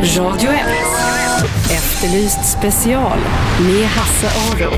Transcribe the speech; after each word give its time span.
Radio 0.00 0.50
1. 0.50 0.60
Efterlyst 1.70 2.58
special 2.58 3.18
med 3.60 3.86
Hasse 3.86 4.26
Aro. 4.26 4.70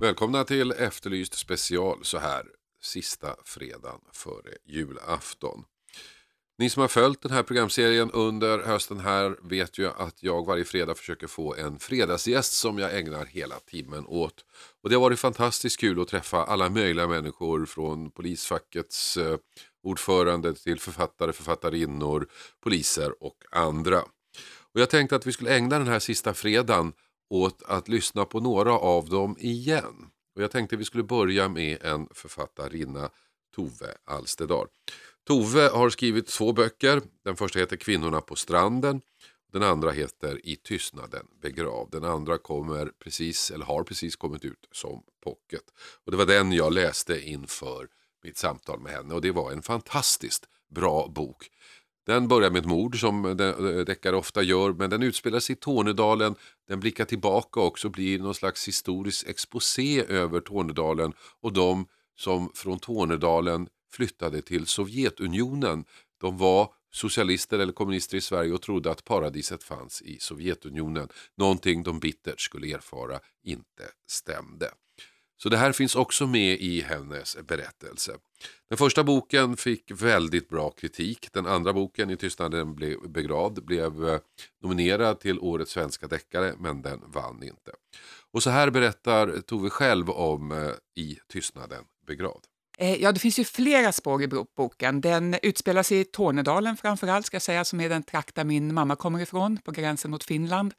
Välkomna 0.00 0.44
till 0.44 0.72
Efterlyst 0.72 1.34
special 1.34 1.98
så 2.02 2.18
här 2.18 2.42
sista 2.82 3.36
fredagen 3.44 4.00
före 4.12 4.52
julafton. 4.66 5.64
Ni 6.60 6.70
som 6.70 6.80
har 6.80 6.88
följt 6.88 7.22
den 7.22 7.32
här 7.32 7.42
programserien 7.42 8.10
under 8.10 8.58
hösten 8.58 9.00
här 9.00 9.36
vet 9.42 9.78
ju 9.78 9.88
att 9.88 10.22
jag 10.22 10.46
varje 10.46 10.64
fredag 10.64 10.94
försöker 10.94 11.26
få 11.26 11.54
en 11.54 11.78
fredagsgäst 11.78 12.52
som 12.52 12.78
jag 12.78 12.98
ägnar 12.98 13.24
hela 13.24 13.54
timmen 13.58 14.06
åt. 14.06 14.44
Och 14.82 14.88
det 14.88 14.94
har 14.94 15.00
varit 15.00 15.18
fantastiskt 15.18 15.80
kul 15.80 16.00
att 16.00 16.08
träffa 16.08 16.44
alla 16.44 16.70
möjliga 16.70 17.06
människor 17.06 17.66
från 17.66 18.10
polisfackets 18.10 19.16
eh, 19.16 19.36
ordförande 19.82 20.54
till 20.54 20.80
författare, 20.80 21.32
författarinnor, 21.32 22.28
poliser 22.60 23.22
och 23.22 23.44
andra. 23.50 24.00
Och 24.74 24.80
jag 24.80 24.90
tänkte 24.90 25.16
att 25.16 25.26
vi 25.26 25.32
skulle 25.32 25.56
ägna 25.56 25.78
den 25.78 25.88
här 25.88 25.98
sista 25.98 26.34
fredagen 26.34 26.92
åt 27.30 27.62
att 27.62 27.88
lyssna 27.88 28.24
på 28.24 28.40
några 28.40 28.72
av 28.72 29.08
dem 29.08 29.36
igen. 29.38 30.10
Och 30.36 30.42
jag 30.42 30.50
tänkte 30.50 30.76
vi 30.76 30.84
skulle 30.84 31.04
börja 31.04 31.48
med 31.48 31.82
en 31.82 32.08
författarinna, 32.14 33.10
Tove 33.54 33.94
Alstedal. 34.04 34.66
Tove 35.28 35.68
har 35.68 35.90
skrivit 35.90 36.26
två 36.26 36.52
böcker. 36.52 37.02
Den 37.24 37.36
första 37.36 37.58
heter 37.58 37.76
Kvinnorna 37.76 38.20
på 38.20 38.36
stranden. 38.36 39.00
Den 39.52 39.62
andra 39.62 39.90
heter 39.90 40.40
I 40.46 40.56
tystnaden 40.56 41.26
begrav. 41.42 41.88
Den 41.90 42.04
andra 42.04 42.38
kommer 42.38 42.92
precis, 43.04 43.50
eller 43.50 43.64
har 43.64 43.82
precis 43.82 44.16
kommit 44.16 44.44
ut 44.44 44.68
som 44.72 45.02
pocket. 45.24 45.62
Och 46.04 46.10
det 46.10 46.16
var 46.16 46.26
den 46.26 46.52
jag 46.52 46.72
läste 46.72 47.20
inför 47.20 47.88
mitt 48.24 48.36
samtal 48.36 48.80
med 48.80 48.92
henne 48.92 49.14
och 49.14 49.20
det 49.20 49.30
var 49.30 49.52
en 49.52 49.62
fantastiskt 49.62 50.44
bra 50.74 51.08
bok. 51.08 51.48
Den 52.06 52.28
börjar 52.28 52.50
med 52.50 52.60
ett 52.60 52.68
mord 52.68 53.00
som 53.00 53.36
deckare 53.86 54.16
ofta 54.16 54.42
gör 54.42 54.72
men 54.72 54.90
den 54.90 55.02
utspelar 55.02 55.40
sig 55.40 55.52
i 55.52 55.56
Tornedalen. 55.56 56.34
Den 56.68 56.80
blickar 56.80 57.04
tillbaka 57.04 57.60
också 57.60 57.88
och 57.88 57.92
blir 57.92 58.18
någon 58.18 58.34
slags 58.34 58.68
historisk 58.68 59.28
exposé 59.28 60.04
över 60.08 60.40
Tornedalen 60.40 61.12
och 61.40 61.52
de 61.52 61.86
som 62.16 62.52
från 62.54 62.78
Tornedalen 62.78 63.68
flyttade 63.92 64.42
till 64.42 64.66
Sovjetunionen. 64.66 65.84
De 66.20 66.38
var 66.38 66.72
socialister 66.90 67.58
eller 67.58 67.72
kommunister 67.72 68.16
i 68.16 68.20
Sverige 68.20 68.52
och 68.52 68.62
trodde 68.62 68.90
att 68.90 69.04
paradiset 69.04 69.64
fanns 69.64 70.02
i 70.02 70.18
Sovjetunionen. 70.20 71.08
Någonting 71.36 71.82
de 71.82 72.00
bittert 72.00 72.40
skulle 72.40 72.74
erfara 72.74 73.20
inte 73.42 73.84
stämde. 74.06 74.70
Så 75.42 75.48
det 75.48 75.56
här 75.56 75.72
finns 75.72 75.96
också 75.96 76.26
med 76.26 76.60
i 76.60 76.80
hennes 76.80 77.36
berättelse. 77.46 78.16
Den 78.68 78.78
första 78.78 79.04
boken 79.04 79.56
fick 79.56 79.90
väldigt 79.90 80.48
bra 80.48 80.70
kritik. 80.70 81.28
Den 81.32 81.46
andra 81.46 81.72
boken, 81.72 82.10
I 82.10 82.16
tystnaden 82.16 82.74
blev 82.74 83.10
begravd, 83.10 83.64
blev 83.64 84.08
eh, 84.08 84.20
nominerad 84.62 85.20
till 85.20 85.38
Årets 85.38 85.70
svenska 85.70 86.06
deckare 86.06 86.54
men 86.58 86.82
den 86.82 87.00
vann 87.06 87.42
inte. 87.42 87.72
Och 88.32 88.42
så 88.42 88.50
här 88.50 88.70
berättar 88.70 89.40
Tove 89.40 89.70
själv 89.70 90.10
om 90.10 90.52
eh, 90.52 91.02
I 91.02 91.18
tystnaden 91.28 91.84
begravd. 92.06 92.44
Eh, 92.80 93.02
ja, 93.02 93.12
det 93.12 93.20
finns 93.20 93.38
ju 93.38 93.44
flera 93.44 93.92
spår 93.92 94.22
i 94.22 94.28
boken. 94.56 95.00
Den 95.00 95.36
utspelar 95.42 95.82
sig 95.82 96.00
i 96.00 96.04
Tornedalen 96.04 96.76
framförallt, 96.76 97.26
ska 97.26 97.34
jag 97.34 97.42
säga, 97.42 97.64
som 97.64 97.80
är 97.80 97.88
den 97.88 98.02
trakt 98.02 98.34
där 98.34 98.44
min 98.44 98.74
mamma 98.74 98.96
kommer 98.96 99.20
ifrån, 99.20 99.58
på 99.64 99.70
gränsen 99.70 100.10
mot 100.10 100.24
Finland. 100.24 100.74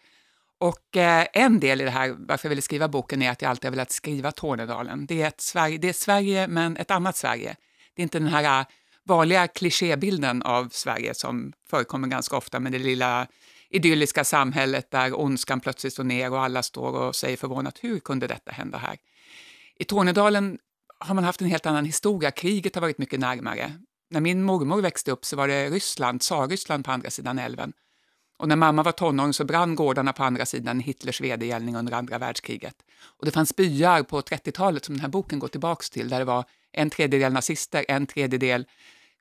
Och 0.59 0.97
eh, 0.97 1.27
en 1.33 1.59
del 1.59 1.81
i 1.81 1.83
det 1.83 1.89
här, 1.89 2.15
varför 2.17 2.47
jag 2.47 2.49
ville 2.49 2.61
skriva 2.61 2.87
boken, 2.87 3.21
är 3.21 3.31
att 3.31 3.41
jag 3.41 3.49
alltid 3.49 3.65
har 3.65 3.71
velat 3.71 3.91
skriva 3.91 4.31
Tornedalen. 4.31 5.05
Det 5.05 5.21
är, 5.21 5.27
ett 5.27 5.41
Sverige, 5.41 5.77
det 5.77 5.89
är 5.89 5.93
Sverige, 5.93 6.47
men 6.47 6.77
ett 6.77 6.91
annat 6.91 7.17
Sverige. 7.17 7.55
Det 7.95 8.01
är 8.01 8.03
inte 8.03 8.19
den 8.19 8.27
här 8.27 8.59
eh, 8.59 8.65
vanliga 9.03 9.47
klichébilden 9.47 10.41
av 10.41 10.69
Sverige 10.71 11.13
som 11.13 11.53
förekommer 11.69 12.07
ganska 12.07 12.37
ofta 12.37 12.59
med 12.59 12.71
det 12.71 12.79
lilla 12.79 13.27
idylliska 13.69 14.23
samhället 14.23 14.91
där 14.91 15.19
ondskan 15.19 15.59
plötsligt 15.59 15.93
står 15.93 16.03
ner 16.03 16.31
och 16.31 16.41
alla 16.43 16.63
står 16.63 16.91
och 16.91 17.15
säger 17.15 17.37
förvånat 17.37 17.79
hur 17.81 17.99
kunde 17.99 18.27
detta 18.27 18.51
hända 18.51 18.77
här? 18.77 18.97
I 19.79 19.83
Tornedalen 19.83 20.57
har 20.99 21.15
man 21.15 21.23
haft 21.23 21.41
en 21.41 21.47
helt 21.47 21.65
annan 21.65 21.85
historia. 21.85 22.31
Kriget 22.31 22.75
har 22.75 22.81
varit 22.81 22.97
mycket 22.97 23.19
närmare. 23.19 23.73
När 24.09 24.21
min 24.21 24.43
mormor 24.43 24.81
växte 24.81 25.11
upp 25.11 25.25
så 25.25 25.35
var 25.35 25.47
det 25.47 25.69
Ryssland, 25.69 26.21
tsarryssland 26.21 26.85
på 26.85 26.91
andra 26.91 27.09
sidan 27.09 27.39
älven. 27.39 27.73
Och 28.39 28.47
när 28.47 28.55
mamma 28.55 28.83
var 28.83 28.91
tonåring 28.91 29.33
så 29.33 29.45
brann 29.45 29.75
gårdarna 29.75 30.13
på 30.13 30.23
andra 30.23 30.45
sidan 30.45 30.79
Hitlers 30.79 31.21
vedergällning 31.21 31.75
under 31.75 31.93
andra 31.93 32.17
världskriget. 32.17 32.75
Och 33.03 33.25
det 33.25 33.31
fanns 33.31 33.55
byar 33.55 34.03
på 34.03 34.21
30-talet 34.21 34.85
som 34.85 34.95
den 34.95 35.01
här 35.01 35.09
boken 35.09 35.39
går 35.39 35.47
tillbaks 35.47 35.89
till, 35.89 36.09
där 36.09 36.19
det 36.19 36.25
var 36.25 36.45
en 36.71 36.89
tredjedel 36.89 37.33
nazister, 37.33 37.85
en 37.87 38.07
tredjedel 38.07 38.65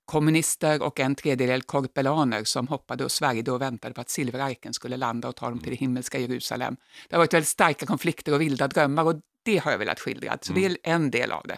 kommunister 0.04 0.82
och 0.82 1.00
en 1.00 1.14
tredjedel 1.14 1.62
korpelaner 1.62 2.44
som 2.44 2.68
hoppade 2.68 3.04
och 3.04 3.12
svärjde 3.12 3.52
och 3.52 3.62
väntade 3.62 3.94
på 3.94 4.00
att 4.00 4.10
silverarken 4.10 4.74
skulle 4.74 4.96
landa 4.96 5.28
och 5.28 5.36
ta 5.36 5.48
dem 5.50 5.58
till 5.58 5.70
det 5.70 5.76
himmelska 5.76 6.18
Jerusalem. 6.18 6.76
Det 7.08 7.16
har 7.16 7.18
varit 7.18 7.34
väldigt 7.34 7.48
starka 7.48 7.86
konflikter 7.86 8.32
och 8.32 8.40
vilda 8.40 8.68
drömmar 8.68 9.04
och 9.04 9.14
det 9.44 9.58
har 9.58 9.70
jag 9.70 9.78
velat 9.78 10.00
skildra, 10.00 10.38
så 10.42 10.52
det 10.52 10.66
är 10.66 10.76
en 10.82 11.10
del 11.10 11.32
av 11.32 11.46
det. 11.46 11.56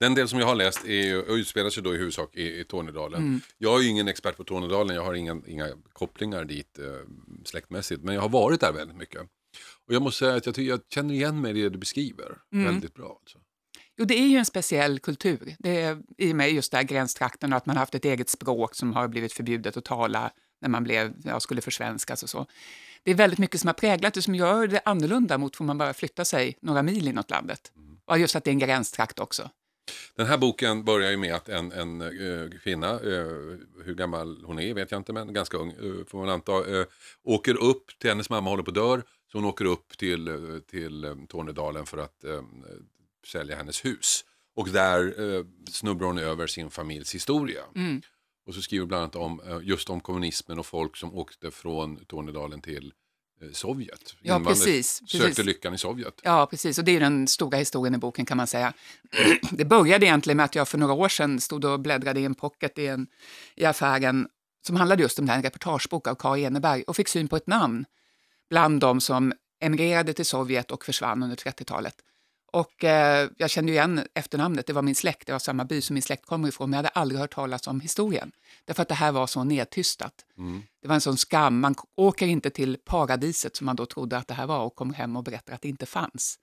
Den 0.00 0.14
del 0.14 0.28
som 0.28 0.38
jag 0.38 0.46
har 0.46 0.54
läst 0.54 0.84
är, 0.84 1.36
utspelar 1.36 1.70
sig 1.70 1.82
då 1.82 1.94
i 1.94 1.98
huvudsak 1.98 2.36
i, 2.36 2.60
i 2.60 2.64
Tornedalen. 2.64 3.22
Mm. 3.22 3.40
Jag 3.58 3.78
är 3.78 3.82
ju 3.82 3.88
ingen 3.88 4.08
expert 4.08 4.36
på 4.36 4.44
Tornedalen, 4.44 4.96
jag 4.96 5.04
har 5.04 5.14
ingen, 5.14 5.44
inga 5.46 5.68
kopplingar 5.92 6.44
dit 6.44 6.78
eh, 6.78 6.84
släktmässigt, 7.44 8.02
men 8.02 8.14
jag 8.14 8.22
har 8.22 8.28
varit 8.28 8.60
där 8.60 8.72
väldigt 8.72 8.96
mycket. 8.96 9.20
Och 9.86 9.94
jag 9.94 10.02
måste 10.02 10.18
säga 10.18 10.34
att 10.34 10.46
jag, 10.46 10.58
jag 10.58 10.80
känner 10.94 11.14
igen 11.14 11.40
mig 11.40 11.58
i 11.58 11.62
det 11.62 11.68
du 11.68 11.78
beskriver 11.78 12.38
mm. 12.52 12.64
väldigt 12.64 12.94
bra. 12.94 13.18
Alltså. 13.20 13.38
Jo, 13.96 14.04
det 14.04 14.18
är 14.18 14.26
ju 14.26 14.36
en 14.36 14.44
speciell 14.44 14.98
kultur. 14.98 15.56
Det 15.58 15.80
är 15.80 16.02
i 16.18 16.32
och 16.32 16.36
med 16.36 16.52
just 16.52 16.72
där 16.72 16.82
gränstrakten 16.82 17.52
och 17.52 17.56
att 17.56 17.66
man 17.66 17.76
har 17.76 17.80
haft 17.80 17.94
ett 17.94 18.04
eget 18.04 18.28
språk 18.28 18.74
som 18.74 18.92
har 18.92 19.08
blivit 19.08 19.32
förbjudet 19.32 19.76
att 19.76 19.84
tala 19.84 20.30
när 20.60 20.68
man 20.68 20.84
blev, 20.84 21.14
ja, 21.24 21.40
skulle 21.40 21.60
försvenskas 21.60 22.22
och 22.22 22.30
så. 22.30 22.46
Det 23.02 23.10
är 23.10 23.14
väldigt 23.14 23.38
mycket 23.38 23.60
som 23.60 23.68
har 23.68 23.74
präglat 23.74 24.14
det 24.14 24.22
som 24.22 24.34
gör 24.34 24.66
det 24.66 24.80
annorlunda 24.84 25.38
mot 25.38 25.60
om 25.60 25.66
man 25.66 25.78
bara 25.78 25.94
flyttar 25.94 26.24
sig 26.24 26.58
några 26.60 26.82
mil 26.82 27.08
inåt 27.08 27.30
landet. 27.30 27.72
Mm. 27.76 27.87
Och 28.08 28.18
just 28.18 28.36
att 28.36 28.44
det 28.44 28.50
är 28.50 28.52
en 28.52 28.58
gränstrakt 28.58 29.18
också. 29.18 29.50
Den 30.14 30.26
här 30.26 30.38
boken 30.38 30.84
börjar 30.84 31.10
ju 31.10 31.16
med 31.16 31.34
att 31.34 31.48
en, 31.48 31.72
en 31.72 32.02
uh, 32.02 32.50
kvinna, 32.50 33.00
uh, 33.00 33.56
hur 33.84 33.94
gammal 33.94 34.44
hon 34.44 34.58
är 34.58 34.74
vet 34.74 34.90
jag 34.90 35.00
inte, 35.00 35.12
men 35.12 35.32
ganska 35.32 35.56
ung 35.56 35.74
uh, 35.74 36.04
får 36.04 36.18
man 36.18 36.28
anta, 36.28 36.52
åker 37.22 37.56
upp 37.62 37.98
till 37.98 38.10
hennes 38.10 38.30
mamma 38.30 38.50
håller 38.50 38.62
på 38.62 38.70
att 38.70 38.74
dör. 38.74 39.02
Så 39.32 39.38
hon 39.38 39.44
åker 39.44 39.64
upp 39.64 39.98
till, 39.98 40.30
till 40.70 41.26
Tornedalen 41.28 41.86
för 41.86 41.98
att 41.98 42.24
sälja 43.26 43.56
hennes 43.56 43.84
hus. 43.84 44.24
Och 44.56 44.68
där 44.68 45.14
snubblar 45.70 46.06
hon 46.06 46.18
över 46.18 46.46
sin 46.46 46.70
familjs 46.70 47.14
historia. 47.14 47.62
Mm. 47.74 48.02
Och 48.46 48.54
så 48.54 48.62
skriver 48.62 48.86
bland 48.86 49.02
annat 49.02 49.16
om 49.16 49.60
just 49.62 49.90
om 49.90 50.00
kommunismen 50.00 50.58
och 50.58 50.66
folk 50.66 50.96
som 50.96 51.14
åkte 51.14 51.50
från 51.50 52.04
Tornedalen 52.04 52.60
till 52.60 52.92
Sovjet. 53.52 54.14
Ja, 54.22 54.40
precis, 54.40 55.00
precis. 55.00 55.20
Sökte 55.20 55.42
lyckan 55.42 55.74
i 55.74 55.78
Sovjet. 55.78 56.20
Ja, 56.22 56.46
precis. 56.46 56.78
Och 56.78 56.84
det 56.84 56.96
är 56.96 57.00
den 57.00 57.28
stora 57.28 57.58
historien 57.58 57.94
i 57.94 57.98
boken 57.98 58.26
kan 58.26 58.36
man 58.36 58.46
säga. 58.46 58.72
Det 59.50 59.64
började 59.64 60.06
egentligen 60.06 60.36
med 60.36 60.44
att 60.44 60.54
jag 60.54 60.68
för 60.68 60.78
några 60.78 60.92
år 60.92 61.08
sedan 61.08 61.40
stod 61.40 61.64
och 61.64 61.80
bläddrade 61.80 62.20
i 62.20 62.24
en 62.24 62.34
pocket 62.34 62.78
i, 62.78 62.86
en, 62.86 63.06
i 63.54 63.64
affären 63.64 64.28
som 64.66 64.76
handlade 64.76 65.02
just 65.02 65.18
om 65.18 65.26
det 65.26 65.32
här, 65.32 65.42
reportagebok 65.42 66.06
av 66.06 66.14
Kari 66.14 66.44
Eneberg 66.44 66.82
och 66.82 66.96
fick 66.96 67.08
syn 67.08 67.28
på 67.28 67.36
ett 67.36 67.46
namn 67.46 67.84
bland 68.50 68.80
de 68.80 69.00
som 69.00 69.32
emigrerade 69.60 70.12
till 70.12 70.26
Sovjet 70.26 70.70
och 70.70 70.84
försvann 70.84 71.22
under 71.22 71.36
30-talet. 71.36 71.94
Och 72.52 72.84
eh, 72.84 73.30
jag 73.36 73.50
kände 73.50 73.72
igen 73.72 74.06
efternamnet, 74.14 74.66
det 74.66 74.72
var 74.72 74.82
min 74.82 74.94
släkt, 74.94 75.26
det 75.26 75.32
var 75.32 75.38
samma 75.38 75.64
by 75.64 75.80
som 75.80 75.94
min 75.94 76.02
släkt 76.02 76.26
kommer 76.26 76.48
ifrån, 76.48 76.70
men 76.70 76.76
jag 76.76 76.84
hade 76.84 76.88
aldrig 76.88 77.20
hört 77.20 77.34
talas 77.34 77.66
om 77.66 77.80
historien. 77.80 78.32
Därför 78.64 78.82
att 78.82 78.88
det 78.88 78.94
här 78.94 79.12
var 79.12 79.26
så 79.26 79.44
nedtystat. 79.44 80.14
Mm. 80.38 80.62
Det 80.82 80.88
var 80.88 80.94
en 80.94 81.00
sån 81.00 81.16
skam, 81.16 81.60
man 81.60 81.74
åker 81.96 82.26
inte 82.26 82.50
till 82.50 82.78
paradiset 82.84 83.56
som 83.56 83.64
man 83.64 83.76
då 83.76 83.86
trodde 83.86 84.16
att 84.16 84.28
det 84.28 84.34
här 84.34 84.46
var 84.46 84.64
och 84.64 84.74
kommer 84.74 84.94
hem 84.94 85.16
och 85.16 85.24
berättar 85.24 85.54
att 85.54 85.62
det 85.62 85.68
inte 85.68 85.86
fanns. 85.86 86.38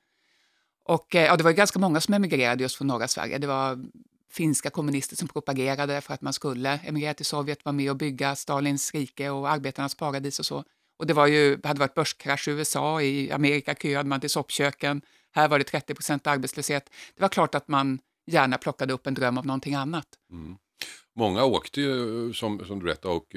Och 0.83 1.15
eh, 1.15 1.25
ja, 1.25 1.37
det 1.37 1.43
var 1.43 1.51
ganska 1.51 1.79
många 1.79 2.01
som 2.01 2.13
emigrerade 2.13 2.63
just 2.63 2.75
från 2.75 2.87
norra 2.87 3.07
Sverige. 3.07 3.37
Det 3.37 3.47
var 3.47 3.85
finska 4.31 4.69
kommunister 4.69 5.15
som 5.15 5.27
propagerade 5.27 6.01
för 6.01 6.13
att 6.13 6.21
man 6.21 6.33
skulle 6.33 6.79
emigrera 6.83 7.13
till 7.13 7.25
Sovjet, 7.25 7.65
vara 7.65 7.73
med 7.73 7.89
och 7.89 7.97
bygga 7.97 8.35
Stalins 8.35 8.93
rike 8.93 9.29
och 9.29 9.49
arbetarnas 9.49 9.95
paradis 9.95 10.39
och 10.39 10.45
så. 10.45 10.63
Och 10.97 11.07
det 11.07 11.13
var 11.13 11.27
ju, 11.27 11.59
hade 11.63 11.79
varit 11.79 11.93
börskrasch 11.93 12.47
i 12.47 12.51
USA, 12.51 13.01
i 13.01 13.31
Amerika 13.31 13.75
köade 13.75 14.09
man 14.09 14.19
till 14.19 14.29
soppköken, 14.29 15.01
här 15.35 15.47
var 15.47 15.59
det 15.59 15.65
30 15.65 15.95
procent 15.95 16.27
arbetslöshet. 16.27 16.89
Det 17.15 17.21
var 17.21 17.29
klart 17.29 17.55
att 17.55 17.67
man 17.67 17.99
gärna 18.31 18.57
plockade 18.57 18.93
upp 18.93 19.07
en 19.07 19.13
dröm 19.13 19.37
av 19.37 19.45
någonting 19.45 19.75
annat. 19.75 20.07
Mm. 20.31 20.57
Många 21.15 21.43
åkte 21.43 21.81
ju, 21.81 22.33
som, 22.33 22.65
som 22.65 22.79
du 22.79 22.85
berättade, 22.85 23.13
och 23.13 23.35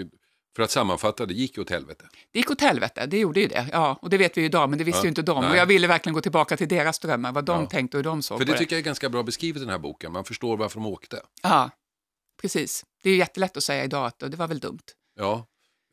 för 0.56 0.62
att 0.62 0.70
sammanfatta, 0.70 1.26
det 1.26 1.34
gick 1.34 1.58
åt 1.58 1.70
helvete. 1.70 2.08
Det 2.32 2.38
gick 2.38 2.50
åt 2.50 2.60
helvete, 2.60 3.06
det 3.06 3.18
gjorde 3.18 3.40
ju 3.40 3.46
det. 3.46 3.68
Ja, 3.72 3.98
och 4.02 4.10
det 4.10 4.18
vet 4.18 4.36
vi 4.36 4.40
ju 4.40 4.46
idag, 4.46 4.70
men 4.70 4.78
det 4.78 4.84
visste 4.84 4.98
ja, 4.98 5.04
ju 5.04 5.08
inte 5.08 5.22
de. 5.22 5.40
Nej. 5.40 5.50
Och 5.50 5.56
jag 5.56 5.66
ville 5.66 5.86
verkligen 5.86 6.14
gå 6.14 6.20
tillbaka 6.20 6.56
till 6.56 6.68
deras 6.68 6.98
drömmar, 6.98 7.32
vad 7.32 7.44
de 7.44 7.60
ja. 7.60 7.66
tänkte 7.66 7.96
och 7.96 7.98
hur 7.98 8.10
de 8.10 8.22
såg 8.22 8.38
För 8.38 8.44
det 8.44 8.52
det 8.52 8.58
tycker 8.58 8.76
jag 8.76 8.80
är 8.80 8.84
ganska 8.84 9.08
bra 9.08 9.22
beskrivet 9.22 9.62
i 9.62 9.64
den 9.64 9.70
här 9.70 9.78
boken, 9.78 10.12
man 10.12 10.24
förstår 10.24 10.56
varför 10.56 10.80
de 10.80 10.86
åkte. 10.86 11.20
Ja, 11.42 11.70
precis. 12.40 12.84
Det 13.02 13.08
är 13.08 13.12
ju 13.12 13.18
jättelätt 13.18 13.56
att 13.56 13.64
säga 13.64 13.84
idag 13.84 14.06
att 14.06 14.18
det 14.18 14.36
var 14.36 14.48
väl 14.48 14.58
dumt. 14.58 14.84
Ja, 15.14 15.46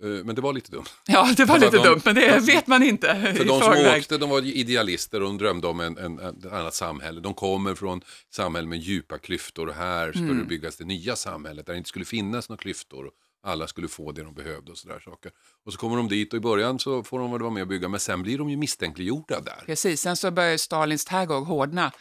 Men 0.07 0.36
det 0.36 0.42
var 0.42 0.54
lite 0.54 0.72
dumt. 0.72 0.86
Ja, 1.07 1.34
det 1.38 1.46
var 1.46 1.60
lite 1.60 1.78
de- 1.78 1.84
dumt, 1.84 2.02
men 2.06 2.16
det 2.16 2.40
vet 2.40 2.68
man 2.68 2.84
inte 2.84 3.34
För 3.38 3.46
de 3.46 3.60
som 3.62 3.74
förväg. 3.74 4.00
åkte, 4.02 4.18
de 4.18 4.30
var 4.30 4.42
idealister 4.46 5.22
och 5.22 5.28
de 5.28 5.38
drömde 5.38 5.68
om 5.68 5.80
en, 5.80 5.98
en, 5.98 6.19
ett 6.19 6.46
annat 6.46 6.74
samhälle. 6.74 7.22
De 7.22 7.34
kommer 7.34 7.75
från 7.75 8.02
samhällen 8.34 8.69
med 8.69 8.80
djupa 8.80 9.18
klyftor 9.18 9.68
och 9.69 9.75
här 9.75 10.12
skulle 10.12 10.30
Mm. 10.31 10.48
byggas 10.48 10.75
det 10.78 10.86
nya 10.86 11.16
samhället 11.16 11.66
där 11.66 11.74
det 11.74 11.78
inte 11.78 11.90
skulle 11.90 12.06
finnas 12.06 12.50
några 12.50 12.57
klyftor. 12.62 13.10
Alla 13.44 13.68
skulle 13.68 13.88
få 13.88 14.12
det 14.12 14.24
de 14.24 14.34
behövde 14.34 14.72
och 14.72 14.78
sådär 14.78 15.00
saker. 15.06 15.31
Och 15.66 15.74
så 15.74 15.80
kommer 15.80 15.98
de 15.98 16.07
dit 16.07 16.34
och 16.34 16.38
i 16.38 16.42
början 16.42 16.80
så 16.80 17.04
får 17.04 17.19
de 17.19 17.31
vara 17.31 17.50
med 17.50 17.62
och 17.62 17.68
bygga 17.68 17.88
men 17.88 18.00
sen 18.00 18.22
blir 18.24 18.38
de 18.38 18.50
ju 18.50 18.57
misstänkliggjorda 18.57 19.42
där. 19.42 19.63
Precis, 19.66 20.02
sen 20.02 20.16
så 20.18 20.31
började 20.31 20.57
Stalins 20.57 21.06
terror 21.06 21.46
hårdna. 21.46 21.92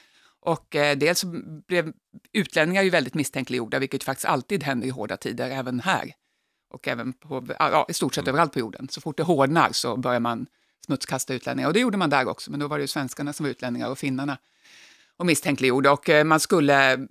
Och 0.41 0.77
eh, 0.77 0.97
dels 0.97 1.25
blev 1.69 1.93
utlänningar 2.33 2.83
ju 2.83 2.91
väldigt 2.91 3.15
misstänkliggjorda, 3.15 3.79
vilket 3.79 4.05
faktiskt 4.05 4.25
alltid 4.27 4.63
händer 4.63 4.87
i 4.87 4.91
hårda 4.91 5.17
tider, 5.17 5.51
även 5.51 5.81
här. 5.81 6.13
Och 6.75 6.89
även 6.89 7.13
på, 7.13 7.47
ja, 7.59 7.87
i 7.89 7.95
stort 7.95 8.15
sett 8.15 8.29
överallt 8.29 8.53
på 8.53 8.59
jorden. 8.59 8.89
Så 8.91 9.01
fort 9.01 9.17
det 9.17 9.23
hårdnar 9.23 9.73
så 9.73 9.97
börjar 9.97 10.21
man 10.21 10.47
smutskasta 10.87 11.35
utlänningar. 11.35 11.69
Och 11.69 11.75
det 11.75 11.81
gjorde 11.81 11.97
man 11.97 12.11
där 12.11 12.29
också, 12.29 12.51
men 12.51 12.61
då 12.61 12.69
var 12.69 12.79
det 12.79 12.83
ju 12.83 12.89
svenskarna 12.89 13.33
som 13.33 13.45
var 13.45 13.51
utlänningar 13.51 13.91
och 13.91 13.99
finnarna. 13.99 14.39
Och 15.17 15.27
misstänkliggjorda. 15.27 15.93
Och 15.93 16.09
eh, 16.09 16.25
man 16.25 16.41
skulle, 16.41 17.07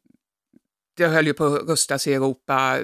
det 0.98 1.07
höll 1.07 1.27
ju 1.27 1.33
på 1.33 1.45
att 1.45 1.68
rustas 1.68 2.07
i 2.07 2.13
Europa. 2.13 2.80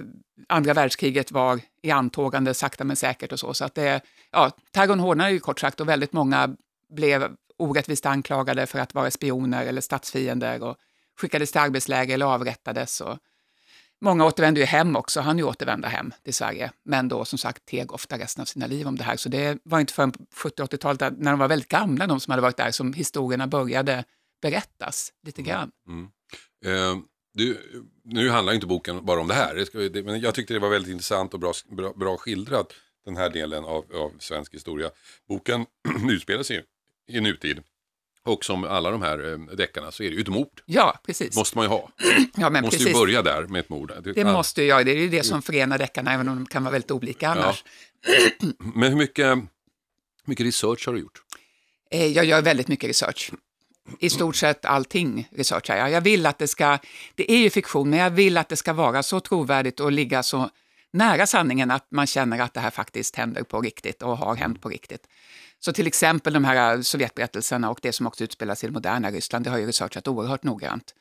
Andra 0.48 0.74
världskriget 0.74 1.32
var 1.32 1.60
i 1.82 1.92
antågande 1.92 2.54
sakta 2.54 2.84
men 2.84 2.96
säkert 2.96 3.32
och 3.32 3.40
så. 3.40 3.54
Så 3.54 3.66
att 3.66 3.76
det, 3.76 4.02
ja, 4.32 4.52
terrorn 4.72 5.00
hårdnade 5.00 5.32
ju 5.32 5.40
kort 5.40 5.60
sagt 5.60 5.80
och 5.80 5.90
väldigt 5.90 6.14
många 6.14 6.56
blev 6.90 7.36
orättvist 7.58 8.06
anklagade 8.06 8.66
för 8.66 8.80
att 8.80 8.94
vara 8.94 9.12
spioner 9.12 9.66
eller 9.66 9.82
statsfiender 9.82 10.64
och 10.64 10.78
skickades 11.20 11.52
till 11.52 11.62
arbetsläger 11.62 12.14
eller 12.14 12.26
avrättades. 12.26 13.02
Och 13.02 13.18
många 14.02 14.26
återvände 14.26 14.60
ju 14.60 14.66
hem 14.66 14.96
också, 14.96 15.22
han 15.22 15.38
ju 15.38 15.44
återvända 15.44 15.88
hem 15.88 16.14
till 16.24 16.34
Sverige, 16.34 16.72
men 16.84 17.08
då 17.08 17.26
som 17.26 17.38
sagt 17.40 17.66
teg 17.66 17.92
ofta 17.94 18.18
resten 18.18 18.42
av 18.42 18.46
sina 18.46 18.68
liv 18.68 18.88
om 18.88 18.96
det 18.96 19.04
här. 19.04 19.16
Så 19.18 19.30
det 19.30 19.58
var 19.64 19.80
inte 19.80 19.94
förrän 19.94 20.12
på 20.12 20.20
70-80-talet, 20.36 21.00
där- 21.00 21.14
när 21.18 21.32
de 21.32 21.40
var 21.40 21.48
väldigt 21.48 21.68
gamla, 21.70 22.08
de 22.08 22.20
som 22.20 22.32
hade 22.32 22.42
varit 22.42 22.58
där, 22.58 22.72
som 22.72 22.94
historierna 22.94 23.48
började 23.48 24.04
berättas 24.42 25.14
lite 25.26 25.42
grann. 25.42 25.72
Eh, 26.66 26.98
du, 27.34 27.58
nu 28.04 28.30
handlar 28.30 28.54
inte 28.54 28.68
boken 28.68 29.06
bara 29.06 29.20
om 29.22 29.28
det 29.28 29.34
här, 29.34 29.56
det 29.56 29.66
ska, 29.66 29.78
det, 29.80 30.04
men 30.04 30.20
jag 30.22 30.36
tyckte 30.36 30.54
det 30.54 30.60
var 30.60 30.70
väldigt 30.70 30.92
intressant 30.92 31.34
och 31.34 31.40
bra, 31.40 31.54
bra, 31.72 31.94
bra 31.94 32.18
skildrat, 32.18 32.74
den 33.06 33.18
här 33.18 33.30
delen 33.30 33.64
av, 33.66 33.86
av 33.96 34.12
svensk 34.20 34.54
historia. 34.54 34.90
Boken 35.28 35.66
utspelar 36.10 36.44
sig 36.44 36.64
i 37.08 37.20
nutid. 37.22 37.60
Och 38.26 38.46
som 38.46 38.64
alla 38.64 38.92
de 38.92 39.02
här 39.02 39.32
eh, 39.32 39.56
deckarna 39.56 39.92
så 39.92 40.04
är 40.04 40.10
det 40.10 40.16
ju 40.16 40.22
ett 40.22 40.28
mord. 40.28 40.62
Ja, 40.66 41.00
precis. 41.06 41.36
måste 41.36 41.58
man 41.58 41.66
ju 41.66 41.70
ha. 41.70 41.90
ja, 42.36 42.50
men 42.50 42.64
måste 42.64 42.78
precis. 42.78 42.96
ju 42.96 43.00
börja 43.00 43.22
där 43.22 43.44
med 43.44 43.60
ett 43.60 43.70
mord. 43.70 43.94
Det 44.16 44.26
måste 44.26 44.64
jag, 44.64 44.86
det 44.86 44.92
är 44.92 44.96
ju 44.96 45.10
det 45.10 45.24
som 45.24 45.42
förenar 45.42 45.78
deckarna, 45.78 46.14
även 46.14 46.30
om 46.30 46.36
de 46.36 46.46
kan 46.46 46.64
vara 46.64 46.72
väldigt 46.72 46.92
olika 46.92 47.30
annars. 47.30 47.64
Men 48.58 48.92
hur 48.92 48.98
mycket, 48.98 49.38
mycket 50.26 50.46
research 50.46 50.86
har 50.86 50.94
du 50.94 51.00
gjort? 51.00 51.22
Eh, 51.92 52.06
Jag 52.08 52.26
gör 52.26 52.42
väldigt 52.42 52.68
mycket 52.68 52.88
research. 52.88 53.32
I 54.00 54.10
stort 54.10 54.36
sett 54.36 54.66
allting 54.66 55.28
researchar 55.32 55.78
jag. 55.78 55.92
Jag 55.92 56.02
vill 56.02 56.26
att 56.26 56.40
det 56.40 56.48
ska, 56.48 56.78
det 57.16 57.32
är 57.32 57.38
ju 57.38 57.50
fiktion, 57.50 57.90
men 57.90 58.00
jag 58.00 58.10
vill 58.10 58.38
att 58.38 58.50
det 58.50 58.56
ska 58.56 58.74
vara 58.74 59.04
så 59.04 59.20
trovärdigt 59.20 59.80
och 59.80 59.92
ligga 59.92 60.24
så 60.24 60.50
nära 60.92 61.28
sanningen 61.28 61.72
att 61.72 61.88
man 61.92 62.08
känner 62.08 62.40
att 62.40 62.54
det 62.54 62.60
här 62.60 62.70
faktiskt 62.70 63.16
händer 63.16 63.44
på 63.44 63.62
riktigt 63.62 64.02
och 64.02 64.18
har 64.18 64.36
hänt 64.36 64.62
på 64.62 64.70
riktigt. 64.70 65.08
Så 65.60 65.74
till 65.74 65.88
exempel 65.88 66.34
de 66.34 66.46
här 66.46 66.76
äh, 66.76 66.82
Sovjetberättelserna 66.82 67.70
och 67.70 67.80
det 67.82 67.92
som 67.92 68.08
också 68.08 68.24
utspelas 68.24 68.64
i 68.64 68.68
det 68.68 68.74
moderna 68.74 69.12
Ryssland, 69.12 69.46
det 69.46 69.50
har 69.50 69.58
jag 69.58 69.68
researchat 69.68 70.08
oerhört 70.08 70.44
noggrant. 70.44 70.96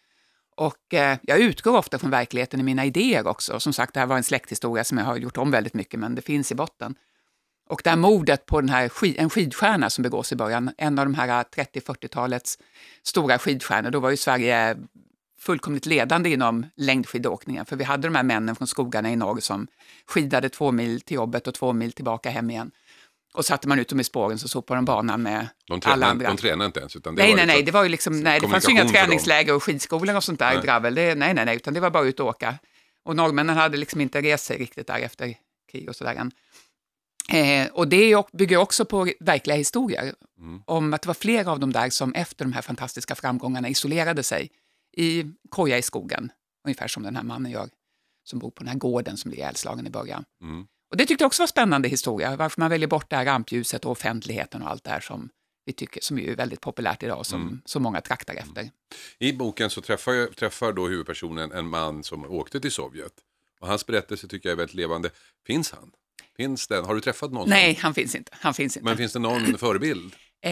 Och 0.57 0.95
eh, 0.95 1.19
jag 1.23 1.39
utgår 1.39 1.77
ofta 1.77 1.99
från 1.99 2.11
verkligheten 2.11 2.61
i 2.61 2.63
mina 2.63 2.85
idéer 2.85 3.27
också. 3.27 3.61
Som 3.61 3.73
sagt, 3.73 3.95
det 3.95 4.01
här 4.01 4.07
var 4.07 4.17
en 4.17 4.25
släkthistoria 4.25 4.85
som 4.85 4.99
jag 4.99 5.05
har 5.05 5.17
gjort 5.17 5.37
om 5.37 5.51
väldigt 5.51 5.75
mycket, 5.75 6.01
men 6.01 6.15
det 6.15 6.23
finns 6.23 6.53
i 6.53 6.55
botten. 6.55 6.95
Och 7.69 7.81
det 7.85 7.91
här 7.91 7.97
mordet 7.97 8.47
på 8.47 8.61
den 8.61 8.71
här 8.71 8.89
skid, 8.89 9.15
en 9.19 9.31
skidstjärna 9.31 9.91
som 9.91 10.03
begås 10.03 10.33
i 10.33 10.37
början, 10.37 10.71
en 10.79 10.99
av 10.99 11.07
de 11.07 11.15
här 11.15 11.29
äh, 11.29 11.65
30-40-talets 11.65 12.59
stora 13.03 13.39
skidstjärnor, 13.39 13.91
då 13.91 14.01
var 14.01 14.11
ju 14.11 14.17
Sverige 14.17 14.77
fullkomligt 15.41 15.87
ledande 15.87 16.31
inom 16.31 16.67
längdskidåkningen, 16.77 17.67
för 17.67 17.77
vi 17.77 17.85
hade 17.85 18.09
de 18.09 18.15
här 18.15 18.23
männen 18.23 18.57
från 18.57 18.69
skogarna 18.69 19.13
i 19.13 19.17
norr 19.17 19.41
som 19.41 19.67
skidade 20.07 20.49
två 20.49 20.73
mil 20.73 21.01
till 21.01 21.15
jobbet 21.15 21.47
och 21.47 21.55
två 21.55 21.73
mil 21.73 21.93
tillbaka 21.93 22.31
hem 22.31 22.51
igen. 22.51 22.71
Och 23.35 23.45
satte 23.45 23.69
man 23.69 23.79
ut 23.79 23.89
dem 23.89 24.01
i 24.01 24.05
spåren 24.05 24.39
så 24.39 24.49
sopade 24.49 24.79
de 24.79 24.85
banan 24.85 25.23
med 25.23 25.49
De 25.67 25.73
alla 25.73 25.81
tränar, 25.81 26.07
andra. 26.11 26.29
de 26.29 26.37
tränar 26.37 26.67
inte 26.67 26.81
ens. 26.81 26.97
Utan 26.97 27.15
det 27.15 27.23
Nej, 27.23 27.31
var 27.31 27.37
nej, 27.37 27.47
nej, 27.47 27.57
liksom- 27.57 27.67
det 27.67 27.73
var 27.73 27.83
ju 27.83 27.89
liksom, 27.89 28.21
nej, 28.21 28.41
det 28.41 28.49
fanns 28.49 28.69
ju 28.69 28.73
inga 28.73 28.85
träningsläger 28.89 29.55
och 29.55 29.63
skidskolor 29.63 30.17
och 30.17 30.25
sånt 30.25 30.39
där 30.39 30.59
i 30.59 30.61
dravel. 30.63 30.95
Det, 30.95 31.15
nej, 31.15 31.35
nej, 31.35 31.45
nej, 31.45 31.57
utan 31.57 31.75
det 31.75 31.81
var 31.81 31.91
bara 31.91 32.05
ut 32.05 32.21
och 32.21 32.27
åka. 32.27 32.59
Och 33.05 33.17
norrmännen 33.17 33.57
hade 33.57 33.77
liksom 33.77 34.01
inte 34.01 34.21
rest 34.23 34.45
sig 34.45 34.59
riktigt 34.59 34.87
där 34.87 34.99
efter 34.99 35.35
krig 35.73 35.89
och 35.89 35.97
sådär 35.97 36.15
än. 36.15 36.33
Eh, 37.33 37.69
och 37.73 37.89
det 37.89 38.25
bygger 38.33 38.57
också 38.57 38.85
på 38.85 39.09
verkliga 39.21 39.57
historier 39.57 40.15
Mm. 40.39 40.63
om 40.67 40.95
att 40.95 41.03
det 41.03 41.07
var 41.07 41.15
flera 41.15 41.51
av 41.53 41.61
dem 41.61 41.73
där 41.73 41.91
som 41.91 42.13
efter 42.15 42.45
de 42.45 42.53
här 42.53 42.63
fantastiska 42.63 43.15
framgångarna 43.15 43.69
isolerade 43.69 44.23
sig 44.23 44.51
i 44.97 45.25
koja 45.51 45.79
i 45.79 45.83
skogen, 45.83 46.33
ungefär 46.67 46.89
som 46.89 47.03
den 47.03 47.17
här 47.17 47.23
mannen 47.23 47.53
gör, 47.53 47.69
som 48.25 48.39
bor 48.39 48.51
på 48.51 48.63
den 48.63 48.69
här 48.69 48.79
gården 48.79 49.17
som 49.17 49.31
blir 49.31 49.39
ihjälslagen 49.39 49.87
i 49.87 49.91
början. 49.91 50.25
Mm. 50.43 50.67
Och 50.91 50.97
det 50.97 51.07
tyckte 51.07 51.23
jag 51.23 51.27
också 51.27 51.43
var 51.43 51.47
spännande 51.47 51.89
historia, 51.89 52.37
varför 52.37 52.61
man 52.61 52.71
väljer 52.71 52.89
bort 52.89 53.11
det 53.11 53.17
här 53.17 53.25
rampljuset 53.25 53.85
och 53.85 53.91
offentligheten 53.93 54.63
och 54.63 54.71
allt 54.71 54.85
det 54.85 54.91
här 54.91 55.01
som 55.01 55.29
vi 55.67 55.73
tycker, 55.73 56.01
som 56.03 56.19
är 56.19 56.37
väldigt 56.37 56.61
populärt 56.61 57.03
idag, 57.03 57.27
som 57.27 57.43
Mm. 57.43 57.61
så 57.65 57.81
många 57.81 58.01
traktar 58.01 58.35
efter. 58.35 58.71
I 59.19 59.33
boken 59.33 59.71
så 59.71 59.81
träffar, 59.81 60.35
träffar 60.35 60.73
då 60.73 60.89
huvudpersonen 60.89 61.53
en 61.53 61.67
man 61.69 62.05
som 62.05 62.25
åkte 62.25 62.61
till 62.61 62.73
Sovjet. 62.73 63.13
Och 63.61 63.69
hans 63.69 63.87
berättelse 63.87 64.29
tycker 64.29 64.49
jag 64.49 64.53
är 64.53 64.57
väldigt 64.57 64.75
levande. 64.75 65.11
Finns 65.47 65.71
han? 65.71 65.91
Finns 66.37 66.67
den? 66.69 66.85
Har 66.85 66.95
du 66.95 67.01
träffat 67.01 67.33
någon? 67.33 67.49
Nej, 67.49 67.79
han 67.83 67.95
finns 67.95 68.15
inte. 68.15 68.33
Han 68.35 68.55
finns 68.55 68.77
inte. 68.77 68.85
Men 68.85 68.97
finns 68.97 69.13
det 69.13 69.19
någon 69.19 69.59
förebild? 69.59 70.15
Eh, 70.43 70.51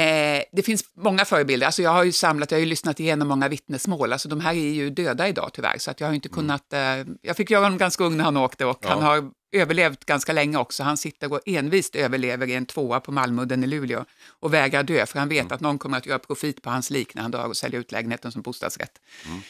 det 0.53 0.63
finns 0.65 0.85
många 0.97 1.25
förebilder. 1.25 1.67
Alltså 1.67 1.83
jag 1.83 1.91
har 1.91 2.05
ju 2.05 2.13
samlat, 2.13 2.51
jag 2.51 2.59
har 2.59 2.61
ju 2.61 2.67
lyssnat 2.67 3.01
igenom 3.01 3.29
många 3.29 3.49
vittnesmål. 3.49 4.13
Alltså 4.13 4.29
de 4.29 4.41
här 4.41 4.51
är 4.55 4.73
ju 4.73 4.91
döda 4.91 5.29
idag 5.29 5.51
tyvärr, 5.53 5.79
så 5.79 5.91
att 5.91 6.01
jag 6.01 6.07
har 6.09 6.15
inte 6.15 6.29
kunnat... 6.29 6.73
Eh, 6.73 6.81
jag 7.23 7.37
fick 7.37 7.51
göra 7.51 7.65
honom 7.65 7.79
ganska 7.79 8.05
ung 8.05 8.17
när 8.17 8.25
han 8.25 8.37
åkte 8.37 8.65
och 8.67 8.85
Mm. 8.85 8.99
Ja. 8.99 9.05
han 9.05 9.23
har 9.25 9.31
överlevt 9.53 10.05
ganska 10.05 10.33
länge 10.33 10.59
också. 10.59 10.83
Han 10.83 10.97
sitter 10.97 11.33
och 11.33 11.41
envist 11.47 11.97
överlever 11.97 12.47
i 12.47 12.55
en 12.55 12.67
tvåa 12.67 13.01
på 13.01 13.13
Malmudden 13.13 13.65
i 13.65 13.67
Luleå 13.67 14.05
och 14.29 14.55
vägrar 14.55 14.83
dö, 14.83 15.07
för 15.07 15.19
han 15.19 15.29
Mm. 15.33 15.45
vet 15.45 15.53
att 15.53 15.61
någon 15.61 15.79
kommer 15.79 15.99
att 15.99 16.07
göra 16.07 16.19
profit 16.19 16.63
på 16.63 16.71
hans 16.71 16.91
lik 16.91 17.15
när 17.15 17.23
han 17.23 17.31
dör 17.31 17.47
och 17.47 17.57
sälja 17.57 17.79
ut 17.79 17.93
lägenheten 17.93 18.33
som 18.33 18.43
bostadsrätt. 18.43 19.01
Mm. 19.27 19.41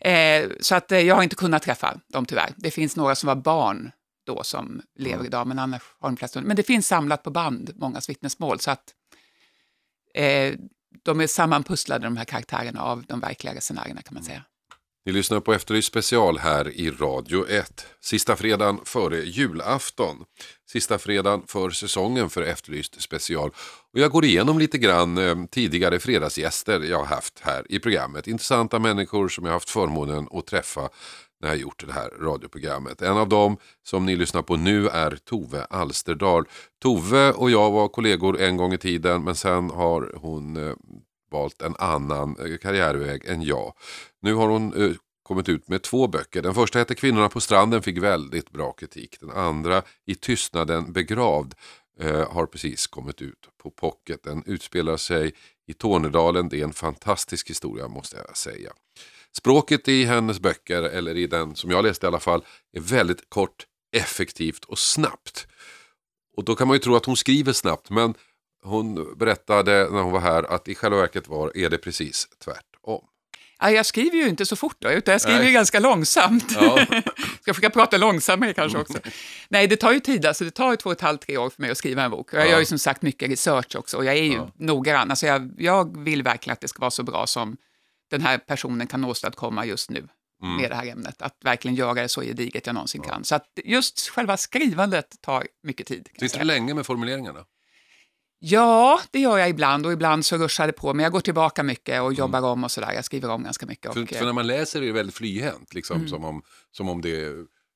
Eh, 0.00 0.50
så 0.60 0.74
att 0.74 0.92
eh, 0.92 1.00
jag 1.00 1.14
har 1.14 1.22
inte 1.22 1.36
kunnat 1.36 1.62
träffa 1.62 2.00
dem 2.08 2.26
tyvärr. 2.26 2.52
Det 2.56 2.70
finns 2.70 2.96
några 2.96 3.14
som 3.14 3.26
var 3.26 3.34
barn 3.34 3.90
då 4.26 4.42
som 4.42 4.82
lever 4.98 5.14
Mm. 5.14 5.26
idag, 5.26 5.46
men 5.46 5.58
annars 5.58 5.82
har 6.00 6.08
de 6.08 6.16
flesta... 6.16 6.40
Men 6.40 6.56
det 6.56 6.62
finns 6.62 6.86
samlat 6.86 7.22
på 7.22 7.30
band, 7.30 7.70
mångas 7.76 8.08
vittnesmål, 8.10 8.60
så 8.60 8.70
att 8.70 8.94
eh, 10.14 10.54
de 11.04 11.20
är 11.20 11.26
sammanpusslade, 11.26 12.06
de 12.06 12.16
här 12.16 12.24
karaktärerna, 12.24 12.82
av 12.82 13.04
de 13.08 13.20
verkliga 13.20 13.54
resenärerna 13.54 14.02
kan 14.02 14.14
man 14.14 14.22
säga. 14.22 14.42
Ni 15.06 15.12
lyssnar 15.12 15.40
på 15.40 15.54
Efterlyst 15.54 15.88
special 15.88 16.38
här 16.38 16.68
i 16.68 16.90
Radio 16.90 17.48
1. 17.48 17.86
Sista 18.00 18.36
fredagen 18.36 18.78
före 18.84 19.16
julafton. 19.16 20.16
Sista 20.70 20.98
fredagen 20.98 21.42
för 21.46 21.70
säsongen 21.70 22.30
för 22.30 22.42
Efterlyst 22.42 23.02
special. 23.02 23.50
Och 23.92 23.98
jag 23.98 24.10
går 24.10 24.24
igenom 24.24 24.58
lite 24.58 24.78
grann 24.78 25.18
eh, 25.18 25.36
tidigare 25.50 25.98
fredagsgäster 25.98 26.80
jag 26.80 26.98
har 26.98 27.04
haft 27.04 27.40
här 27.40 27.66
i 27.68 27.78
programmet. 27.78 28.26
Intressanta 28.26 28.78
människor 28.78 29.28
som 29.28 29.44
jag 29.44 29.50
har 29.50 29.56
haft 29.56 29.70
förmånen 29.70 30.28
att 30.30 30.46
träffa 30.46 30.88
när 31.40 31.48
jag 31.48 31.58
gjort 31.58 31.86
det 31.86 31.92
här 31.92 32.10
radioprogrammet. 32.20 33.02
En 33.02 33.16
av 33.16 33.28
dem 33.28 33.56
som 33.82 34.06
ni 34.06 34.16
lyssnar 34.16 34.42
på 34.42 34.56
nu 34.56 34.88
är 34.88 35.18
Tove 35.24 35.64
Alsterdal. 35.64 36.44
Tove 36.82 37.32
och 37.32 37.50
jag 37.50 37.70
var 37.70 37.88
kollegor 37.88 38.40
en 38.40 38.56
gång 38.56 38.72
i 38.72 38.78
tiden 38.78 39.24
men 39.24 39.34
sen 39.34 39.70
har 39.70 40.12
hon 40.16 40.56
eh, 40.56 40.74
valt 41.36 41.62
en 41.62 41.74
annan 41.78 42.36
eh, 42.38 42.56
karriärväg 42.56 43.24
än 43.24 43.42
jag. 43.42 43.74
Nu 44.22 44.34
har 44.34 44.48
hon 44.48 44.84
eh, 44.84 44.96
kommit 45.22 45.48
ut 45.48 45.68
med 45.68 45.82
två 45.82 46.06
böcker. 46.06 46.42
Den 46.42 46.54
första 46.54 46.78
heter 46.78 46.94
Kvinnorna 46.94 47.28
på 47.28 47.40
stranden, 47.40 47.82
fick 47.82 47.98
väldigt 47.98 48.50
bra 48.50 48.72
kritik. 48.72 49.20
Den 49.20 49.30
andra, 49.30 49.82
I 50.06 50.14
tystnaden 50.14 50.92
begravd, 50.92 51.54
eh, 52.00 52.32
har 52.32 52.46
precis 52.46 52.86
kommit 52.86 53.22
ut 53.22 53.48
på 53.62 53.70
pocket. 53.70 54.22
Den 54.22 54.42
utspelar 54.46 54.96
sig 54.96 55.32
i 55.66 55.72
Tornedalen. 55.74 56.48
Det 56.48 56.60
är 56.60 56.64
en 56.64 56.72
fantastisk 56.72 57.50
historia 57.50 57.88
måste 57.88 58.16
jag 58.16 58.36
säga. 58.36 58.72
Språket 59.36 59.88
i 59.88 60.04
hennes 60.04 60.40
böcker, 60.40 60.82
eller 60.82 61.16
i 61.16 61.26
den 61.26 61.56
som 61.56 61.70
jag 61.70 61.84
läste 61.84 62.06
i 62.06 62.08
alla 62.08 62.20
fall, 62.20 62.44
är 62.72 62.80
väldigt 62.80 63.30
kort, 63.30 63.66
effektivt 63.96 64.64
och 64.64 64.78
snabbt. 64.78 65.46
Och 66.36 66.44
då 66.44 66.54
kan 66.54 66.68
man 66.68 66.74
ju 66.74 66.78
tro 66.78 66.96
att 66.96 67.06
hon 67.06 67.16
skriver 67.16 67.52
snabbt, 67.52 67.90
men 67.90 68.14
hon 68.66 69.18
berättade 69.18 69.88
när 69.90 70.02
hon 70.02 70.12
var 70.12 70.20
här 70.20 70.42
att 70.54 70.68
i 70.68 70.74
själva 70.74 70.96
verket 70.96 71.28
var, 71.28 71.56
är 71.56 71.70
det 71.70 71.78
precis 71.78 72.28
tvärtom. 72.44 73.04
Ja, 73.60 73.70
jag 73.70 73.86
skriver 73.86 74.16
ju 74.16 74.28
inte 74.28 74.46
så 74.46 74.56
fort 74.56 74.76
då, 74.78 74.90
utan 74.90 75.12
jag 75.12 75.20
skriver 75.20 75.38
Nej. 75.38 75.46
ju 75.48 75.52
ganska 75.52 75.80
långsamt. 75.80 76.52
Ja. 76.54 76.86
Ska 77.40 77.54
försöka 77.54 77.70
prata 77.70 77.96
långsammare 77.96 78.52
kanske 78.54 78.78
också. 78.78 78.98
Nej, 79.48 79.66
det 79.66 79.76
tar 79.76 79.92
ju 79.92 80.00
tid, 80.00 80.26
alltså 80.26 80.44
det 80.44 80.50
tar 80.50 80.70
ju 80.70 80.76
två 80.76 80.86
och 80.90 80.92
ett 80.96 81.00
halvt, 81.00 81.20
tre 81.20 81.36
år 81.36 81.50
för 81.50 81.62
mig 81.62 81.70
att 81.70 81.78
skriva 81.78 82.02
en 82.02 82.10
bok. 82.10 82.28
Jag 82.32 82.46
Ja. 82.46 82.50
gör 82.50 82.58
ju 82.58 82.64
som 82.64 82.78
sagt 82.78 83.02
mycket 83.02 83.30
research 83.30 83.76
också 83.76 83.96
och 83.96 84.04
jag 84.04 84.16
är 84.16 84.22
ju 84.22 84.32
Ja. 84.32 84.50
noggrann. 84.54 85.10
Alltså 85.10 85.26
jag, 85.26 85.50
jag 85.58 85.98
vill 86.04 86.22
verkligen 86.22 86.52
att 86.52 86.60
det 86.60 86.68
ska 86.68 86.80
vara 86.80 86.90
så 86.90 87.02
bra 87.02 87.26
som 87.26 87.56
den 88.10 88.22
här 88.22 88.38
personen 88.38 88.86
kan 88.86 89.04
åstadkomma 89.04 89.64
just 89.66 89.90
nu. 89.90 90.08
Mm. 90.42 90.56
med 90.56 90.70
det 90.70 90.74
här 90.74 90.86
ämnet. 90.86 91.22
Att 91.22 91.36
verkligen 91.44 91.74
göra 91.74 91.94
det 91.94 92.08
så 92.08 92.22
gediget 92.22 92.66
jag 92.66 92.74
någonsin 92.74 93.02
kan. 93.02 93.24
Så 93.24 93.34
att 93.34 93.58
just 93.64 94.08
själva 94.08 94.36
skrivandet 94.36 95.06
tar 95.22 95.46
mycket 95.62 95.86
tid. 95.86 96.08
Sitter 96.20 96.38
du 96.38 96.44
länge 96.44 96.74
med 96.74 96.86
formuleringarna? 96.86 97.44
Ja, 98.38 99.00
det 99.10 99.18
gör 99.20 99.38
jag 99.38 99.48
ibland 99.48 99.86
och 99.86 99.92
ibland 99.92 100.26
så 100.26 100.36
ruschar 100.36 100.66
det 100.66 100.72
på. 100.72 100.94
Men 100.94 101.02
jag 101.02 101.12
går 101.12 101.20
tillbaka 101.20 101.62
mycket 101.62 102.02
och 102.02 102.12
jobbar 102.12 102.42
om 102.42 102.64
och 102.64 102.70
sådär. 102.70 102.92
Jag 102.92 103.04
skriver 103.04 103.30
om 103.30 103.42
ganska 103.42 103.66
mycket. 103.66 103.84
Mm. 103.96 104.06
För, 104.06 104.14
Och, 104.14 104.18
för 104.18 104.26
när 104.26 104.32
man 104.32 104.46
läser 104.46 104.82
är 104.82 104.86
det 104.86 104.92
väldigt 104.92 105.14
flyhänt, 105.16 105.74
liksom, 105.74 105.96
Mm. 105.96 106.08
som, 106.08 106.24
om, 106.24 106.42
som 106.70 106.88
om 106.88 107.00
det 107.02 107.32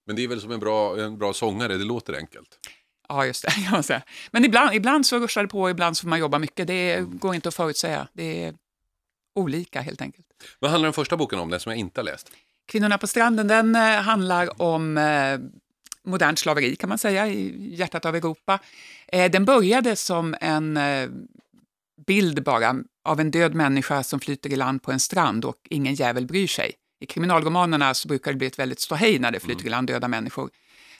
Men 0.06 0.16
det 0.16 0.24
är 0.24 0.28
väl 0.28 0.40
som 0.40 0.50
en 0.50 0.60
bra, 0.60 1.00
en 1.00 1.18
bra 1.18 1.32
sångare, 1.32 1.76
det 1.76 1.84
låter 1.84 2.12
enkelt. 2.14 2.48
Ja, 3.08 3.26
just 3.26 3.42
det. 3.44 3.50
Kan 3.64 3.72
man 3.72 3.82
säga. 3.82 4.02
Men 4.30 4.44
ibland, 4.44 4.74
ibland 4.74 5.06
så 5.06 5.18
ruschar 5.18 5.42
det 5.42 5.48
på, 5.48 5.70
ibland 5.70 5.96
så 5.96 6.00
får 6.02 6.08
man 6.08 6.18
jobba 6.18 6.38
mycket. 6.38 6.66
Det 6.66 6.92
Mm. 6.94 7.18
går 7.18 7.34
inte 7.34 7.48
att 7.48 7.54
förutsäga. 7.54 8.08
Det 8.12 8.44
är 8.44 8.54
olika 9.34 9.80
helt 9.80 10.00
enkelt. 10.02 10.26
Vad 10.58 10.70
handlar 10.70 10.86
den 10.86 10.92
första 10.92 11.16
boken 11.16 11.38
om, 11.38 11.50
den 11.50 11.60
som 11.60 11.70
jag 11.72 11.78
inte 11.78 12.00
har 12.00 12.04
läst? 12.04 12.30
Kvinnorna 12.68 12.98
på 12.98 13.06
stranden, 13.06 13.48
den 13.48 13.74
eh, 13.76 13.82
handlar 13.82 14.62
om 14.62 14.98
eh, 14.98 15.38
modernt 16.10 16.38
slaveri 16.38 16.76
kan 16.76 16.88
man 16.88 16.98
säga, 16.98 17.28
i 17.28 17.74
hjärtat 17.74 18.06
av 18.06 18.16
Europa. 18.16 18.58
Eh, 19.08 19.30
den 19.30 19.44
började 19.44 19.96
som 19.96 20.36
en 20.40 20.76
eh, 20.76 21.08
bild 22.06 22.42
bara 22.42 22.76
av 23.04 23.20
en 23.20 23.30
död 23.30 23.54
människa 23.54 24.02
som 24.02 24.20
flyter 24.20 24.52
i 24.52 24.56
land 24.56 24.82
på 24.82 24.92
en 24.92 25.00
strand 25.00 25.44
och 25.44 25.56
ingen 25.70 25.94
jävel 25.94 26.26
bryr 26.26 26.46
sig. 26.46 26.72
I 27.00 27.06
kriminalromanerna 27.06 27.94
så 27.94 28.08
brukar 28.08 28.32
det 28.32 28.38
bli 28.38 28.46
ett 28.46 28.58
väldigt 28.58 28.80
ståhej 28.80 29.18
när 29.18 29.30
det 29.30 29.40
flyter 29.40 29.66
i 29.66 29.68
land 29.68 29.86
döda 29.86 30.08
människor. 30.08 30.50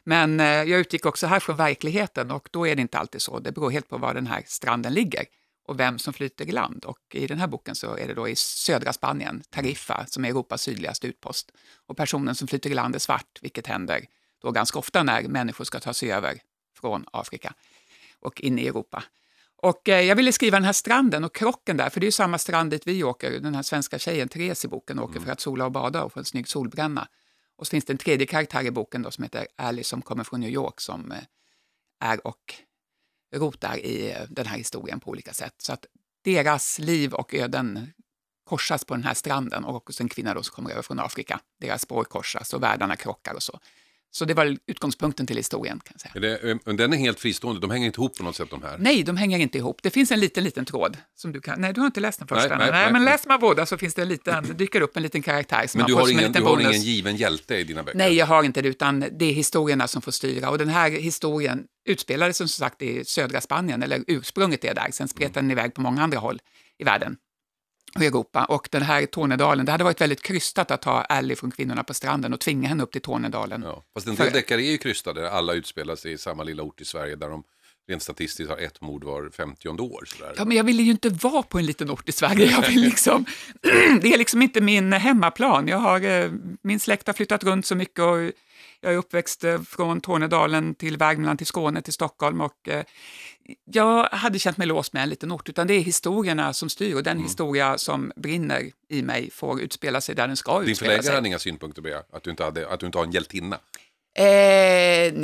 Men 0.04 0.40
eh, 0.40 0.46
jag 0.46 0.80
utgick 0.80 1.06
också 1.06 1.26
här 1.26 1.40
från 1.40 1.56
verkligheten 1.56 2.30
och 2.30 2.48
då 2.50 2.66
är 2.66 2.76
det 2.76 2.82
inte 2.82 2.98
alltid 2.98 3.22
så. 3.22 3.38
Det 3.38 3.52
beror 3.52 3.70
helt 3.70 3.88
på 3.88 3.98
var 3.98 4.14
den 4.14 4.26
här 4.26 4.42
stranden 4.46 4.94
ligger 4.94 5.24
och 5.68 5.80
vem 5.80 5.98
som 5.98 6.12
flyter 6.12 6.48
i 6.48 6.52
land. 6.52 6.84
Och 6.84 6.98
I 7.12 7.26
den 7.26 7.38
här 7.38 7.46
boken 7.46 7.74
så 7.74 7.96
är 7.96 8.08
det 8.08 8.14
då 8.14 8.28
i 8.28 8.36
södra 8.36 8.92
Spanien, 8.92 9.42
Tarifa, 9.50 10.06
som 10.06 10.24
är 10.24 10.28
Europas 10.28 10.62
sydligaste 10.62 11.06
utpost. 11.06 11.52
Och 11.86 11.96
personen 11.96 12.34
som 12.34 12.48
flyter 12.48 12.70
i 12.70 12.74
land 12.74 12.94
är 12.94 12.98
svart, 12.98 13.38
vilket 13.40 13.66
händer 13.66 14.06
då 14.40 14.50
ganska 14.50 14.78
ofta 14.78 15.02
när 15.02 15.22
människor 15.22 15.64
ska 15.64 15.80
ta 15.80 15.94
sig 15.94 16.12
över 16.12 16.38
från 16.80 17.04
Afrika 17.12 17.54
och 18.20 18.40
in 18.40 18.58
i 18.58 18.66
Europa. 18.66 19.04
Och 19.62 19.88
eh, 19.88 20.00
jag 20.00 20.16
ville 20.16 20.32
skriva 20.32 20.56
den 20.56 20.64
här 20.64 20.72
stranden 20.72 21.24
och 21.24 21.34
krocken 21.34 21.76
där, 21.76 21.90
för 21.90 22.00
det 22.00 22.04
är 22.04 22.08
ju 22.08 22.12
samma 22.12 22.38
strand 22.38 22.70
dit 22.70 22.86
vi 22.86 23.04
åker. 23.04 23.40
Den 23.40 23.54
här 23.54 23.62
svenska 23.62 23.98
tjejen, 23.98 24.28
Therese 24.28 24.64
i 24.64 24.68
boken, 24.68 24.98
åker 24.98 25.20
för 25.20 25.32
att 25.32 25.40
sola 25.40 25.64
och 25.64 25.72
bada 25.72 26.02
och 26.02 26.12
få 26.12 26.18
en 26.18 26.24
snygg 26.24 26.48
solbränna. 26.48 27.08
Och 27.56 27.66
så 27.66 27.70
finns 27.70 27.84
det 27.84 27.92
en 27.92 27.98
tredje 27.98 28.26
karaktär 28.26 28.62
i 28.62 28.70
boken 28.70 29.02
då, 29.02 29.10
som 29.10 29.24
heter 29.24 29.46
Alice 29.56 29.88
som 29.88 30.02
kommer 30.02 30.24
från 30.24 30.40
New 30.40 30.50
York 30.50 30.80
som 30.80 31.12
eh, 31.12 31.18
är 32.00 32.26
och 32.26 32.54
rotar 33.36 33.76
i 33.76 34.10
eh, 34.10 34.22
den 34.28 34.46
här 34.46 34.56
historien 34.56 35.00
på 35.00 35.10
olika 35.10 35.32
sätt. 35.32 35.54
Så 35.58 35.72
att 35.72 35.86
deras 36.24 36.78
liv 36.78 37.14
och 37.14 37.34
öden 37.34 37.92
korsas 38.44 38.84
på 38.84 38.94
den 38.94 39.04
här 39.04 39.14
stranden 39.14 39.64
och 39.64 39.76
också 39.76 40.02
en 40.02 40.08
kvinna 40.08 40.34
då 40.34 40.42
som 40.42 40.54
kommer 40.54 40.70
över 40.70 40.82
från 40.82 41.00
Afrika. 41.00 41.40
Deras 41.60 41.82
spår 41.82 42.04
korsas 42.04 42.54
och 42.54 42.62
världarna 42.62 42.96
krockar 42.96 43.34
och 43.34 43.42
så. 43.42 43.60
Så 44.12 44.24
det 44.24 44.34
var 44.34 44.56
utgångspunkten 44.66 45.26
till 45.26 45.36
historien. 45.36 45.80
kan 45.84 45.98
säga. 45.98 46.12
Är 46.14 46.20
det, 46.20 46.58
men 46.64 46.76
den 46.76 46.92
är 46.92 46.96
helt 46.96 47.20
fristående, 47.20 47.60
de 47.60 47.70
hänger 47.70 47.86
inte 47.86 48.00
ihop 48.00 48.16
på 48.16 48.22
något 48.22 48.36
sätt 48.36 48.50
de 48.50 48.62
här? 48.62 48.76
Nej, 48.78 49.02
de 49.02 49.16
hänger 49.16 49.38
inte 49.38 49.58
ihop. 49.58 49.82
Det 49.82 49.90
finns 49.90 50.10
en 50.10 50.20
liten, 50.20 50.44
liten 50.44 50.64
tråd 50.64 50.96
som 51.14 51.32
du 51.32 51.40
kan... 51.40 51.60
Nej, 51.60 51.72
du 51.72 51.80
har 51.80 51.86
inte 51.86 52.00
läst 52.00 52.18
den 52.18 52.28
första. 52.28 52.48
Nej, 52.48 52.58
Nej, 52.58 52.70
nej, 52.70 52.82
nej. 52.82 52.92
men 52.92 53.04
läser 53.04 53.28
man 53.28 53.40
båda 53.40 53.66
så 53.66 53.78
finns 53.78 53.94
det 53.94 54.02
en 54.02 54.08
liten, 54.08 54.56
dyker 54.56 54.80
upp 54.80 54.96
en 54.96 55.02
liten 55.02 55.22
karaktär 55.22 55.66
som 55.66 55.78
Men 55.78 55.86
du 55.86 55.94
har, 55.94 56.00
som 56.00 56.10
en 56.10 56.20
ingen, 56.20 56.32
du 56.32 56.42
har 56.42 56.60
ingen 56.60 56.82
given 56.82 57.16
hjälte 57.16 57.56
i 57.56 57.64
dina 57.64 57.82
böcker? 57.82 57.98
Nej, 57.98 58.14
jag 58.14 58.26
har 58.26 58.42
inte 58.42 58.62
det, 58.62 58.68
utan 58.68 59.04
det 59.18 59.24
är 59.24 59.32
historierna 59.32 59.88
som 59.88 60.02
får 60.02 60.12
styra. 60.12 60.50
Och 60.50 60.58
den 60.58 60.68
här 60.68 60.90
historien 60.90 61.64
utspelades 61.88 62.36
som 62.36 62.48
sagt 62.48 62.82
i 62.82 63.04
södra 63.04 63.40
Spanien, 63.40 63.82
eller 63.82 64.04
ursprunget 64.06 64.64
är 64.64 64.74
där. 64.74 64.88
Sen 64.92 65.08
spretade 65.08 65.40
den 65.40 65.50
iväg 65.50 65.74
på 65.74 65.80
många 65.80 66.02
andra 66.02 66.18
håll 66.18 66.38
i 66.78 66.84
världen 66.84 67.16
och 67.94 68.02
Europa. 68.02 68.44
Och 68.44 68.68
den 68.70 68.82
här 68.82 69.06
Tornedalen, 69.06 69.66
det 69.66 69.72
hade 69.72 69.84
varit 69.84 70.00
väldigt 70.00 70.22
krystat 70.22 70.70
att 70.70 70.82
ta 70.82 71.00
Ally 71.00 71.36
från 71.36 71.50
Kvinnorna 71.50 71.84
på 71.84 71.94
stranden 71.94 72.32
och 72.32 72.40
tvinga 72.40 72.68
henne 72.68 72.82
upp 72.82 72.92
till 72.92 73.02
Tornedalen. 73.02 73.62
Ja. 73.62 73.84
Fast 73.94 74.06
en 74.06 74.14
del 74.14 74.32
deckare 74.32 74.62
är 74.62 74.70
ju 74.70 74.78
krystade, 74.78 75.30
alla 75.30 75.52
utspelar 75.52 75.96
sig 75.96 76.12
i 76.12 76.18
samma 76.18 76.42
lilla 76.42 76.62
ort 76.62 76.80
i 76.80 76.84
Sverige 76.84 77.16
där 77.16 77.28
de 77.28 77.44
rent 77.88 78.02
statistiskt 78.02 78.50
har 78.50 78.58
ett 78.58 78.80
mord 78.80 79.04
var 79.04 79.30
50 79.30 79.68
år. 79.68 80.04
Sådär. 80.06 80.34
Ja, 80.36 80.44
men 80.44 80.56
jag 80.56 80.64
ville 80.64 80.82
ju 80.82 80.90
inte 80.90 81.08
vara 81.08 81.42
på 81.42 81.58
en 81.58 81.66
liten 81.66 81.90
ort 81.90 82.08
i 82.08 82.12
Sverige. 82.12 82.50
Jag 82.50 82.68
vill 82.68 82.80
liksom, 82.80 83.24
det 84.02 84.12
är 84.12 84.18
liksom 84.18 84.42
inte 84.42 84.60
min 84.60 84.92
hemmaplan. 84.92 85.68
Jag 85.68 85.78
har, 85.78 86.00
eh, 86.00 86.30
min 86.62 86.80
släkt 86.80 87.06
har 87.06 87.14
flyttat 87.14 87.44
runt 87.44 87.66
så 87.66 87.74
mycket 87.74 87.98
och 87.98 88.32
jag 88.80 88.92
är 88.92 88.96
uppväxt 88.96 89.44
eh, 89.44 89.62
från 89.62 90.00
Tornedalen 90.00 90.74
till 90.74 90.96
Värmland, 90.96 91.38
till 91.38 91.46
Skåne, 91.46 91.82
till 91.82 91.92
Stockholm 91.92 92.40
och 92.40 92.68
eh, 92.68 92.84
jag 93.64 94.04
hade 94.04 94.38
känt 94.38 94.56
mig 94.56 94.66
låst 94.66 94.92
med 94.92 95.02
en 95.02 95.08
liten 95.08 95.32
ort, 95.32 95.48
utan 95.48 95.66
det 95.66 95.74
är 95.74 95.80
historierna 95.80 96.52
som 96.52 96.68
styr 96.68 96.94
och 96.94 97.02
den 97.02 97.12
Mm. 97.12 97.24
historia 97.24 97.78
som 97.78 98.12
brinner 98.16 98.62
i 98.88 99.02
mig 99.02 99.30
får 99.30 99.60
utspela 99.60 100.00
sig 100.00 100.14
där 100.14 100.26
den 100.26 100.36
ska 100.36 100.60
Din 100.60 100.68
utspela 100.70 100.86
förläggare 100.88 101.02
sig. 101.02 101.14
hade 101.14 101.28
inga 101.28 101.38
synpunkter 101.38 101.82
på 101.82 101.88
det, 101.88 102.02
att 102.12 102.22
du 102.22 102.30
inte, 102.30 102.44
hade, 102.44 102.68
att 102.68 102.80
du 102.80 102.86
inte 102.86 102.98
har 102.98 103.04
en 103.04 103.10
hjältinna? 103.10 103.58
Eh, 104.18 104.24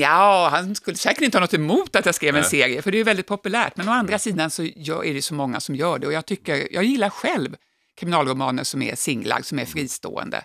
ja, 0.00 0.48
han 0.52 0.74
skulle 0.74 0.96
säkert 0.96 1.22
inte 1.22 1.36
ha 1.38 1.40
något 1.40 1.54
emot 1.54 1.96
att 1.96 2.06
jag 2.06 2.14
skrev 2.14 2.34
en 2.36 2.40
Nej. 2.40 2.50
serie, 2.50 2.82
för 2.82 2.90
det 2.90 2.96
är 2.96 2.98
ju 2.98 3.04
väldigt 3.04 3.26
populärt. 3.26 3.76
Men 3.76 3.88
å 3.88 3.92
andra 3.92 4.18
sidan 4.18 4.50
så 4.50 4.62
är 4.62 5.14
det 5.14 5.22
så 5.22 5.34
många 5.34 5.60
som 5.60 5.74
gör 5.76 5.98
det 5.98 6.06
och 6.06 6.12
jag, 6.12 6.26
tycker, 6.26 6.68
jag 6.74 6.84
gillar 6.84 7.10
själv 7.10 7.56
kriminalromaner 7.96 8.64
som 8.64 8.82
är 8.82 8.94
singlar, 8.94 9.42
som 9.42 9.58
är 9.58 9.64
fristående. 9.64 10.44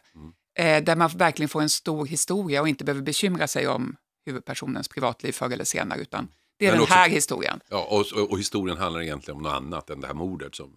Eh, 0.62 0.84
där 0.84 0.96
man 0.96 1.10
verkligen 1.10 1.50
får 1.50 1.62
en 1.62 1.70
stor 1.70 2.06
historia 2.06 2.62
och 2.62 2.68
inte 2.70 2.84
behöver 2.84 3.02
bekymra 3.02 3.48
sig 3.48 3.68
om 3.68 3.96
huvudpersonens 4.26 4.88
privatliv 4.88 5.32
förr 5.32 5.50
eller 5.50 5.64
senare, 5.64 6.02
utan 6.02 6.28
det 6.60 6.66
är 6.66 6.70
Men 6.72 6.76
den 6.78 6.84
också- 6.84 6.94
här 6.94 7.10
historien. 7.10 7.60
Ja, 7.70 7.88
och, 7.90 8.22
och, 8.22 8.32
och 8.32 8.40
historien 8.40 8.78
handlar 8.78 9.02
egentligen 9.02 9.38
om 9.38 9.44
något 9.44 9.54
annat 9.54 9.90
än 9.90 10.02
det 10.02 10.08
här 10.08 10.14
mordet 10.14 10.56
som 10.56 10.70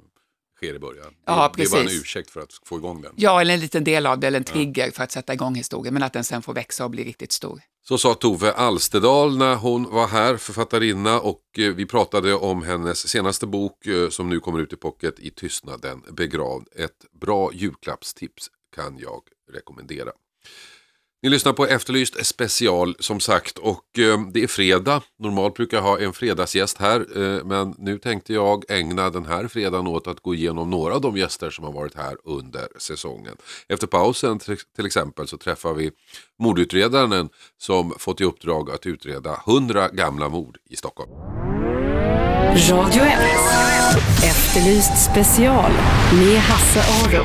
sker 0.57 0.75
i 0.75 0.79
början. 0.79 1.15
Ja, 1.27 1.53
det, 1.57 1.63
det 1.63 1.67
är 1.69 1.71
bara 1.71 1.81
en 1.81 1.87
precis. 1.87 2.03
ursäkt 2.03 2.31
för 2.31 2.41
att 2.41 2.53
få 2.65 2.77
igång 2.77 3.03
den. 3.03 3.13
Ja, 3.17 3.41
eller 3.41 3.55
en 3.55 3.61
liten 3.61 3.85
del 3.85 4.07
av 4.07 4.19
det, 4.19 4.27
eller 4.27 4.39
en 4.39 4.45
trigger 4.45 4.91
för 4.91 5.05
att 5.05 5.13
sätta 5.13 5.35
igång 5.35 5.55
historien, 5.55 5.95
men 5.95 6.03
att 6.03 6.13
den 6.13 6.25
sen 6.25 6.43
får 6.43 6.55
växa 6.55 6.85
och 6.85 6.91
bli 6.91 7.05
riktigt 7.05 7.33
stor. 7.33 7.61
Så 7.89 7.99
sa 7.99 8.15
Tove 8.15 8.53
Alstedal 8.53 9.37
när 9.39 9.55
hon 9.55 9.91
var 9.91 10.07
här, 10.07 10.37
författarinna, 10.37 11.21
och 11.21 11.41
eh, 11.59 11.75
vi 11.75 11.87
pratade 11.87 12.35
om 12.35 12.63
hennes 12.63 13.09
senaste 13.09 13.47
bok 13.47 13.87
eh, 13.87 14.09
som 14.09 14.29
nu 14.29 14.41
kommer 14.41 14.61
ut 14.61 14.73
i 14.73 14.77
pocket, 14.77 15.19
I 15.19 15.31
tystnaden 15.31 16.03
begravd. 16.11 16.69
Ett 16.77 17.05
bra 17.21 17.51
julklappstips 17.53 18.51
kan 18.75 18.99
jag 18.99 19.21
rekommendera. 19.53 20.11
Ni 21.23 21.31
lyssnar 21.31 21.53
på 21.53 21.67
Efterlyst 21.67 22.27
special 22.27 22.97
som 22.99 23.21
sagt 23.21 23.59
och 23.59 23.99
eh, 23.99 24.21
det 24.33 24.43
är 24.43 24.47
fredag. 24.47 25.03
Normalt 25.19 25.55
brukar 25.55 25.77
jag 25.77 25.85
ha 25.85 25.99
en 25.99 26.13
fredagsgäst 26.13 26.79
här 26.79 27.01
eh, 27.17 27.45
men 27.45 27.75
nu 27.79 27.99
tänkte 27.99 28.33
jag 28.33 28.65
ägna 28.71 29.11
den 29.11 29.27
här 29.27 29.49
fredagen 29.49 29.87
åt 29.87 30.07
att 30.07 30.21
gå 30.21 30.35
igenom 30.35 30.71
några 30.71 30.95
av 30.95 31.01
de 31.01 31.17
gäster 31.17 31.51
som 31.51 31.65
har 31.65 31.73
varit 31.73 31.95
här 31.97 32.17
under 32.25 32.69
säsongen. 32.79 33.37
Efter 33.69 33.87
pausen 33.87 34.39
till- 34.39 34.57
till 34.77 34.87
exempel 34.87 35.29
så 35.29 35.37
träffar 35.39 35.75
vi 35.75 35.91
mordutredaren 36.43 37.29
som 37.59 37.95
fått 37.99 38.21
i 38.21 38.25
uppdrag 38.25 38.71
att 38.71 38.87
utreda 38.87 39.41
100 39.47 39.89
gamla 39.89 40.29
mord 40.29 40.57
i 40.71 40.77
Stockholm. 40.77 41.11
Radio 42.71 43.03
1. 43.03 43.19
Efterlyst 44.25 45.11
special 45.13 45.73
med 46.13 46.39
Hasse 46.41 46.81
Aro. 46.81 47.25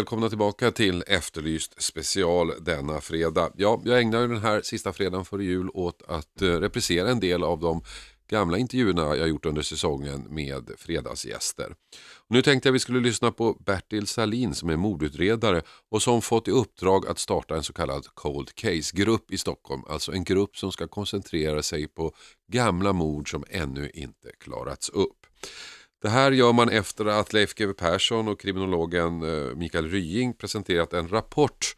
Välkomna 0.00 0.28
tillbaka 0.28 0.70
till 0.70 1.04
Efterlyst 1.06 1.82
special 1.82 2.52
denna 2.60 3.00
fredag. 3.00 3.52
Ja, 3.56 3.82
jag 3.84 4.00
ägnar 4.00 4.20
ju 4.20 4.28
den 4.28 4.42
här 4.42 4.62
sista 4.62 4.92
fredagen 4.92 5.24
före 5.24 5.44
jul 5.44 5.70
åt 5.74 6.02
att 6.08 6.42
eh, 6.42 6.46
reprisera 6.46 7.10
en 7.10 7.20
del 7.20 7.42
av 7.42 7.60
de 7.60 7.82
gamla 8.30 8.58
intervjuerna 8.58 9.16
jag 9.16 9.28
gjort 9.28 9.46
under 9.46 9.62
säsongen 9.62 10.26
med 10.34 10.70
fredagsgäster. 10.78 11.74
Nu 12.28 12.42
tänkte 12.42 12.68
jag 12.68 12.72
vi 12.72 12.78
skulle 12.78 13.00
lyssna 13.00 13.32
på 13.32 13.52
Bertil 13.66 14.06
Salin 14.06 14.54
som 14.54 14.70
är 14.70 14.76
mordutredare 14.76 15.62
och 15.90 16.02
som 16.02 16.22
fått 16.22 16.48
i 16.48 16.50
uppdrag 16.50 17.06
att 17.06 17.18
starta 17.18 17.56
en 17.56 17.62
så 17.62 17.72
kallad 17.72 18.06
Cold 18.14 18.54
Case-grupp 18.54 19.32
i 19.32 19.38
Stockholm. 19.38 19.82
Alltså 19.88 20.12
en 20.12 20.24
grupp 20.24 20.56
som 20.56 20.72
ska 20.72 20.88
koncentrera 20.88 21.62
sig 21.62 21.88
på 21.88 22.12
gamla 22.52 22.92
mord 22.92 23.30
som 23.30 23.44
ännu 23.50 23.90
inte 23.94 24.30
klarats 24.38 24.88
upp. 24.88 25.26
Det 26.02 26.08
här 26.08 26.32
gör 26.32 26.52
man 26.52 26.68
efter 26.68 27.06
att 27.06 27.32
Leif 27.32 27.54
GW 27.54 27.72
Persson 27.72 28.28
och 28.28 28.40
kriminologen 28.40 29.22
eh, 29.22 29.54
Mikael 29.56 29.90
Rying 29.90 30.34
presenterat 30.34 30.92
en 30.92 31.08
rapport 31.08 31.76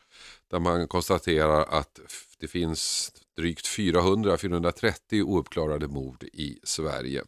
där 0.51 0.59
man 0.59 0.89
konstaterar 0.89 1.63
att 1.63 2.01
det 2.41 2.49
finns 2.49 3.13
drygt 3.37 3.67
400-430 3.67 5.23
ouppklarade 5.23 5.89
mord 5.89 6.25
i 6.25 6.59
Sverige. 6.63 7.23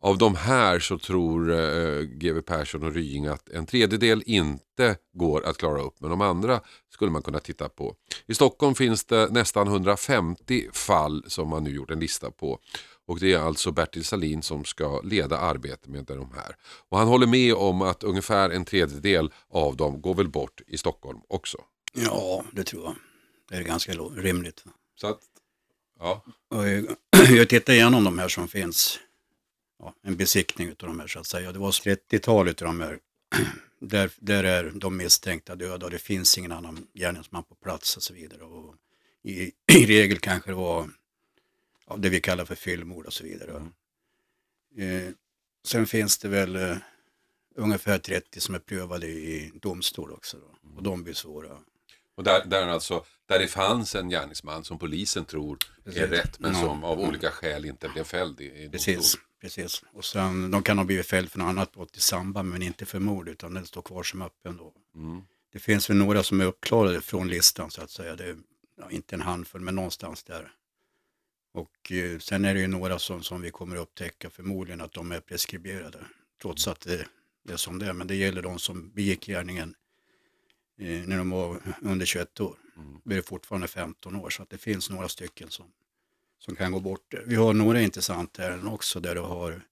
Av 0.00 0.18
de 0.18 0.34
här 0.34 0.78
så 0.78 0.98
tror 0.98 1.52
eh, 1.52 2.00
GW 2.02 2.42
Persson 2.42 2.82
och 2.82 2.94
Rying 2.94 3.26
att 3.26 3.48
en 3.48 3.66
tredjedel 3.66 4.22
inte 4.26 4.96
går 5.12 5.46
att 5.46 5.56
klara 5.56 5.82
upp 5.82 6.00
men 6.00 6.10
de 6.10 6.20
andra 6.20 6.60
skulle 6.92 7.10
man 7.10 7.22
kunna 7.22 7.38
titta 7.38 7.68
på. 7.68 7.94
I 8.26 8.34
Stockholm 8.34 8.74
finns 8.74 9.04
det 9.04 9.28
nästan 9.30 9.66
150 9.66 10.68
fall 10.72 11.24
som 11.26 11.48
man 11.48 11.64
nu 11.64 11.70
gjort 11.70 11.90
en 11.90 12.00
lista 12.00 12.30
på. 12.30 12.58
Och 13.06 13.20
det 13.20 13.32
är 13.32 13.38
alltså 13.38 13.72
Bertil 13.72 14.04
Salin 14.04 14.42
som 14.42 14.64
ska 14.64 15.00
leda 15.00 15.38
arbetet 15.38 15.86
med 15.86 16.04
de 16.04 16.32
här. 16.34 16.56
Och 16.88 16.98
han 16.98 17.08
håller 17.08 17.26
med 17.26 17.54
om 17.54 17.82
att 17.82 18.02
ungefär 18.04 18.50
en 18.50 18.64
tredjedel 18.64 19.32
av 19.48 19.76
dem 19.76 20.00
går 20.00 20.14
väl 20.14 20.28
bort 20.28 20.60
i 20.66 20.78
Stockholm 20.78 21.20
också. 21.28 21.58
Ja, 21.94 22.44
det 22.52 22.64
tror 22.64 22.84
jag. 22.84 22.94
Det 23.48 23.56
är 23.56 23.62
ganska 23.62 23.92
rimligt. 23.92 24.64
Så 25.00 25.06
att 25.06 25.20
Ja. 25.98 26.24
Och 26.48 26.68
jag 26.68 26.96
jag 27.30 27.48
tittade 27.48 27.78
igenom 27.78 28.04
de 28.04 28.18
här 28.18 28.28
som 28.28 28.48
finns, 28.48 28.98
ja, 29.78 29.94
en 30.02 30.16
besiktning 30.16 30.68
av 30.68 30.74
de 30.78 31.00
här 31.00 31.06
så 31.06 31.18
att 31.18 31.26
säga. 31.26 31.52
Det 31.52 31.58
var 31.58 31.70
30-tal 31.70 32.48
av 32.48 32.54
de 32.54 32.80
här. 32.80 32.98
Där, 33.80 34.10
där 34.16 34.44
är 34.44 34.72
de 34.74 34.96
misstänkta 34.96 35.54
döda 35.54 35.86
och 35.86 35.92
det 35.92 35.98
finns 35.98 36.38
ingen 36.38 36.52
annan 36.52 36.86
gärningsman 36.94 37.44
på 37.44 37.54
plats 37.54 37.96
och 37.96 38.02
så 38.02 38.14
vidare. 38.14 38.42
Och 38.42 38.74
i, 39.24 39.52
I 39.72 39.86
regel 39.86 40.18
kanske 40.18 40.50
det 40.50 40.54
var 40.54 40.90
ja, 41.88 41.96
det 41.96 42.08
vi 42.08 42.20
kallar 42.20 42.44
för 42.44 42.54
fyllmord 42.54 43.06
och 43.06 43.12
så 43.12 43.24
vidare. 43.24 43.66
Eh, 44.78 45.12
sen 45.66 45.86
finns 45.86 46.18
det 46.18 46.28
väl 46.28 46.56
eh, 46.56 46.76
ungefär 47.56 47.98
30 47.98 48.40
som 48.40 48.54
är 48.54 48.58
prövade 48.58 49.06
i 49.06 49.52
domstol 49.62 50.12
också. 50.12 50.36
Då. 50.38 50.76
Och 50.76 50.82
de 50.82 51.02
blir 51.02 51.14
svåra. 51.14 51.58
Och 52.16 52.24
där, 52.24 52.44
där, 52.46 52.66
alltså, 52.68 53.04
där 53.26 53.38
det 53.38 53.48
fanns 53.48 53.94
en 53.94 54.08
gärningsman 54.08 54.64
som 54.64 54.78
polisen 54.78 55.24
tror 55.24 55.58
är 55.78 55.82
Precis. 55.84 56.02
rätt 56.02 56.38
men 56.40 56.52
Ja. 56.54 56.60
som 56.60 56.84
av 56.84 57.00
olika 57.00 57.30
skäl 57.30 57.64
inte 57.64 57.88
blev 57.88 58.04
fälld 58.04 58.40
i, 58.40 58.44
i 58.44 58.68
domstol. 58.68 58.94
Precis, 58.94 59.16
precis. 59.40 59.82
Och 59.92 60.04
sen, 60.04 60.50
de 60.50 60.62
kan 60.62 60.78
ha 60.78 60.84
blivit 60.84 61.06
fälld 61.06 61.30
för 61.30 61.38
något 61.38 61.48
annat 61.48 61.72
brott 61.72 61.96
i 61.96 62.00
samband 62.00 62.48
men 62.48 62.62
inte 62.62 62.86
för 62.86 62.98
mord 62.98 63.28
utan 63.28 63.54
den 63.54 63.66
står 63.66 63.82
kvar 63.82 64.02
som 64.02 64.22
öppen 64.22 64.56
då. 64.56 64.72
Mm. 64.94 65.22
Det 65.52 65.58
finns 65.58 65.90
väl 65.90 65.96
några 65.96 66.22
som 66.22 66.40
är 66.40 66.44
uppklarade 66.44 67.00
från 67.00 67.28
listan 67.28 67.70
så 67.70 67.82
att 67.82 67.90
säga. 67.90 68.16
Det 68.16 68.24
är 68.24 68.36
ja, 68.80 68.90
inte 68.90 69.14
en 69.16 69.20
handfull 69.22 69.60
men 69.60 69.74
någonstans 69.74 70.24
där. 70.24 70.52
Och 71.56 71.92
eh, 71.92 72.18
sen 72.18 72.44
är 72.44 72.54
det 72.54 72.60
ju 72.60 72.66
några 72.66 72.98
som, 72.98 73.22
som 73.22 73.42
vi 73.42 73.50
kommer 73.50 73.76
upptäcka 73.76 74.30
förmodligen 74.30 74.80
att 74.80 74.92
de 74.92 75.12
är 75.12 75.20
preskriberade. 75.20 75.98
Trots 76.42 76.68
att 76.68 76.80
det, 76.80 77.06
det 77.42 77.52
är 77.52 77.56
som 77.56 77.78
det 77.78 77.86
är. 77.86 77.92
Men 77.92 78.06
det 78.06 78.14
gäller 78.14 78.42
de 78.42 78.58
som 78.58 78.90
begick 78.90 79.26
gärningen 79.26 79.74
eh, 80.78 81.02
när 81.06 81.18
de 81.18 81.30
var 81.30 81.60
under 81.80 82.06
21 82.06 82.40
år. 82.40 82.56
Mm. 82.76 83.00
Det 83.04 83.16
är 83.16 83.22
fortfarande 83.22 83.68
15 83.68 84.16
år 84.16 84.30
så 84.30 84.42
att 84.42 84.50
det 84.50 84.58
finns 84.58 84.90
några 84.90 85.08
stycken 85.08 85.50
som, 85.50 85.66
som 86.38 86.56
kan 86.56 86.72
gå 86.72 86.80
bort. 86.80 87.14
Vi 87.26 87.34
har 87.34 87.54
några 87.54 87.80
intressanta 87.80 88.44
ärenden 88.44 88.68
också 88.68 89.00
där 89.00 89.14
du 89.14 89.20
har 89.20 89.62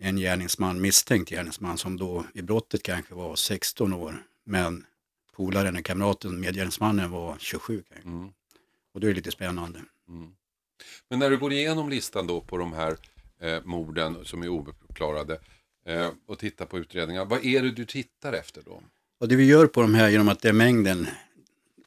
en 0.00 0.16
gärningsman, 0.16 0.80
misstänkt 0.80 1.30
gärningsman 1.30 1.78
som 1.78 1.96
då 1.96 2.24
i 2.34 2.42
brottet 2.42 2.82
kanske 2.82 3.14
var 3.14 3.36
16 3.36 3.92
år 3.92 4.22
men 4.44 4.86
polaren, 5.32 5.82
kamraten, 5.82 6.40
medgärningsmannen 6.40 7.10
var 7.10 7.36
27 7.38 7.82
kanske. 7.88 8.08
Mm. 8.08 8.28
Och 8.92 9.00
det 9.00 9.08
är 9.08 9.14
lite 9.14 9.30
spännande. 9.30 9.82
Mm. 10.08 10.32
Men 11.08 11.18
när 11.18 11.30
du 11.30 11.38
går 11.38 11.52
igenom 11.52 11.88
listan 11.88 12.26
då 12.26 12.40
på 12.40 12.56
de 12.56 12.72
här 12.72 12.96
eh, 13.40 13.64
morden 13.64 14.24
som 14.24 14.42
är 14.42 14.48
ouppklarade 14.48 15.40
eh, 15.86 16.10
och 16.26 16.38
tittar 16.38 16.66
på 16.66 16.78
utredningar, 16.78 17.24
vad 17.24 17.44
är 17.44 17.62
det 17.62 17.70
du 17.70 17.84
tittar 17.84 18.32
efter 18.32 18.62
då? 18.62 18.82
Och 19.20 19.28
det 19.28 19.36
vi 19.36 19.44
gör 19.44 19.66
på 19.66 19.82
de 19.82 19.94
här 19.94 20.08
genom 20.08 20.28
att 20.28 20.40
det 20.40 20.48
är 20.48 20.52
mängden, 20.52 21.06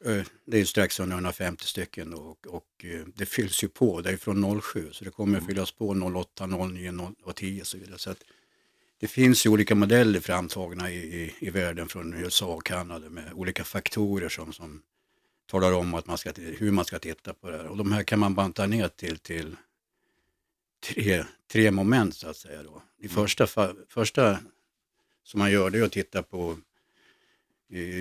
eh, 0.04 0.22
det 0.44 0.56
är 0.56 0.60
ju 0.60 0.66
strax 0.66 1.00
under 1.00 1.16
150 1.16 1.64
stycken 1.66 2.14
och, 2.14 2.46
och 2.46 2.84
eh, 2.84 3.06
det 3.14 3.26
fylls 3.26 3.64
ju 3.64 3.68
på, 3.68 4.00
det 4.00 4.10
är 4.10 4.16
från 4.16 4.60
07 4.60 4.88
så 4.92 5.04
det 5.04 5.10
kommer 5.10 5.38
att 5.38 5.46
fyllas 5.46 5.72
på 5.72 5.88
08, 5.88 6.46
09 6.46 6.92
0 6.92 7.14
och 7.22 7.36
10 7.36 7.60
och 7.60 7.66
så 7.66 7.78
vidare. 7.78 7.98
Så 7.98 8.10
att 8.10 8.24
det 9.00 9.08
finns 9.08 9.46
ju 9.46 9.50
olika 9.50 9.74
modeller 9.74 10.20
framtagna 10.20 10.90
i, 10.90 10.96
i, 10.96 11.34
i 11.40 11.50
världen 11.50 11.88
från 11.88 12.14
USA 12.14 12.46
och 12.46 12.66
Kanada 12.66 13.08
med 13.08 13.32
olika 13.32 13.64
faktorer 13.64 14.28
som, 14.28 14.52
som 14.52 14.82
talar 15.46 15.72
om 15.72 15.94
att 15.94 16.06
man 16.06 16.18
ska, 16.18 16.32
hur 16.36 16.70
man 16.70 16.84
ska 16.84 16.98
titta 16.98 17.34
på 17.34 17.50
det 17.50 17.56
här. 17.56 17.66
Och 17.66 17.76
de 17.76 17.92
här 17.92 18.02
kan 18.02 18.18
man 18.18 18.34
banta 18.34 18.66
ner 18.66 18.88
till, 18.88 19.18
till 19.18 19.56
tre, 20.80 21.24
tre 21.52 21.70
moment 21.70 22.16
så 22.16 22.28
att 22.28 22.36
säga. 22.36 22.62
Då. 22.62 22.82
Det 22.98 23.08
första, 23.08 23.44
fa- 23.46 23.76
första 23.88 24.38
som 25.24 25.38
man 25.38 25.50
gör 25.50 25.70
det 25.70 25.78
är 25.78 25.82
att 25.82 25.92
titta 25.92 26.22
på 26.22 26.56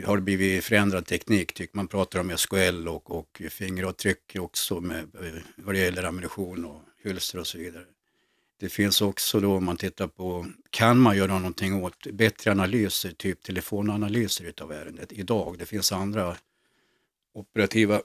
har 0.05 0.15
det 0.15 0.21
blivit 0.21 0.63
förändrad 0.63 1.05
teknik? 1.05 1.53
Tycker 1.53 1.77
man 1.77 1.87
pratar 1.87 2.19
om 2.19 2.37
SKL 2.37 2.87
och, 2.87 3.11
och 3.11 3.41
fingeravtryck 3.49 4.35
också 4.39 4.81
med, 4.81 4.99
eh, 4.99 5.41
vad 5.55 5.75
det 5.75 5.79
gäller 5.79 6.03
ammunition 6.03 6.65
och 6.65 6.81
hylster 7.03 7.39
och 7.39 7.47
så 7.47 7.57
vidare. 7.57 7.85
Det 8.59 8.69
finns 8.69 9.01
också 9.01 9.39
då 9.39 9.55
om 9.55 9.65
man 9.65 9.77
tittar 9.77 10.07
på, 10.07 10.47
kan 10.69 10.99
man 10.99 11.17
göra 11.17 11.37
någonting 11.37 11.83
åt 11.83 12.07
bättre 12.07 12.51
analyser, 12.51 13.11
typ 13.11 13.43
telefonanalyser 13.43 14.45
utav 14.45 14.71
ärendet 14.71 15.11
idag? 15.11 15.55
Det 15.59 15.65
finns 15.65 15.91
andra 15.91 16.37
operativa 17.33 18.01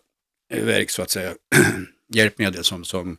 eh, 0.50 0.64
verk 0.64 0.90
så 0.90 1.02
att 1.02 1.10
säga, 1.10 1.34
hjälpmedel 2.08 2.64
som, 2.64 2.84
som 2.84 3.18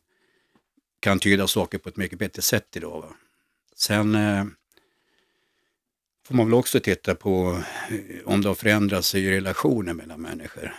kan 0.99 1.19
tyda 1.19 1.47
saker 1.47 1.77
på 1.77 1.89
ett 1.89 1.97
mycket 1.97 2.19
bättre 2.19 2.41
sätt 2.41 2.75
idag. 2.75 3.01
Va? 3.01 3.15
Sen 3.75 4.15
eh, 4.15 4.45
får 6.25 6.35
man 6.35 6.45
väl 6.45 6.53
också 6.53 6.79
titta 6.79 7.15
på 7.15 7.63
eh, 7.89 8.23
om 8.25 8.41
det 8.41 8.47
har 8.47 8.55
förändrats 8.55 9.15
i 9.15 9.31
relationer 9.31 9.93
mellan 9.93 10.21
människor. 10.21 10.75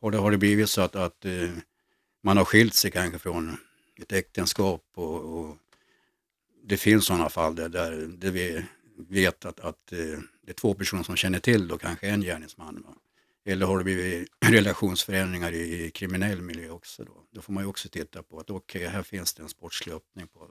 Har 0.00 0.10
det, 0.10 0.18
har 0.18 0.30
det 0.30 0.38
blivit 0.38 0.70
så 0.70 0.80
att, 0.80 0.96
att 0.96 1.24
eh, 1.24 1.50
man 2.22 2.36
har 2.36 2.44
skilt 2.44 2.74
sig 2.74 2.90
kanske 2.90 3.18
från 3.18 3.56
ett 4.02 4.12
äktenskap 4.12 4.84
och, 4.94 5.40
och 5.40 5.56
det 6.64 6.76
finns 6.76 7.06
sådana 7.06 7.28
fall 7.28 7.54
där, 7.54 7.68
där, 7.68 7.92
där 8.18 8.30
vi 8.30 8.64
vet 8.96 9.44
att, 9.44 9.60
att 9.60 9.92
eh, 9.92 10.18
det 10.42 10.50
är 10.50 10.54
två 10.54 10.74
personer 10.74 11.02
som 11.02 11.16
känner 11.16 11.38
till 11.38 11.68
då 11.68 11.78
kanske 11.78 12.08
en 12.08 12.20
gärningsman. 12.20 12.84
Va? 12.86 12.94
Eller 13.48 13.66
har 13.66 13.78
det 13.78 13.84
blivit 13.84 14.28
relationsförändringar 14.46 15.52
i, 15.52 15.84
i 15.84 15.90
kriminell 15.90 16.42
miljö 16.42 16.70
också 16.70 17.04
då? 17.04 17.24
Då 17.30 17.42
får 17.42 17.52
man 17.52 17.64
ju 17.64 17.68
också 17.68 17.88
titta 17.88 18.22
på 18.22 18.38
att 18.38 18.50
okej, 18.50 18.86
här 18.86 19.02
finns 19.02 19.34
det 19.34 19.42
en 19.42 19.48
sportslig 19.48 19.92
öppning 19.92 20.26
på. 20.26 20.48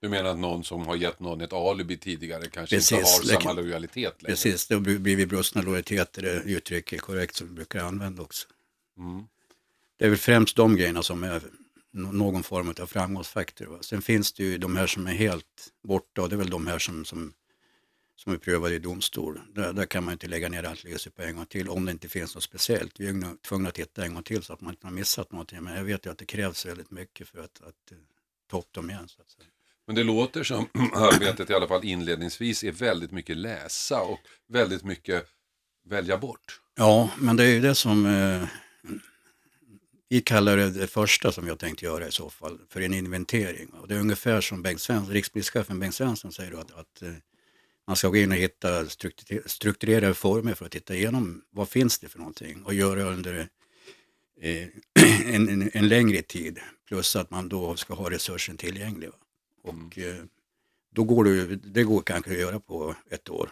Du 0.00 0.08
menar 0.08 0.30
att 0.30 0.38
någon 0.38 0.64
som 0.64 0.86
har 0.86 0.96
gett 0.96 1.20
någon 1.20 1.40
ett 1.40 1.52
alibi 1.52 1.96
tidigare 1.96 2.48
kanske 2.48 2.76
inte 2.76 2.94
Precis, 2.94 3.18
har 3.18 3.36
det 3.36 3.42
samma 3.42 3.52
lojalitet 3.52 4.22
längre? 4.22 4.32
Precis, 4.32 4.66
det 4.66 4.74
har 4.74 4.80
blivit 4.80 5.28
brustna 5.28 5.62
lojaliteter, 5.62 6.22
det 6.22 6.42
uttryck 6.42 6.92
är 6.92 6.98
korrekt 6.98 7.34
som 7.34 7.48
vi 7.48 7.54
brukar 7.54 7.84
använda 7.84 8.22
också. 8.22 8.48
Mm. 8.98 9.24
Det 9.96 10.04
är 10.04 10.08
väl 10.08 10.18
främst 10.18 10.56
de 10.56 10.76
grejerna 10.76 11.02
som 11.02 11.24
är 11.24 11.42
nå- 11.92 12.12
någon 12.12 12.42
form 12.42 12.74
av 12.80 12.86
framgångsfaktor. 12.86 13.66
Va? 13.66 13.78
Sen 13.80 14.02
finns 14.02 14.32
det 14.32 14.44
ju 14.44 14.58
de 14.58 14.76
här 14.76 14.86
som 14.86 15.06
är 15.06 15.14
helt 15.14 15.72
borta 15.82 16.22
och 16.22 16.28
det 16.28 16.34
är 16.34 16.38
väl 16.38 16.50
de 16.50 16.66
här 16.66 16.78
som, 16.78 17.04
som, 17.04 17.32
som 18.22 18.32
är 18.32 18.36
prövade 18.36 18.74
i 18.74 18.78
domstol. 18.78 19.40
Där, 19.54 19.72
där 19.72 19.86
kan 19.86 20.04
man 20.04 20.12
inte 20.12 20.26
lägga 20.26 20.48
ner 20.48 20.64
allt 20.64 20.84
lyse 20.84 21.10
på 21.10 21.22
en 21.22 21.36
gång 21.36 21.46
till 21.46 21.68
om 21.68 21.84
det 21.84 21.92
inte 21.92 22.08
finns 22.08 22.34
något 22.34 22.44
speciellt. 22.44 23.00
Vi 23.00 23.06
är 23.08 23.42
tvungna 23.42 23.68
att 23.68 23.74
titta 23.74 24.04
en 24.04 24.14
gång 24.14 24.22
till 24.22 24.42
så 24.42 24.52
att 24.52 24.60
man 24.60 24.72
inte 24.74 24.86
har 24.86 24.92
missat 24.92 25.32
någonting. 25.32 25.62
Men 25.62 25.76
jag 25.76 25.84
vet 25.84 26.06
ju 26.06 26.10
att 26.10 26.18
det 26.18 26.26
krävs 26.26 26.66
väldigt 26.66 26.90
mycket 26.90 27.28
för 27.28 27.38
att, 27.38 27.60
att 27.62 27.92
eh, 27.92 27.98
ta 28.50 28.58
upp 28.58 28.72
dem 28.72 28.90
igen. 28.90 29.08
Så 29.08 29.20
att 29.20 29.30
säga. 29.30 29.48
Men 29.86 29.96
det 29.96 30.04
låter 30.04 30.44
som 30.44 30.68
arbetet 30.94 31.50
i 31.50 31.54
alla 31.54 31.68
fall 31.68 31.84
inledningsvis 31.84 32.64
är 32.64 32.72
väldigt 32.72 33.12
mycket 33.12 33.36
läsa 33.36 34.00
och 34.00 34.20
väldigt 34.48 34.84
mycket 34.84 35.26
välja 35.84 36.18
bort. 36.18 36.60
Ja, 36.76 37.10
men 37.18 37.36
det 37.36 37.44
är 37.44 37.50
ju 37.50 37.60
det 37.60 37.74
som 37.74 38.06
eh, 38.06 38.48
vi 40.08 40.20
kallar 40.20 40.56
det, 40.56 40.70
det 40.70 40.86
första 40.86 41.32
som 41.32 41.46
jag 41.46 41.58
tänkte 41.58 41.84
göra 41.84 42.06
i 42.06 42.12
så 42.12 42.30
fall 42.30 42.58
för 42.68 42.80
en 42.80 42.94
inventering. 42.94 43.68
Och 43.68 43.88
det 43.88 43.94
är 43.94 44.00
ungefär 44.00 44.40
som 44.40 44.62
Bengt 44.62 44.80
Svensson, 44.80 45.14
rikspolischefen 45.14 45.80
Bengt 45.80 45.94
Svensson 45.94 46.32
säger 46.32 46.50
då, 46.50 46.58
att, 46.58 46.70
att 46.70 47.02
eh, 47.02 47.12
man 47.92 47.96
ska 47.96 48.08
gå 48.08 48.16
in 48.16 48.32
och 48.32 48.38
hitta 48.38 48.86
struktur- 48.88 49.42
strukturerade 49.46 50.14
former 50.14 50.54
för 50.54 50.66
att 50.66 50.72
titta 50.72 50.94
igenom 50.94 51.42
vad 51.50 51.68
finns 51.68 51.98
det 51.98 52.08
för 52.08 52.18
någonting 52.18 52.62
och 52.64 52.74
göra 52.74 53.02
under 53.02 53.48
eh, 54.40 54.66
en, 55.34 55.48
en, 55.48 55.70
en 55.74 55.88
längre 55.88 56.22
tid. 56.22 56.58
Plus 56.88 57.16
att 57.16 57.30
man 57.30 57.48
då 57.48 57.76
ska 57.76 57.94
ha 57.94 58.10
resursen 58.10 58.56
tillgänglig. 58.56 59.10
Och 59.62 59.98
eh, 59.98 60.14
då 60.94 61.04
går 61.04 61.24
det, 61.24 61.56
det 61.56 61.82
går 61.84 62.00
kanske 62.02 62.30
att 62.32 62.38
göra 62.38 62.60
på 62.60 62.94
ett 63.10 63.28
år. 63.30 63.50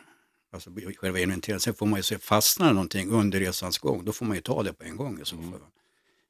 Alltså 0.53 0.71
själva 0.97 1.19
inventeringen. 1.21 1.61
Sen 1.61 1.75
får 1.75 1.87
man 1.87 1.99
ju 1.99 2.03
se, 2.03 2.19
fastnar 2.19 2.73
någonting 2.73 3.11
under 3.11 3.41
resans 3.41 3.79
gång, 3.79 4.05
då 4.05 4.13
får 4.13 4.27
man 4.27 4.37
ju 4.37 4.41
ta 4.43 4.63
det 4.63 4.73
på 4.73 4.85
en 4.85 4.97
gång 4.97 5.21
i 5.21 5.25
så 5.25 5.37
fall. 5.37 5.45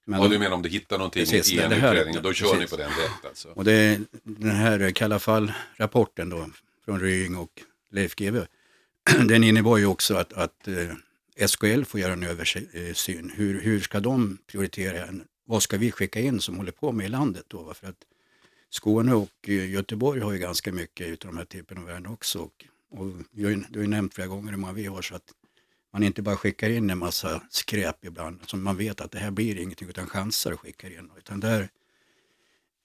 Men, 0.04 0.20
Och 0.20 0.30
du 0.30 0.38
menar 0.38 0.52
om 0.56 0.62
du 0.62 0.68
hittar 0.68 0.98
någonting 0.98 1.22
Precis, 1.26 1.52
i 1.52 1.58
en 1.58 1.72
här- 1.72 1.94
utredning, 1.94 2.22
då 2.22 2.32
kör 2.32 2.46
ni 2.46 2.52
precis. 2.54 2.70
på 2.70 2.76
den 2.76 2.90
direkt 2.96 3.24
alltså? 3.24 3.48
och 3.48 3.64
det, 3.64 4.00
den 4.22 4.50
här 4.50 4.90
Kalla 4.90 5.18
fall-rapporten 5.18 6.28
då 6.30 6.50
från 6.84 7.00
Rying 7.00 7.36
och 7.36 7.50
Leif 7.90 8.14
GW, 8.14 8.46
den 9.28 9.44
innebar 9.44 9.76
ju 9.76 9.86
också 9.86 10.14
att, 10.14 10.32
att 10.32 10.68
eh, 10.68 11.46
SKL 11.46 11.82
får 11.84 12.00
göra 12.00 12.12
en 12.12 12.22
översyn. 12.22 12.68
Eh, 12.72 13.36
hur, 13.36 13.60
hur 13.60 13.80
ska 13.80 14.00
de 14.00 14.38
prioritera? 14.46 15.08
Vad 15.44 15.62
ska 15.62 15.78
vi 15.78 15.92
skicka 15.92 16.20
in 16.20 16.40
som 16.40 16.56
håller 16.56 16.72
på 16.72 16.92
med 16.92 17.06
i 17.06 17.08
landet 17.08 17.44
då? 17.48 17.74
För 17.74 17.86
att 17.86 18.04
Skåne 18.70 19.14
och 19.14 19.48
eh, 19.48 19.70
Göteborg 19.70 20.20
har 20.20 20.32
ju 20.32 20.38
ganska 20.38 20.72
mycket 20.72 21.06
utav 21.08 21.30
de 21.30 21.38
här 21.38 21.44
typen 21.44 21.78
av 21.78 21.84
värden 21.84 22.06
också. 22.06 22.38
Och, 22.38 22.64
och 22.90 23.06
har 23.06 23.50
ju, 23.50 23.64
du 23.70 23.78
har 23.78 23.82
ju 23.82 23.88
nämnt 23.88 24.14
flera 24.14 24.28
gånger 24.28 24.50
hur 24.50 24.58
många 24.58 24.72
vi 24.72 24.86
har 24.86 25.02
så 25.02 25.14
att 25.14 25.32
man 25.92 26.02
inte 26.02 26.22
bara 26.22 26.36
skickar 26.36 26.70
in 26.70 26.90
en 26.90 26.98
massa 26.98 27.42
skräp 27.50 28.04
ibland 28.04 28.40
som 28.46 28.62
man 28.62 28.76
vet 28.76 29.00
att 29.00 29.10
det 29.10 29.18
här 29.18 29.30
blir 29.30 29.58
ingenting 29.58 29.88
utan 29.88 30.06
chansar 30.06 30.52
och 30.52 30.60
skickar 30.60 30.98
in. 30.98 31.10
Utan 31.18 31.40
där 31.40 31.68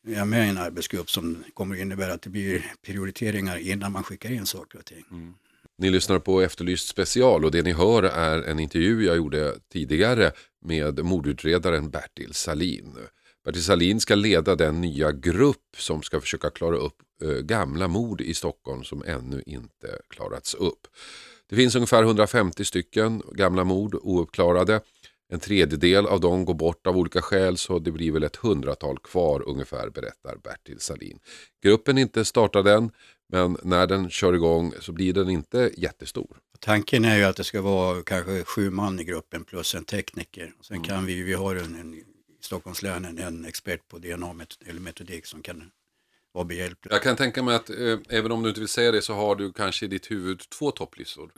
är 0.07 0.17
jag 0.17 0.27
med 0.27 0.47
i 0.47 0.49
en 0.49 0.57
arbetsgrupp 0.57 1.09
som 1.09 1.43
kommer 1.53 1.75
att 1.75 1.81
innebära 1.81 2.13
att 2.13 2.21
det 2.21 2.29
blir 2.29 2.71
prioriteringar 2.85 3.57
innan 3.57 3.91
man 3.91 4.03
skickar 4.03 4.31
in 4.31 4.45
saker 4.45 4.79
och 4.79 4.85
ting. 4.85 5.05
Mm. 5.11 5.33
Ni 5.77 5.89
lyssnar 5.89 6.19
på 6.19 6.41
Efterlyst 6.41 6.87
special 6.87 7.45
och 7.45 7.51
det 7.51 7.61
ni 7.61 7.73
hör 7.73 8.03
är 8.03 8.43
en 8.43 8.59
intervju 8.59 9.05
jag 9.05 9.17
gjorde 9.17 9.55
tidigare 9.71 10.31
med 10.61 11.05
mordutredaren 11.05 11.89
Bertil 11.89 12.33
Salin. 12.33 12.97
Bertil 13.45 13.63
Salin 13.63 13.99
ska 13.99 14.15
leda 14.15 14.55
den 14.55 14.81
nya 14.81 15.11
grupp 15.11 15.75
som 15.77 16.01
ska 16.01 16.21
försöka 16.21 16.49
klara 16.49 16.75
upp 16.75 16.95
eh, 17.21 17.29
gamla 17.29 17.87
mord 17.87 18.21
i 18.21 18.33
Stockholm 18.33 18.83
som 18.83 19.03
ännu 19.03 19.43
inte 19.45 19.99
klarats 20.09 20.53
upp. 20.53 20.87
Det 21.49 21.55
finns 21.55 21.75
ungefär 21.75 22.03
150 22.03 22.65
stycken 22.65 23.21
gamla 23.31 23.63
mord 23.63 23.95
ouppklarade. 24.01 24.81
En 25.33 25.39
tredjedel 25.39 26.05
av 26.05 26.19
dem 26.19 26.45
går 26.45 26.53
bort 26.53 26.88
av 26.88 26.97
olika 26.97 27.21
skäl 27.21 27.57
så 27.57 27.79
det 27.79 27.91
blir 27.91 28.11
väl 28.11 28.23
ett 28.23 28.35
hundratal 28.35 28.99
kvar 28.99 29.43
ungefär 29.49 29.89
berättar 29.89 30.38
Bertil 30.43 30.79
Salin. 30.79 31.19
Gruppen 31.63 31.97
är 31.97 32.01
inte 32.01 32.25
startad 32.25 32.67
än 32.67 32.91
men 33.29 33.57
när 33.63 33.88
den 33.88 34.09
kör 34.09 34.33
igång 34.33 34.73
så 34.81 34.91
blir 34.91 35.13
den 35.13 35.29
inte 35.29 35.71
jättestor. 35.77 36.38
Tanken 36.59 37.05
är 37.05 37.17
ju 37.17 37.23
att 37.23 37.35
det 37.38 37.43
ska 37.43 37.61
vara 37.61 38.03
kanske 38.03 38.43
sju 38.43 38.69
man 38.69 38.99
i 38.99 39.03
gruppen 39.03 39.43
plus 39.43 39.75
en 39.75 39.85
tekniker. 39.85 40.53
Sen 40.61 40.77
Mm. 40.77 40.88
kan 40.88 41.05
vi, 41.05 41.23
vi 41.23 41.33
har 41.33 41.55
en, 41.55 41.75
en, 41.75 41.93
i 41.93 42.03
Stockholms 42.41 42.81
län 42.81 43.05
en, 43.05 43.17
en 43.19 43.45
expert 43.45 43.88
på 43.88 43.97
DNA 43.97 44.33
met- 44.33 44.69
eller 44.69 44.79
metodik 44.81 45.25
som 45.25 45.41
kan 45.41 45.71
vara 46.35 46.45
behjälplig. 46.45 46.93
Jag 46.93 47.03
kan 47.03 47.15
tänka 47.15 47.43
mig 47.43 47.55
att 47.55 47.69
eh, 47.69 47.97
även 48.09 48.31
om 48.31 48.43
du 48.43 48.49
inte 48.49 48.61
vill 48.61 48.69
säga 48.69 48.91
det 48.91 49.01
så 49.01 49.13
har 49.13 49.35
du 49.35 49.53
kanske 49.53 49.85
i 49.85 49.87
ditt 49.89 50.11
huvud 50.11 50.49
två 50.49 50.71
topplistor. 50.71 51.31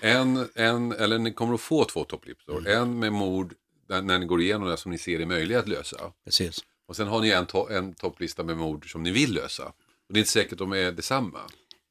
En, 0.00 0.48
en, 0.54 0.92
eller 0.92 1.18
ni 1.18 1.32
kommer 1.32 1.54
att 1.54 1.60
få 1.60 1.84
två 1.84 2.04
topplistor. 2.04 2.68
En 2.68 2.98
med 2.98 3.12
mord 3.12 3.54
där, 3.88 4.02
när 4.02 4.18
ni 4.18 4.26
går 4.26 4.40
igenom 4.40 4.68
det 4.68 4.76
som 4.76 4.90
ni 4.90 4.98
ser 4.98 5.20
är 5.20 5.26
möjliga 5.26 5.58
att 5.58 5.68
lösa. 5.68 6.12
Precis. 6.24 6.58
Och 6.88 6.96
sen 6.96 7.08
har 7.08 7.20
ni 7.20 7.30
en, 7.30 7.46
to- 7.46 7.72
en 7.72 7.94
topplista 7.94 8.42
med 8.42 8.56
mord 8.56 8.92
som 8.92 9.02
ni 9.02 9.10
vill 9.10 9.34
lösa. 9.34 9.64
Och 9.64 10.12
det 10.14 10.18
är 10.18 10.20
inte 10.20 10.30
säkert 10.30 10.52
att 10.52 10.58
de 10.58 10.72
är 10.72 10.92
detsamma. 10.92 11.40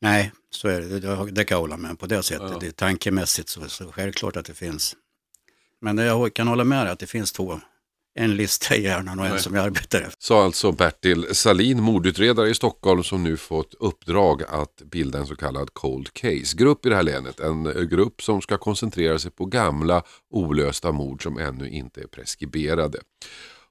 Nej, 0.01 0.31
så 0.49 0.67
är 0.67 0.81
det. 0.81 0.99
Det, 0.99 1.31
det 1.31 1.43
kan 1.43 1.55
jag 1.55 1.61
hålla 1.61 1.77
med 1.77 1.99
på 1.99 2.05
det 2.05 2.23
sättet. 2.23 2.49
Ja. 2.51 2.57
Det 2.59 2.67
är 2.67 2.71
tankemässigt 2.71 3.49
så, 3.49 3.69
så 3.69 3.91
självklart 3.91 4.35
att 4.37 4.45
det 4.45 4.53
finns. 4.53 4.95
Men 5.81 5.95
det 5.95 6.05
jag 6.05 6.33
kan 6.33 6.47
hålla 6.47 6.63
med 6.63 6.85
dig 6.85 6.91
att 6.93 6.99
det 6.99 7.07
finns 7.07 7.31
två. 7.31 7.61
En 8.19 8.35
lista 8.35 8.75
i 8.75 8.83
hjärnan 8.83 9.19
och 9.19 9.25
en 9.25 9.31
Nej. 9.31 9.41
som 9.41 9.55
jag 9.55 9.65
arbetar 9.65 10.01
efter. 10.01 10.15
Sa 10.19 10.43
alltså 10.43 10.71
Bertil 10.71 11.35
Salin, 11.35 11.81
mordutredare 11.81 12.49
i 12.49 12.53
Stockholm 12.53 13.03
som 13.03 13.23
nu 13.23 13.37
fått 13.37 13.73
uppdrag 13.79 14.43
att 14.43 14.81
bilda 14.91 15.19
en 15.19 15.27
så 15.27 15.35
kallad 15.35 15.73
cold 15.73 16.13
case-grupp 16.13 16.85
i 16.85 16.89
det 16.89 16.95
här 16.95 17.03
länet. 17.03 17.39
En 17.39 17.65
eh, 17.65 17.81
grupp 17.81 18.21
som 18.21 18.41
ska 18.41 18.57
koncentrera 18.57 19.19
sig 19.19 19.31
på 19.31 19.45
gamla 19.45 20.03
olösta 20.33 20.91
mord 20.91 21.23
som 21.23 21.37
ännu 21.37 21.69
inte 21.69 22.01
är 22.01 22.07
preskriberade. 22.07 22.99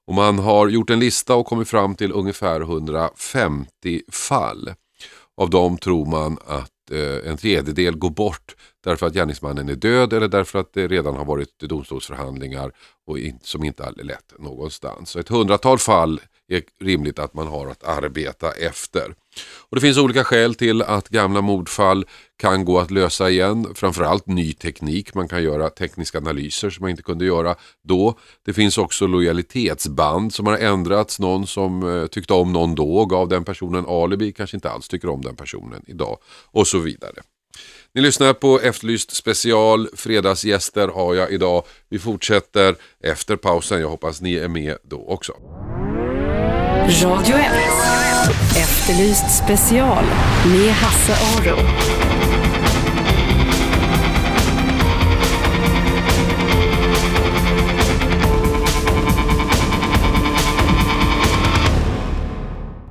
Och 0.07 0.15
man 0.15 0.39
har 0.39 0.69
gjort 0.69 0.91
en 0.91 1.01
lista 1.01 1.35
och 1.35 1.47
kommit 1.47 1.69
fram 1.69 1.95
till 1.95 2.13
ungefär 2.13 2.61
150 2.61 3.69
fall. 4.13 4.71
Av 5.37 5.51
dem 5.51 5.79
tror 5.79 6.07
man 6.07 6.39
att 6.47 6.91
eh, 6.91 7.31
en 7.31 7.37
tredjedel 7.37 7.97
går 7.97 8.11
bort 8.11 8.55
därför 8.85 9.07
att 9.07 9.15
gärningsmannen 9.15 9.69
är 9.69 9.75
död 9.75 10.13
eller 10.13 10.29
därför 10.29 10.59
att 10.59 10.73
det 10.73 10.89
redan 10.89 11.17
har 11.17 11.25
varit 11.25 11.59
domstolsförhandlingar 11.59 12.73
och 13.07 13.19
in, 13.19 13.39
som 13.43 13.65
inte 13.65 13.83
har 13.83 13.93
lett 13.93 14.39
någonstans. 14.39 15.11
Så 15.11 15.19
ett 15.19 15.29
hundratal 15.29 15.79
fall 15.79 16.21
är 16.49 16.63
rimligt 16.81 17.19
att 17.19 17.35
man 17.35 17.47
har 17.47 17.67
att 17.67 17.85
arbeta 17.85 18.53
efter. 18.53 19.15
Och 19.69 19.77
Det 19.77 19.81
finns 19.81 19.99
olika 19.99 20.25
skäl 20.25 20.55
till 20.55 20.83
att 20.83 21.09
gamla 21.09 21.41
mordfall 21.41 22.07
kan 22.37 22.65
gå 22.65 22.79
att 22.79 22.91
lösa 22.91 23.31
igen. 23.31 23.67
Framförallt 23.75 24.27
ny 24.27 24.53
teknik. 24.53 25.15
Man 25.15 25.29
kan 25.29 25.43
göra 25.43 25.71
tekniska 25.71 26.19
analyser 26.19 26.71
som 26.71 26.83
man 26.83 26.91
inte 26.91 27.03
kunde 27.03 27.25
göra 27.25 27.55
då. 27.83 28.19
Det 28.45 28.53
finns 28.53 28.79
också 28.79 29.07
lojalitetsband 29.07 30.35
som 30.35 30.47
har 30.47 30.57
ändrats. 30.57 31.21
Någon 31.21 31.47
som 31.47 31.97
eh, 31.97 32.07
tyckte 32.07 32.33
om 32.33 32.53
någon 32.53 32.75
då 32.75 33.05
gav 33.05 33.29
den 33.29 33.45
personen 33.45 33.87
alibi, 33.87 34.33
kanske 34.33 34.57
inte 34.57 34.71
alls 34.71 34.89
tycker 34.89 35.09
om 35.09 35.23
den 35.23 35.37
personen 35.37 35.85
idag. 35.87 36.19
Och 36.51 36.67
så 36.67 36.79
vidare. 36.79 37.23
Ni 37.95 38.01
lyssnar 38.01 38.33
på 38.33 38.61
Efterlyst 38.61 39.15
special. 39.17 39.89
Fredagsgäster 39.97 40.89
har 40.89 41.15
jag 41.15 41.31
idag. 41.31 41.65
Vi 41.89 41.99
fortsätter 41.99 42.77
efter 43.01 43.37
pausen. 43.37 43.81
Jag 43.81 43.89
hoppas 43.89 44.21
ni 44.21 44.35
är 44.35 44.49
med 44.49 44.79
då 44.83 45.07
också. 45.07 45.33
Radio 46.85 47.37
1. 47.37 47.51
Efterlyst 48.57 49.45
special 49.45 50.05
med 50.47 50.73
Hasse 50.73 51.13
Aro. 51.13 51.57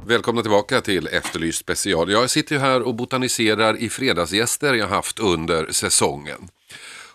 Välkomna 0.08 0.42
tillbaka 0.42 0.82
till 0.82 1.08
Efterlyst 1.08 1.60
special. 1.60 2.12
Jag 2.12 2.30
sitter 2.30 2.56
ju 2.56 2.62
här 2.62 2.82
och 2.82 2.96
botaniserar 2.96 3.78
i 3.78 3.90
fredagsgäster 3.90 4.74
jag 4.74 4.88
haft 4.88 5.20
under 5.20 5.72
säsongen. 5.72 6.50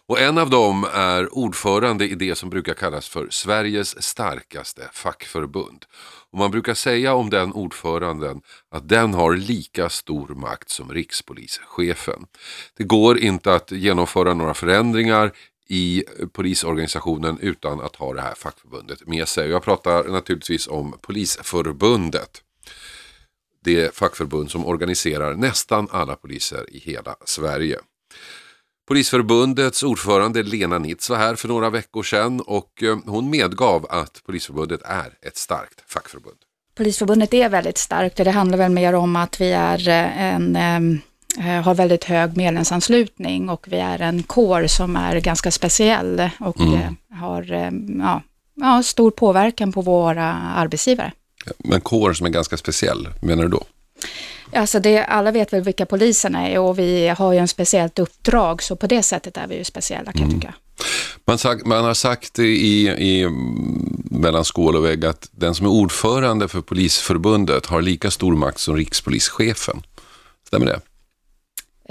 Och 0.08 0.20
en 0.20 0.38
av 0.38 0.50
dem 0.50 0.86
är 0.94 1.34
ordförande 1.34 2.08
i 2.08 2.14
det 2.14 2.34
som 2.34 2.50
brukar 2.50 2.74
kallas 2.74 3.08
för 3.08 3.26
Sveriges 3.30 4.02
starkaste 4.02 4.88
fackförbund. 4.92 5.84
Och 6.32 6.38
man 6.38 6.50
brukar 6.50 6.74
säga 6.74 7.14
om 7.14 7.30
den 7.30 7.52
ordföranden 7.52 8.40
att 8.70 8.88
den 8.88 9.14
har 9.14 9.36
lika 9.36 9.88
stor 9.88 10.28
makt 10.28 10.70
som 10.70 10.92
rikspolischefen. 10.92 12.26
Det 12.76 12.84
går 12.84 13.18
inte 13.18 13.54
att 13.54 13.72
genomföra 13.72 14.34
några 14.34 14.54
förändringar 14.54 15.32
i 15.68 16.04
polisorganisationen 16.32 17.38
utan 17.40 17.80
att 17.80 17.96
ha 17.96 18.14
det 18.14 18.20
här 18.20 18.34
fackförbundet 18.34 19.06
med 19.06 19.28
sig. 19.28 19.50
Jag 19.50 19.62
pratar 19.62 20.04
naturligtvis 20.04 20.68
om 20.68 20.94
Polisförbundet 21.00 22.42
det 23.64 23.94
fackförbund 23.94 24.50
som 24.50 24.66
organiserar 24.66 25.34
nästan 25.34 25.88
alla 25.90 26.16
poliser 26.16 26.66
i 26.74 26.78
hela 26.78 27.16
Sverige. 27.24 27.78
Polisförbundets 28.88 29.82
ordförande 29.82 30.42
Lena 30.42 30.78
Nitz 30.78 31.10
var 31.10 31.16
här 31.16 31.34
för 31.34 31.48
några 31.48 31.70
veckor 31.70 32.02
sedan 32.02 32.40
och 32.40 32.82
eh, 32.82 32.98
hon 33.06 33.30
medgav 33.30 33.86
att 33.90 34.22
Polisförbundet 34.26 34.80
är 34.84 35.12
ett 35.22 35.36
starkt 35.36 35.92
fackförbund. 35.92 36.36
Polisförbundet 36.76 37.34
är 37.34 37.48
väldigt 37.48 37.78
starkt 37.78 38.18
och 38.18 38.24
det 38.24 38.30
handlar 38.30 38.58
väl 38.58 38.70
mer 38.72 38.92
om 38.92 39.16
att 39.16 39.40
vi 39.40 39.52
är 39.52 39.88
eh, 39.88 40.22
en, 40.22 40.56
eh, 41.38 41.62
har 41.62 41.74
väldigt 41.74 42.04
hög 42.04 42.36
medlemsanslutning 42.36 43.48
och 43.48 43.66
vi 43.68 43.78
är 43.78 43.98
en 43.98 44.22
kår 44.22 44.66
som 44.66 44.96
är 44.96 45.20
ganska 45.20 45.50
speciell 45.50 46.30
och 46.40 46.60
eh, 46.60 46.92
har 47.20 47.52
eh, 47.52 47.70
ja, 47.98 48.22
ja, 48.54 48.82
stor 48.82 49.10
påverkan 49.10 49.72
på 49.72 49.80
våra 49.80 50.32
arbetsgivare. 50.34 51.12
Men 51.58 51.80
kår 51.80 52.12
som 52.12 52.26
är 52.26 52.30
ganska 52.30 52.56
speciell, 52.56 53.08
menar 53.22 53.42
du 53.42 53.48
då? 53.48 53.64
Alltså 54.52 54.80
det, 54.80 55.04
alla 55.04 55.30
vet 55.30 55.52
väl 55.52 55.62
vilka 55.62 55.86
poliserna 55.86 56.48
är 56.48 56.58
och 56.58 56.78
vi 56.78 57.08
har 57.08 57.32
ju 57.32 57.38
en 57.38 57.48
speciellt 57.48 57.98
uppdrag 57.98 58.62
så 58.62 58.76
på 58.76 58.86
det 58.86 59.02
sättet 59.02 59.36
är 59.36 59.46
vi 59.46 59.56
ju 59.56 59.64
speciella 59.64 60.12
kan 60.12 60.22
jag 60.22 60.30
tycka. 60.30 60.54
Man, 61.24 61.38
sagt, 61.38 61.66
man 61.66 61.84
har 61.84 61.94
sagt 61.94 62.38
i, 62.38 62.88
i 62.88 63.22
mm, 63.22 64.02
mellan 64.10 64.44
skål 64.44 64.76
och 64.76 64.84
vägg 64.84 65.04
att 65.04 65.28
den 65.30 65.54
som 65.54 65.66
är 65.66 65.70
ordförande 65.70 66.48
för 66.48 66.60
Polisförbundet 66.60 67.66
har 67.66 67.82
lika 67.82 68.10
stor 68.10 68.36
makt 68.36 68.58
som 68.58 68.76
rikspolischefen. 68.76 69.82
Stämmer 70.46 70.66
det? 70.66 70.80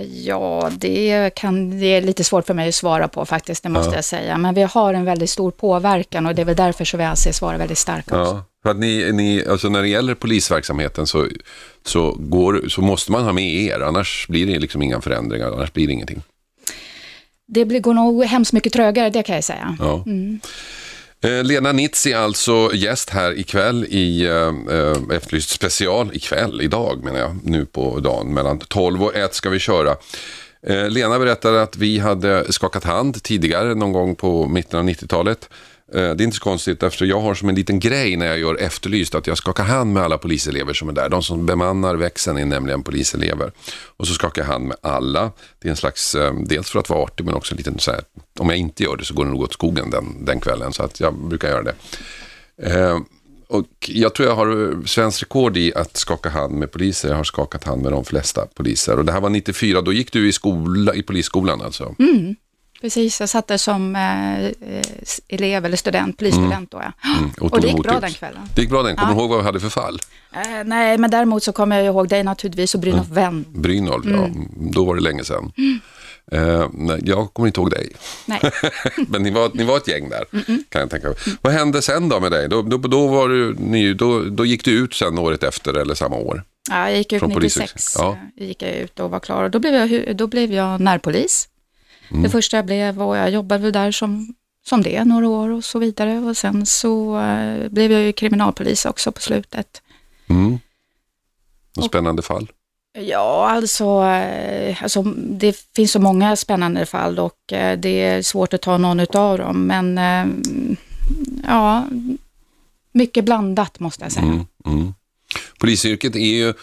Ja, 0.02 0.72
det, 0.78 1.30
kan, 1.36 1.80
det 1.80 1.86
är 1.86 2.02
lite 2.02 2.24
svårt 2.24 2.46
för 2.46 2.54
mig 2.54 2.70
att 2.70 2.76
svara 2.76 3.08
på 3.08 3.26
faktiskt, 3.26 3.64
det 3.64 3.70
måste 3.70 3.96
jag 3.96 4.06
säga. 4.06 4.38
Men 4.38 4.56
vi 4.56 4.62
har 4.64 4.94
en 4.94 5.06
väldigt 5.06 5.30
stor 5.30 5.52
påverkan 5.52 6.26
och 6.26 6.36
det 6.36 6.42
är 6.42 6.46
väl 6.46 6.56
därför 6.56 6.86
som 6.86 6.98
vi 6.98 7.06
anses 7.06 7.42
vara 7.42 7.58
väldigt 7.58 7.78
starka 7.78 8.22
också. 8.22 8.34
Ja, 8.34 8.46
för 8.64 8.70
att 8.70 8.78
ni, 8.78 9.12
ni, 9.12 9.46
alltså 9.50 9.70
när 9.70 9.82
det 9.82 9.88
gäller 9.88 10.16
polisverksamheten 10.16 11.08
så, 11.08 11.28
så, 11.86 12.16
går, 12.20 12.68
så 12.68 12.82
måste 12.82 13.12
man 13.12 13.24
ha 13.24 13.34
med 13.34 13.54
er, 13.54 13.80
annars 13.80 14.26
blir 14.30 14.48
det 14.48 14.60
liksom 14.60 14.82
inga 14.82 15.02
förändringar, 15.02 15.48
annars 15.52 15.74
blir 15.74 15.88
det 15.88 15.94
ingenting. 15.94 16.22
Det 17.48 17.66
blir, 17.66 17.80
går 17.80 17.94
nog 17.94 18.24
hemskt 18.24 18.54
mycket 18.54 18.74
trögare, 18.74 19.10
det 19.10 19.24
kan 19.24 19.36
jag 19.36 19.44
säga. 19.44 19.78
Ja. 19.80 19.94
Eh, 19.94 20.50
Eh, 21.22 21.44
Lena 21.44 21.72
Nitz 21.72 22.06
är 22.06 22.18
alltså 22.18 22.72
gäst 22.74 23.10
här 23.10 23.40
ikväll 23.40 23.86
i 23.90 24.26
eh, 24.26 24.78
eh, 24.78 25.16
Efterlyst 25.18 25.50
special, 25.50 26.10
ikväll, 26.14 26.62
idag 26.62 27.04
menar 27.04 27.20
jag, 27.20 27.36
nu 27.44 27.66
på 27.66 28.00
dagen 28.00 28.34
mellan 28.34 28.60
12 28.60 29.04
och 29.04 29.16
1 29.16 29.34
ska 29.34 29.50
vi 29.50 29.60
köra. 29.60 29.96
Eh, 30.68 30.90
Lena 30.90 31.20
berättade 31.20 31.62
att 31.62 31.78
vi 31.78 32.00
hade 32.00 32.54
skakat 32.54 32.84
hand 32.84 33.24
tidigare, 33.24 33.76
någon 33.76 33.92
gång 33.92 34.16
på 34.16 34.48
mitten 34.48 34.80
av 34.80 34.86
90-talet. 34.86 35.50
Eh, 35.94 36.16
det 36.16 36.22
är 36.22 36.22
inte 36.22 36.38
så 36.38 36.44
konstigt 36.44 36.84
eftersom 36.84 37.08
jag 37.08 37.20
har 37.20 37.34
som 37.34 37.50
en 37.50 37.56
liten 37.56 37.80
grej 37.80 38.16
när 38.16 38.26
jag 38.26 38.40
gör 38.40 38.56
Efterlyst 38.56 39.16
att 39.16 39.28
jag 39.28 39.38
skakar 39.38 39.64
hand 39.64 39.94
med 39.94 40.04
alla 40.04 40.18
poliselever 40.18 40.74
som 40.74 40.90
är 40.90 40.94
där. 40.94 41.10
De 41.10 41.24
som 41.24 41.46
bemannar 41.46 41.96
växeln 41.96 42.38
är 42.38 42.46
nämligen 42.46 42.84
poliselever. 42.84 43.52
Och 43.98 44.08
så 44.08 44.14
skakar 44.14 44.42
jag 44.42 44.48
hand 44.48 44.66
med 44.68 44.78
alla. 44.82 45.32
Det 45.60 45.68
är 45.68 45.70
en 45.70 45.78
slags, 45.78 46.16
eh, 46.16 46.34
dels 46.46 46.70
för 46.70 46.80
att 46.80 46.90
vara 46.90 47.04
artig 47.04 47.26
men 47.26 47.34
också 47.34 47.54
en 47.54 47.58
liten 47.58 47.80
så 47.80 47.92
här, 47.92 48.02
om 48.40 48.50
jag 48.50 48.58
inte 48.58 48.84
gör 48.84 48.98
det 48.98 49.06
så 49.06 49.14
går 49.14 49.26
det 49.26 49.32
nog 49.32 49.42
åt 49.42 49.54
skogen 49.54 49.90
den, 49.90 50.26
den 50.26 50.40
kvällen. 50.40 50.74
Så 50.74 50.84
att 50.84 51.00
jag 51.00 51.14
brukar 51.14 51.50
göra 51.50 51.64
det. 51.64 51.76
Eh, 52.62 53.00
och 53.48 53.68
jag 53.88 54.16
tror 54.16 54.30
jag 54.30 54.36
har 54.36 54.70
eh, 54.70 54.84
svensk 54.86 55.22
rekord 55.22 55.58
i 55.58 55.74
att 55.74 55.98
skaka 55.98 56.30
hand 56.30 56.54
med 56.54 56.72
poliser. 56.72 57.10
Jag 57.10 57.16
har 57.16 57.24
skakat 57.24 57.64
hand 57.64 57.82
med 57.82 57.92
de 57.92 58.06
flesta 58.06 58.46
poliser. 58.46 58.98
Och 59.00 59.06
det 59.06 59.12
här 59.12 59.22
var 59.22 59.30
94, 59.30 59.82
då 59.82 59.94
gick 59.94 60.12
du 60.12 60.28
i, 60.28 60.32
skola, 60.32 60.96
i 60.96 61.04
polisskolan 61.04 61.62
alltså? 61.62 61.96
Mm. 62.00 62.36
Precis, 62.82 63.20
jag 63.20 63.30
satt 63.30 63.48
där 63.48 63.58
som 63.58 63.96
eh, 63.96 64.46
eh, 64.46 64.84
elev 65.28 65.66
eller 65.66 65.78
student, 65.78 66.18
polisstudent 66.18 66.72
då 66.72 66.82
ja. 66.84 66.92
och 67.42 67.54
och 67.54 67.62
det 67.62 67.68
gick 67.68 67.84
bra 67.84 67.96
ut. 67.96 68.02
den 68.02 68.12
kvällen. 68.14 68.42
Det 68.56 68.62
gick 68.62 68.70
bra 68.70 68.84
den. 68.84 68.96
Kommer 68.96 69.12
Ja. 69.12 69.16
du 69.16 69.22
ihåg 69.22 69.30
vad 69.30 69.40
vi 69.40 69.44
hade 69.46 69.60
för 69.60 69.70
fall? 69.70 70.00
Eh, 70.34 70.42
nej, 70.66 70.98
men 70.98 71.12
däremot 71.12 71.44
så 71.44 71.52
kommer 71.52 71.78
jag 71.78 71.86
ihåg 71.86 72.10
dig 72.10 72.24
naturligtvis 72.24 72.76
och 72.76 72.82
Brynolf 72.82 73.08
Vän. 73.10 73.46
Brynolf, 73.50 74.06
ja. 74.06 74.30
Då 74.72 74.86
var 74.86 74.96
det 74.96 75.02
länge 75.02 75.24
sedan. 75.24 75.52
Eh, 76.32 76.68
nej, 76.74 77.00
jag 77.06 77.34
kommer 77.34 77.48
inte 77.48 77.60
ihåg 77.60 77.70
dig. 77.72 77.92
Nej. 78.26 78.42
Men 79.08 79.24
ni 79.24 79.32
var, 79.32 79.52
ni 79.54 79.64
var 79.64 79.78
ett 79.78 79.88
gäng 79.88 80.10
där, 80.10 80.26
kan 80.70 80.82
jag 80.82 80.90
tänka 80.90 81.08
mig. 81.08 81.18
Vad 81.42 81.54
hände 81.54 81.82
sen 81.82 82.10
då 82.10 82.20
med 82.20 82.32
dig? 82.32 82.50
Då, 82.50 82.62
då, 82.62 82.78
då, 82.78 83.08
var 83.08 83.30
du 83.30 83.54
ny, 83.60 83.94
då, 83.94 84.20
då 84.24 84.46
gick 84.46 84.66
du 84.66 84.72
ut 84.72 84.94
sen 84.94 85.18
året 85.18 85.44
efter 85.44 85.74
eller 85.74 85.96
samma 85.96 86.16
år? 86.16 86.44
Ja, 86.70 86.90
jag 86.90 86.98
gick 86.98 87.14
ut 87.14 87.20
Från 87.20 87.30
96, 87.30 87.56
polishuset. 87.56 87.96
Ja. 88.02 88.18
gick 88.46 88.62
jag 88.62 88.72
ut 88.76 89.00
och 89.00 89.10
var 89.12 89.20
klar. 89.20 89.44
Och 89.44 89.52
då 89.52 89.60
blev 89.60 89.74
jag, 89.74 90.18
då 90.18 90.28
blev 90.28 90.54
jag 90.54 90.80
närpolis. 90.82 91.48
Mm. 92.10 92.24
Det 92.24 92.30
första 92.30 92.58
jag 92.58 92.66
blev 92.66 93.02
och 93.02 93.18
jag 93.18 93.30
jobbade 93.30 93.72
där 93.72 93.92
som 93.92 94.36
som 94.68 94.82
det 94.82 95.04
några 95.04 95.28
år 95.28 95.50
och 95.50 95.64
så 95.64 95.80
vidare. 95.80 96.20
Och 96.20 96.38
sen 96.38 96.66
så 96.66 97.20
eh, 97.20 97.70
blev 97.70 97.92
jag 97.92 98.02
ju 98.02 98.14
kriminalpolis 98.14 98.86
också 98.86 99.12
på 99.12 99.22
slutet. 99.22 99.82
Mm. 100.30 100.60
Och 101.78 101.84
spännande 101.84 102.22
fall? 102.22 102.52
Ja, 103.00 103.50
alltså, 103.50 104.04
eh, 104.04 104.84
alltså 104.84 105.04
det 105.18 105.58
finns 105.76 105.92
så 105.92 106.00
många 106.00 106.36
spännande 106.36 106.86
fall 106.86 107.20
och 107.20 107.54
eh, 107.54 107.80
det 107.80 108.02
är 108.02 108.22
svårt 108.22 108.54
att 108.54 108.62
ta 108.62 108.78
någon 108.78 109.00
av 109.00 109.38
dem. 109.38 109.68
Men 109.68 110.00
ja, 111.48 111.88
mycket 112.92 113.26
blandat 113.26 113.80
måste 113.80 114.04
jag 114.04 114.12
säga. 114.12 114.26
Mm, 114.26 114.46
mm. 114.66 114.94
Polisyrket 115.60 116.16
är 116.16 116.20
ju, 116.20 116.54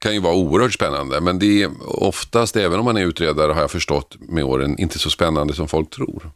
kan 0.00 0.14
ju 0.14 0.20
vara 0.20 0.34
oerhört 0.34 0.72
spännande, 0.72 1.20
men 1.20 1.38
det 1.38 1.62
är 1.62 1.70
oftast, 2.02 2.56
även 2.56 2.78
om 2.78 2.84
man 2.84 2.96
är 2.96 3.06
utredare, 3.06 3.52
har 3.52 3.60
jag 3.60 3.70
förstått 3.70 4.16
med 4.20 4.44
åren, 4.44 4.78
inte 4.78 4.98
så 4.98 5.10
spännande 5.10 5.54
som 5.54 5.68
folk 5.68 5.90
tror. 5.90 6.32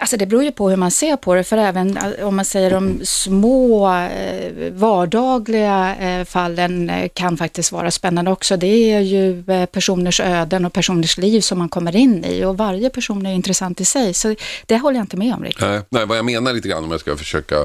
Alltså 0.00 0.16
det 0.16 0.26
beror 0.26 0.44
ju 0.44 0.52
på 0.52 0.70
hur 0.70 0.76
man 0.76 0.90
ser 0.90 1.16
på 1.16 1.34
det, 1.34 1.44
för 1.44 1.56
även 1.56 1.96
eh, 1.96 2.26
om 2.28 2.36
man 2.36 2.44
säger 2.44 2.70
de 2.70 3.00
små 3.04 3.94
eh, 3.94 4.72
vardagliga 4.72 5.96
eh, 5.96 6.24
fallen 6.24 6.92
kan 7.14 7.36
faktiskt 7.36 7.72
vara 7.72 7.90
spännande 7.90 8.30
också. 8.30 8.56
Det 8.56 8.66
är 8.66 9.00
ju 9.00 9.44
personers 9.66 10.20
öden 10.20 10.64
och 10.64 10.72
personers 10.72 11.18
liv 11.18 11.40
som 11.40 11.58
man 11.58 11.68
kommer 11.68 11.96
in 11.96 12.24
i 12.24 12.44
och 12.44 12.56
varje 12.56 12.90
person 12.90 13.26
är 13.26 13.34
intressant 13.34 13.80
i 13.80 13.84
sig. 13.84 14.14
Så 14.14 14.34
det 14.66 14.78
håller 14.78 14.96
jag 14.96 15.04
inte 15.04 15.16
med 15.16 15.34
om 15.34 15.44
riktigt. 15.44 15.66
Nej, 15.66 15.80
nej 15.88 16.06
vad 16.06 16.18
jag 16.18 16.24
menar 16.24 16.52
lite 16.52 16.68
grann 16.68 16.84
om 16.84 16.90
jag 16.90 17.00
ska 17.00 17.16
försöka 17.16 17.56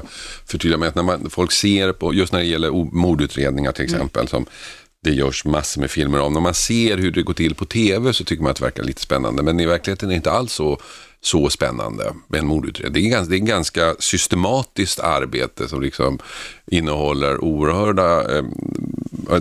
förtydliga 0.46 0.78
mig, 0.78 0.88
att 0.88 0.94
när 0.94 1.02
man, 1.02 1.30
folk 1.30 1.52
ser 1.52 1.92
på, 1.92 2.14
just 2.14 2.32
när 2.32 2.40
det 2.40 2.46
gäller 2.46 2.70
mordutredningar 2.94 3.72
till 3.72 3.84
mm. 3.84 3.94
exempel, 3.94 4.20
mm. 4.20 4.28
som 4.28 4.46
det 5.02 5.10
görs 5.10 5.44
massor 5.44 5.80
med 5.80 5.90
filmer 5.90 6.20
om. 6.20 6.32
När 6.32 6.40
man 6.40 6.54
ser 6.54 6.96
hur 6.96 7.10
det 7.10 7.22
går 7.22 7.34
till 7.34 7.54
på 7.54 7.64
tv 7.64 8.12
så 8.12 8.24
tycker 8.24 8.42
man 8.42 8.50
att 8.50 8.56
det 8.56 8.64
verkar 8.64 8.82
lite 8.82 9.00
spännande, 9.00 9.42
men 9.42 9.60
i 9.60 9.66
verkligheten 9.66 10.08
är 10.08 10.10
det 10.10 10.16
inte 10.16 10.30
alls 10.30 10.52
så 10.52 10.78
så 11.26 11.50
spännande 11.50 12.12
med 12.28 12.40
en 12.40 12.46
mordutredning. 12.46 13.10
Det 13.10 13.16
är, 13.16 13.22
det 13.22 13.36
är 13.36 13.38
ett 13.38 13.44
ganska 13.44 13.94
systematiskt 13.98 15.00
arbete 15.00 15.68
som 15.68 15.82
liksom 15.82 16.18
innehåller 16.66 17.44
oerhörda, 17.44 18.36
eh, 18.36 18.44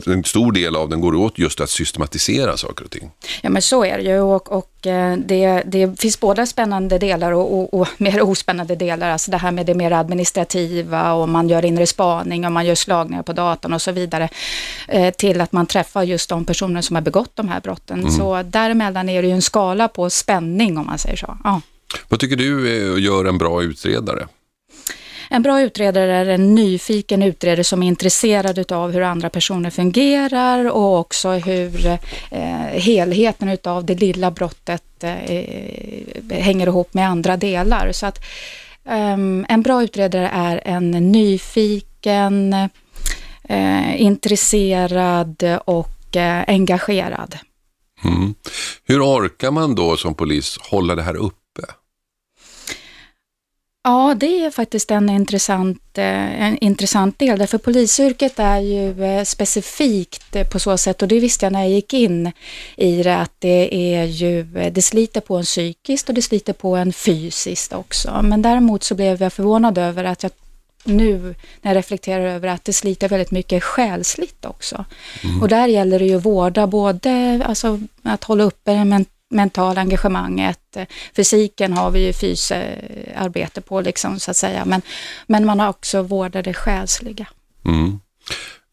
en 0.06 0.24
stor 0.24 0.52
del 0.52 0.76
av 0.76 0.90
den 0.90 1.02
går 1.02 1.16
åt 1.16 1.40
just 1.40 1.62
att 1.62 1.70
systematisera 1.70 2.58
saker 2.58 2.86
och 2.86 2.92
ting. 2.92 3.10
Ja 3.42 3.50
men 3.50 3.62
så 3.62 3.86
är 3.86 3.98
det 3.98 4.04
ju 4.04 4.20
och, 4.20 4.52
och 4.52 4.88
eh, 4.88 5.18
det, 5.18 5.64
det 5.66 6.00
finns 6.02 6.20
båda 6.20 6.46
spännande 6.46 6.98
delar 6.98 7.32
och, 7.32 7.60
och, 7.60 7.74
och, 7.74 7.88
mer 7.98 8.22
ospännande 8.22 8.76
delar. 8.76 9.10
Alltså 9.10 9.32
det 9.32 9.38
här 9.38 9.52
med 9.52 9.66
det 9.66 9.74
mer 9.74 9.92
administrativa 9.92 11.14
och 11.14 11.30
man 11.30 11.50
gör 11.50 11.66
inre 11.66 11.88
spaning 11.88 12.46
och 12.46 12.52
man 12.52 12.66
gör 12.66 12.76
slagningar 12.76 13.24
på 13.24 13.34
datorn 13.34 13.74
och 13.74 13.82
så 13.82 13.92
vidare. 13.92 14.30
Eh, 14.88 15.14
till 15.14 15.42
att 15.42 15.52
man 15.52 15.66
träffar 15.66 16.04
just 16.04 16.30
de 16.30 16.46
personer 16.46 16.82
som 16.82 16.96
har 16.96 17.02
begått 17.02 17.36
de 17.36 17.50
här 17.50 17.62
brotten. 17.62 18.00
Mm. 18.00 18.12
Så 18.12 18.44
däremellan 18.44 19.10
är 19.10 19.22
det 19.22 19.28
ju 19.28 19.34
en 19.34 19.42
skala 19.42 19.88
på 19.88 20.10
spänning 20.10 20.78
om 20.78 20.86
man 20.86 20.98
säger 20.98 21.18
så. 21.18 21.38
Ja. 21.44 21.62
Vad 22.10 22.20
tycker 22.20 22.36
du 22.36 22.70
gör 23.00 23.26
en 23.26 23.38
bra 23.38 23.64
utredare? 23.64 24.28
En 25.30 25.42
bra 25.42 25.62
utredare 25.62 26.16
är 26.16 26.26
en 26.26 26.56
nyfiken 26.56 27.24
utredare 27.24 27.64
som 27.64 27.84
är 27.84 27.88
intresserad 27.88 28.72
av 28.72 28.92
hur 28.92 29.02
andra 29.02 29.30
personer 29.30 29.70
fungerar 29.70 30.72
och 30.72 31.00
också 31.00 31.30
hur 31.30 31.86
eh, 32.32 32.82
helheten 32.82 33.50
utav 33.50 33.86
det 33.86 33.96
lilla 33.96 34.32
brottet 34.32 35.04
eh, 35.04 36.30
hänger 36.30 36.68
ihop 36.68 36.94
med 36.94 37.10
andra 37.10 37.38
delar. 37.38 37.92
Så 37.92 38.06
att 38.06 38.26
eh, 38.86 39.18
en 39.48 39.62
bra 39.62 39.84
utredare 39.84 40.30
är 40.34 40.62
en 40.66 40.92
nyfiken, 40.92 42.54
eh, 43.44 44.02
intresserad 44.02 45.44
och 45.66 46.16
eh, 46.16 46.44
engagerad. 46.48 47.38
Mm. 48.04 48.36
Hur 48.84 49.04
orkar 49.04 49.52
man 49.52 49.76
då 49.76 49.98
som 49.98 50.16
polis 50.16 50.58
hålla 50.62 50.96
det 50.96 51.04
här 51.04 51.16
uppe? 51.16 51.45
Ja, 53.88 54.16
det 54.18 54.46
är 54.46 54.52
faktiskt 54.52 54.92
en 54.92 55.10
intressant, 55.10 55.98
eh, 55.98 56.42
en 56.42 56.58
intressant 56.58 57.20
del, 57.20 57.40
därför 57.40 57.58
polisyrket 57.58 58.40
är 58.40 58.60
ju 58.60 59.04
eh, 59.04 59.24
specifikt 59.24 60.52
på 60.52 60.60
så 60.60 60.78
sätt 60.78 61.02
och 61.02 61.08
det 61.08 61.20
visste 61.20 61.46
jag 61.46 61.54
när 61.54 61.60
jag 61.60 61.70
gick 61.70 61.94
in 61.94 62.32
i 62.76 63.04
det 63.04 63.18
att 63.18 63.32
det 63.40 63.96
är 63.96 64.04
ju, 64.04 64.44
det 64.44 64.82
sliter 64.82 65.22
på 65.22 65.38
en 65.38 65.44
psykiskt 65.44 66.10
och 66.10 66.16
det 66.16 66.22
sliter 66.22 66.54
på 66.54 66.76
en 66.76 66.94
fysiskt 66.94 67.74
också. 67.74 68.22
Men 68.24 68.42
däremot 68.42 68.84
så 68.84 68.96
blev 68.96 69.22
jag 69.22 69.34
förvånad 69.34 69.78
över 69.78 70.04
att 70.04 70.24
jag 70.24 70.32
nu 70.84 71.36
när 71.62 71.72
jag 71.72 71.78
reflekterar 71.78 72.26
över 72.26 72.48
att 72.48 72.66
det 72.66 72.74
sliter 72.74 73.10
väldigt 73.10 73.32
mycket 73.32 73.64
själsligt 73.64 74.46
också. 74.46 74.86
Mm. 75.24 75.42
Och 75.42 75.48
där 75.48 75.68
gäller 75.68 76.00
det 76.00 76.06
ju 76.06 76.18
att 76.18 76.26
vårda 76.26 76.68
både, 76.68 77.42
alltså 77.46 77.80
att 78.04 78.24
hålla 78.24 78.44
uppe 78.44 78.72
en 78.72 78.90
mentala 79.36 79.82
engagemanget. 79.82 80.78
Fysiken 81.16 81.74
har 81.74 81.92
vi 81.92 82.06
ju 82.06 82.14
fysarbete 82.14 83.62
på 83.62 83.82
liksom 83.82 84.20
så 84.20 84.32
att 84.32 84.38
säga, 84.38 84.66
men, 84.66 84.82
men 85.28 85.46
man 85.46 85.60
har 85.60 85.70
också 85.70 86.02
vårdat 86.02 86.46
det 86.46 86.54
själsliga. 86.54 87.28
Mm. 87.66 88.00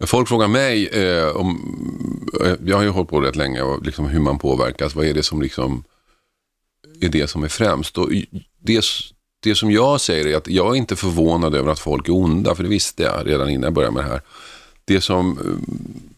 Folk 0.06 0.28
frågar 0.28 0.48
mig, 0.48 0.86
eh, 0.86 1.36
om, 1.36 1.58
eh, 2.44 2.54
jag 2.64 2.76
har 2.76 2.82
ju 2.82 2.88
hållit 2.88 3.10
på 3.10 3.20
rätt 3.20 3.36
länge, 3.36 3.60
liksom 3.82 4.06
hur 4.08 4.20
man 4.20 4.38
påverkas, 4.38 4.94
vad 4.94 5.06
är 5.06 5.14
det 5.14 5.22
som 5.22 5.42
liksom 5.42 5.84
är 7.00 7.08
det 7.08 7.30
som 7.30 7.44
är 7.44 7.48
främst? 7.48 7.98
Och 7.98 8.10
det, 8.58 8.82
det 9.42 9.54
som 9.54 9.70
jag 9.70 10.00
säger 10.00 10.26
är 10.26 10.36
att 10.36 10.48
jag 10.48 10.74
är 10.74 10.78
inte 10.78 10.96
förvånad 10.96 11.54
över 11.54 11.72
att 11.72 11.78
folk 11.78 12.08
är 12.08 12.14
onda, 12.14 12.54
för 12.54 12.62
det 12.62 12.68
visste 12.68 13.02
jag 13.02 13.28
redan 13.28 13.50
innan 13.50 13.62
jag 13.62 13.72
började 13.72 13.94
med 13.94 14.04
det 14.04 14.08
här. 14.08 14.20
Det 14.84 15.00
som 15.00 15.38
eh, 15.38 15.72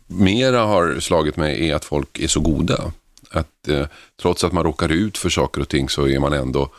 mera 0.07 0.65
har 0.65 1.01
slagit 1.01 1.37
mig 1.37 1.71
är 1.71 1.75
att 1.75 1.85
folk 1.85 2.19
är 2.19 2.29
så 2.29 2.41
goda. 2.41 2.93
Att 3.37 3.69
eh, 3.69 3.87
trots 4.23 4.45
att 4.45 4.53
man 4.53 4.65
råkar 4.65 4.93
ut 4.93 5.19
för 5.19 5.29
saker 5.29 5.61
och 5.61 5.69
ting 5.69 5.89
så 5.89 6.09
är 6.09 6.19
man 6.19 6.33
ändå 6.33 6.71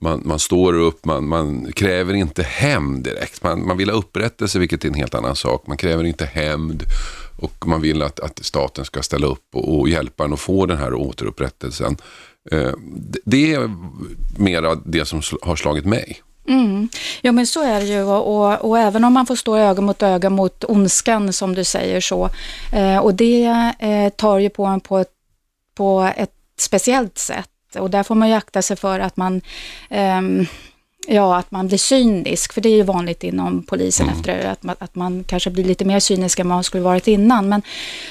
man, 0.00 0.22
man 0.24 0.38
står 0.38 0.78
upp, 0.78 1.04
man, 1.04 1.28
man 1.28 1.72
kräver 1.72 2.14
inte 2.14 2.42
hämnd 2.42 3.04
direkt. 3.04 3.42
Man, 3.42 3.66
man 3.66 3.76
vill 3.76 3.90
ha 3.90 3.96
upprättelse, 3.96 4.58
vilket 4.58 4.84
är 4.84 4.88
en 4.88 4.94
helt 4.94 5.14
annan 5.14 5.36
sak. 5.36 5.66
Man 5.66 5.76
kräver 5.76 6.04
inte 6.04 6.24
hämnd 6.24 6.82
och 7.40 7.66
man 7.66 7.80
vill 7.80 8.02
att, 8.02 8.20
att 8.20 8.44
staten 8.44 8.84
ska 8.84 9.02
ställa 9.02 9.26
upp 9.26 9.54
och, 9.54 9.78
och 9.78 9.88
hjälpa 9.88 10.24
en 10.24 10.32
att 10.32 10.40
få 10.40 10.66
den 10.66 10.78
här 10.78 10.94
återupprättelsen. 10.94 11.96
Eh, 12.50 12.72
det 13.24 13.54
är 13.54 13.70
mera 14.38 14.74
det 14.74 15.04
som 15.04 15.22
har 15.42 15.56
slagit 15.56 15.84
mig. 15.84 16.22
Mm. 16.48 16.88
Ja 17.20 17.32
men 17.32 17.46
så 17.46 17.62
är 17.62 17.80
det 17.80 17.86
ju 17.86 18.02
och, 18.02 18.36
och, 18.36 18.70
och, 18.70 18.78
även 18.78 19.04
om 19.04 19.12
man 19.12 19.26
får 19.26 19.36
stå 19.36 19.56
öga 19.56 19.82
mot 19.82 20.02
öga 20.02 20.30
mot 20.30 20.64
ondskan 20.64 21.32
som 21.32 21.54
du 21.54 21.64
säger 21.64 22.00
så. 22.00 22.30
Eh, 22.72 22.98
och 22.98 23.14
det 23.14 23.74
eh, 23.78 24.08
tar 24.16 24.38
ju 24.38 24.50
på 24.50 24.64
en 24.64 24.80
på 24.80 24.98
ett 24.98 25.19
på 25.80 26.12
ett 26.16 26.34
speciellt 26.58 27.18
sätt. 27.18 27.76
Och 27.78 27.90
där 27.90 28.02
får 28.02 28.14
man 28.14 28.28
ju 28.28 28.34
akta 28.34 28.62
sig 28.62 28.76
för 28.76 29.00
att 29.00 29.16
man 29.16 29.40
um, 29.90 30.46
Ja, 31.06 31.36
att 31.36 31.50
man 31.50 31.66
blir 31.66 31.78
cynisk, 31.78 32.52
för 32.52 32.60
det 32.60 32.68
är 32.68 32.76
ju 32.76 32.82
vanligt 32.82 33.24
inom 33.24 33.62
polisen 33.62 34.06
mm. 34.06 34.18
efter 34.18 34.50
att 34.50 34.62
man, 34.62 34.76
att 34.78 34.94
man 34.94 35.24
kanske 35.24 35.50
blir 35.50 35.64
lite 35.64 35.84
mer 35.84 36.00
cynisk 36.00 36.38
än 36.38 36.46
man 36.46 36.64
skulle 36.64 36.82
varit 36.82 37.08
innan. 37.08 37.48
Men 37.48 37.62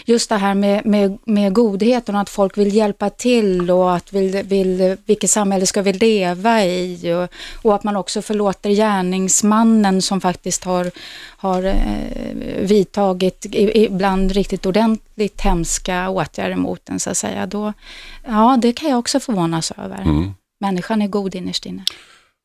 just 0.05 0.29
det 0.29 0.35
här 0.35 0.53
med, 0.53 0.85
med, 0.85 1.17
med 1.23 1.53
godheten 1.53 2.15
och 2.15 2.21
att 2.21 2.29
folk 2.29 2.57
vill 2.57 2.75
hjälpa 2.75 3.09
till 3.09 3.71
och 3.71 3.95
att 3.95 4.13
vill, 4.13 4.43
vill, 4.43 4.97
vilket 5.05 5.29
samhälle 5.29 5.65
ska 5.65 5.81
vi 5.81 5.93
leva 5.93 6.65
i 6.65 7.13
och, 7.13 7.29
och 7.65 7.75
att 7.75 7.83
man 7.83 7.95
också 7.95 8.21
förlåter 8.21 8.69
gärningsmannen 8.69 10.01
som 10.01 10.21
faktiskt 10.21 10.63
har, 10.63 10.91
har 11.37 11.63
eh, 11.63 11.75
vidtagit 12.59 13.45
ibland 13.51 14.31
riktigt 14.31 14.65
ordentligt 14.65 15.41
hemska 15.41 16.09
åtgärder 16.09 16.55
mot 16.55 16.89
en 16.89 16.99
så 16.99 17.09
att 17.09 17.17
säga. 17.17 17.45
Då, 17.45 17.73
ja, 18.27 18.57
det 18.61 18.73
kan 18.73 18.89
jag 18.89 18.99
också 18.99 19.19
förvånas 19.19 19.71
över. 19.77 20.01
Mm. 20.01 20.31
Människan 20.59 21.01
är 21.01 21.07
god 21.07 21.35
innerst 21.35 21.65
inne. 21.65 21.83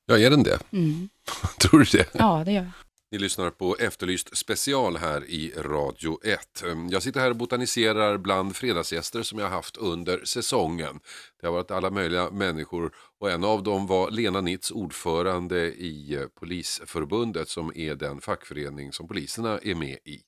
Ja, 0.07 0.19
är 0.19 0.31
den 0.31 0.43
det? 0.43 0.59
Mm. 0.73 1.09
Tror 1.59 1.79
du 1.81 1.99
det? 1.99 2.09
Ja, 2.13 2.43
det 2.45 2.53
gör 2.53 2.63
jag. 2.63 2.71
Ni 3.11 3.19
lyssnar 3.19 3.51
på 3.51 3.77
Efterlyst 3.81 4.37
special 4.37 4.97
här 4.97 5.25
i 5.25 5.53
Radio 5.57 6.19
1. 6.25 6.65
Jag 6.91 7.03
sitter 7.03 7.21
här 7.21 7.31
och 7.31 7.37
botaniserar 7.37 8.19
bland 8.19 8.57
fredagsgäster 8.57 9.23
som 9.23 9.39
jag 9.39 9.49
haft 9.49 9.77
under 9.77 10.25
säsongen. 10.25 11.01
Det 11.41 11.47
har 11.47 11.55
varit 11.55 11.71
alla 11.71 11.91
möjliga 11.91 12.31
människor 12.31 12.93
och 13.21 13.31
en 13.31 13.45
av 13.45 13.63
dem 13.63 13.87
var 13.87 14.11
Lena 14.11 14.41
Nitz, 14.41 14.71
ordförande 14.71 15.67
i 15.67 16.27
Polisförbundet 16.41 17.49
som 17.49 17.73
är 17.75 17.95
den 17.95 18.21
fackförening 18.21 18.93
som 18.93 19.09
poliserna 19.09 19.59
är 19.59 19.75
med 19.75 19.99
i. 20.05 20.21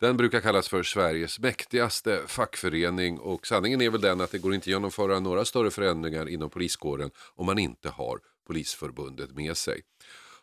Den 0.00 0.16
brukar 0.16 0.40
kallas 0.40 0.68
för 0.68 0.82
Sveriges 0.82 1.38
mäktigaste 1.38 2.20
fackförening 2.26 3.18
och 3.18 3.46
sanningen 3.46 3.80
är 3.80 3.90
väl 3.90 4.00
den 4.00 4.20
att 4.20 4.30
det 4.30 4.38
går 4.38 4.54
inte 4.54 4.64
att 4.64 4.66
genomföra 4.66 5.20
några 5.20 5.44
större 5.44 5.70
förändringar 5.70 6.28
inom 6.28 6.50
poliskåren 6.50 7.10
om 7.34 7.46
man 7.46 7.58
inte 7.58 7.88
har 7.88 8.18
Polisförbundet 8.46 9.36
med 9.36 9.56
sig. 9.56 9.80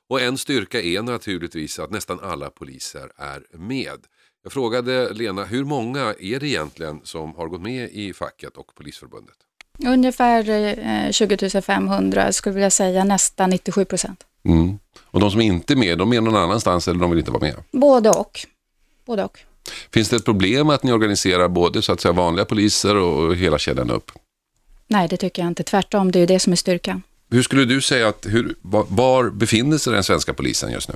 Och 0.10 0.22
en 0.22 0.38
styrka 0.38 0.82
är 0.82 1.02
naturligtvis 1.02 1.80
att 1.80 1.92
nästan 1.92 2.20
alla 2.20 2.50
poliser 2.50 3.12
är 3.16 3.58
med. 3.58 4.00
Jag 4.44 4.52
frågade 4.52 5.14
Lena, 5.14 5.44
hur 5.44 5.66
många 5.66 6.16
är 6.20 6.40
det 6.40 6.48
egentligen 6.48 7.02
som 7.04 7.36
har 7.36 7.48
gått 7.48 7.62
med 7.62 7.90
i 7.90 8.14
facket 8.14 8.58
och 8.58 8.76
Polisförbundet? 8.76 9.36
Ungefär 9.88 11.12
20 11.12 11.58
eh, 11.58 11.62
500 11.62 12.32
skulle 12.32 12.52
jag 12.52 12.56
vilja 12.56 12.70
säga, 12.70 13.04
nästan 13.04 13.50
97 13.50 13.86
procent. 13.86 14.24
Mm. 14.44 14.80
Och 15.04 15.20
de 15.20 15.32
som 15.32 15.42
inte 15.42 15.74
är 15.74 15.78
med, 15.78 15.98
de 15.98 16.14
är 16.14 16.22
någon 16.22 16.36
annanstans 16.36 16.88
eller 16.88 17.00
de 17.00 17.10
vill 17.10 17.20
inte 17.20 17.32
vara 17.32 17.42
med? 17.42 17.56
Både 17.72 18.10
och. 18.10 18.40
Både 19.06 19.24
och. 19.24 19.40
Finns 19.92 20.10
det 20.10 20.16
ett 20.16 20.26
problem 20.26 20.70
att 20.70 20.84
ni 20.84 20.92
organiserar 20.92 21.48
både 21.48 21.82
så 21.82 21.94
att 21.94 22.02
säga 22.02 22.12
vanliga 22.12 22.46
poliser 22.46 22.96
och 22.96 23.36
hela 23.36 23.58
kedjan 23.58 23.92
upp? 23.92 24.12
Nej, 24.88 25.08
det 25.08 25.18
tycker 25.18 25.42
jag 25.42 25.48
inte. 25.48 25.64
Tvärtom, 25.64 26.12
det 26.12 26.20
är 26.20 26.22
ju 26.22 26.26
det 26.26 26.40
som 26.40 26.54
är 26.54 26.58
styrkan. 26.58 27.04
Hur 27.32 27.44
skulle 27.44 27.65
du 27.65 27.82
säga 27.82 28.08
att, 28.08 28.26
hur, 28.30 28.56
var, 28.62 29.30
befinner 29.30 29.78
sig 29.78 29.94
den 29.94 30.04
svenska 30.04 30.34
polisen 30.34 30.72
just 30.72 30.89
nu? 30.89 30.96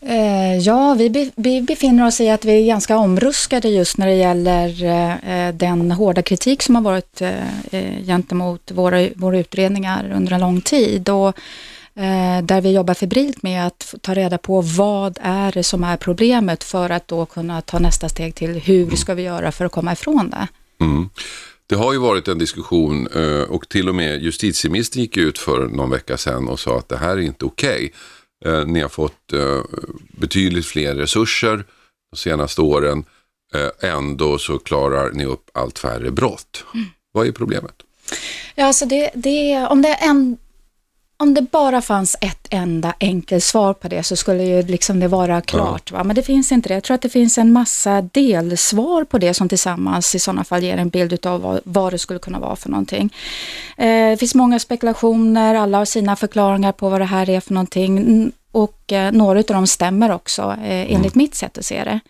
Eh, 0.00 0.58
ja, 0.58 0.94
vi, 0.94 1.10
be, 1.10 1.30
vi 1.36 1.62
befinner 1.62 2.06
oss 2.06 2.20
i 2.20 2.30
att 2.30 2.44
vi 2.44 2.62
är 2.62 2.66
ganska 2.66 2.96
omruskade 2.96 3.68
just 3.68 3.98
när 3.98 4.06
det 4.06 4.14
gäller 4.14 4.84
eh, 4.84 5.54
den 5.54 5.90
hårda 5.90 6.22
kritik 6.22 6.62
som 6.62 6.74
har 6.74 6.82
varit 6.82 7.22
eh, 7.22 8.04
gentemot 8.06 8.70
våra, 8.70 9.08
våra 9.16 9.38
utredningar 9.38 10.12
under 10.14 10.32
en 10.32 10.40
lång 10.40 10.60
tid. 10.60 11.08
Och, 11.08 11.36
där 12.42 12.60
vi 12.60 12.72
jobbar 12.72 12.94
febrilt 12.94 13.42
med 13.42 13.66
att 13.66 13.94
ta 14.00 14.14
reda 14.14 14.38
på 14.38 14.60
vad 14.60 15.18
är 15.22 15.52
det 15.52 15.62
som 15.62 15.84
är 15.84 15.96
problemet 15.96 16.64
för 16.64 16.90
att 16.90 17.08
då 17.08 17.26
kunna 17.26 17.60
ta 17.60 17.78
nästa 17.78 18.08
steg 18.08 18.34
till 18.34 18.54
hur 18.54 18.96
ska 18.96 19.14
vi 19.14 19.22
göra 19.22 19.52
för 19.52 19.64
att 19.64 19.72
komma 19.72 19.92
ifrån 19.92 20.30
det. 20.30 20.48
Mm. 20.84 21.10
Det 21.68 21.74
har 21.74 21.92
ju 21.92 21.98
varit 21.98 22.28
en 22.28 22.38
diskussion 22.38 23.06
eh, 23.06 23.42
och 23.42 23.68
till 23.68 23.88
och 23.88 23.94
med 23.94 24.22
justitieministern 24.22 25.02
gick 25.02 25.16
ut 25.16 25.38
för 25.38 25.66
någon 25.66 25.90
vecka 25.90 26.16
sedan 26.16 26.48
och 26.48 26.60
sa 26.60 26.78
att 26.78 26.88
det 26.88 26.96
här 26.96 27.16
är 27.16 27.20
inte 27.20 27.44
okej. 27.44 27.92
Okay. 28.44 28.64
Ni 28.64 28.80
har 28.80 28.88
fått 28.88 29.32
betydligt 30.08 30.66
fler 30.66 30.94
resurser 30.94 31.64
de 32.10 32.16
senaste 32.16 32.60
åren. 32.60 33.04
Ändå 33.80 34.38
så 34.38 34.58
klarar 34.58 35.12
ni 35.12 35.24
upp 35.24 35.50
allt 35.54 35.78
färre 35.78 36.10
brott. 36.10 36.64
Mm. 36.74 36.86
Vad 37.12 37.26
är 37.26 37.32
problemet? 37.32 37.74
Ja, 38.54 38.66
alltså 38.66 38.86
det, 38.86 39.10
det, 39.14 39.66
om 39.70 39.82
det 39.82 39.88
är 39.88 40.08
en 40.08 40.36
om 41.20 41.34
det 41.34 41.42
bara 41.42 41.80
fanns 41.80 42.16
ett 42.20 42.46
enda 42.50 42.94
enkelt 43.00 43.44
svar 43.44 43.74
på 43.74 43.88
det 43.88 44.02
så 44.02 44.16
skulle 44.16 44.44
ju 44.44 44.62
liksom 44.62 45.00
det 45.00 45.08
vara 45.08 45.40
klart. 45.40 45.92
Va? 45.92 46.04
Men 46.04 46.16
det 46.16 46.22
finns 46.22 46.52
inte 46.52 46.68
det. 46.68 46.74
Jag 46.74 46.84
tror 46.84 46.94
att 46.94 47.02
det 47.02 47.08
finns 47.08 47.38
en 47.38 47.52
massa 47.52 48.02
delsvar 48.02 49.04
på 49.04 49.18
det 49.18 49.34
som 49.34 49.48
tillsammans 49.48 50.14
i 50.14 50.18
sådana 50.18 50.44
fall 50.44 50.62
ger 50.62 50.76
en 50.76 50.88
bild 50.88 51.26
av 51.26 51.40
vad, 51.40 51.60
vad 51.64 51.92
det 51.92 51.98
skulle 51.98 52.18
kunna 52.18 52.38
vara 52.38 52.56
för 52.56 52.70
någonting. 52.70 53.14
Eh, 53.76 54.10
det 54.10 54.16
finns 54.20 54.34
många 54.34 54.58
spekulationer, 54.58 55.54
alla 55.54 55.78
har 55.78 55.84
sina 55.84 56.16
förklaringar 56.16 56.72
på 56.72 56.88
vad 56.88 57.00
det 57.00 57.04
här 57.04 57.30
är 57.30 57.40
för 57.40 57.54
någonting 57.54 58.32
och 58.52 58.92
eh, 58.92 59.12
några 59.12 59.38
av 59.38 59.44
dem 59.44 59.66
stämmer 59.66 60.10
också 60.10 60.42
eh, 60.42 60.92
enligt 60.92 61.14
mm. 61.14 61.14
mitt 61.14 61.34
sätt 61.34 61.58
att 61.58 61.64
se 61.64 61.84
det. 61.84 62.00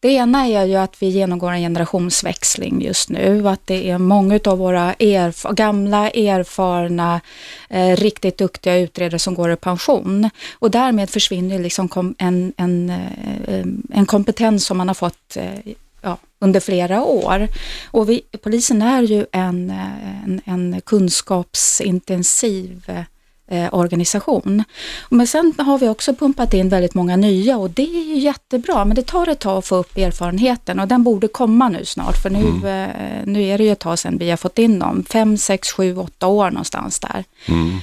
Det 0.00 0.08
ena 0.08 0.46
är 0.46 0.64
ju 0.64 0.76
att 0.76 1.02
vi 1.02 1.08
genomgår 1.08 1.52
en 1.52 1.60
generationsväxling 1.60 2.82
just 2.82 3.08
nu, 3.08 3.48
att 3.48 3.66
det 3.66 3.90
är 3.90 3.98
många 3.98 4.40
av 4.44 4.58
våra 4.58 4.94
erf 4.98 5.42
gamla, 5.42 6.10
erfarna, 6.10 7.20
eh, 7.68 7.96
riktigt 7.96 8.38
duktiga 8.38 8.76
utredare 8.76 9.18
som 9.18 9.34
går 9.34 9.52
i 9.52 9.56
pension. 9.56 10.30
Och 10.58 10.70
därmed 10.70 11.10
försvinner 11.10 11.58
liksom 11.58 12.14
en, 12.18 12.52
en, 12.56 12.90
eh, 12.90 13.64
en 13.90 14.06
kompetens 14.06 14.66
som 14.66 14.78
man 14.78 14.88
har 14.88 14.94
fått 14.94 15.36
ja, 16.02 16.18
under 16.38 16.60
flera 16.60 17.04
år. 17.04 17.48
Och 17.86 18.10
vi, 18.10 18.22
polisen 18.42 18.82
är 18.82 19.02
ju 19.02 19.26
en, 19.32 19.70
en, 19.70 20.40
en 20.44 20.80
kunskapsintensiv 20.80 23.04
eh, 23.48 23.74
organisation. 23.74 24.64
Men 25.08 25.26
sen 25.26 25.54
har 25.58 25.78
vi 25.78 25.88
också 25.88 26.14
pumpat 26.14 26.54
in 26.54 26.68
väldigt 26.68 26.94
många 26.94 27.16
nya 27.16 27.56
och 27.58 27.70
det 27.70 27.82
är 27.82 28.04
ju 28.04 28.18
jättebra, 28.18 28.84
men 28.84 28.94
det 28.94 29.02
tar 29.02 29.28
ett 29.28 29.40
tag 29.40 29.58
att 29.58 29.66
få 29.66 29.76
upp 29.76 29.98
erfarenheten 29.98 30.80
och 30.80 30.88
den 30.88 31.02
borde 31.02 31.28
komma 31.28 31.68
nu 31.68 31.84
snart, 31.84 32.22
för 32.22 32.30
nu, 32.30 32.46
mm. 32.48 32.64
eh, 32.64 33.26
nu 33.26 33.42
är 33.42 33.58
det 33.58 33.64
ju 33.64 33.72
ett 33.72 33.78
tag 33.78 33.98
sedan 33.98 34.18
vi 34.18 34.30
har 34.30 34.36
fått 34.36 34.58
in 34.58 34.78
dem, 34.78 35.04
fem, 35.08 35.36
sex, 35.36 35.72
sju, 35.72 35.96
åtta 35.96 36.26
år 36.26 36.50
någonstans 36.50 37.00
där. 37.00 37.24
Mm. 37.48 37.78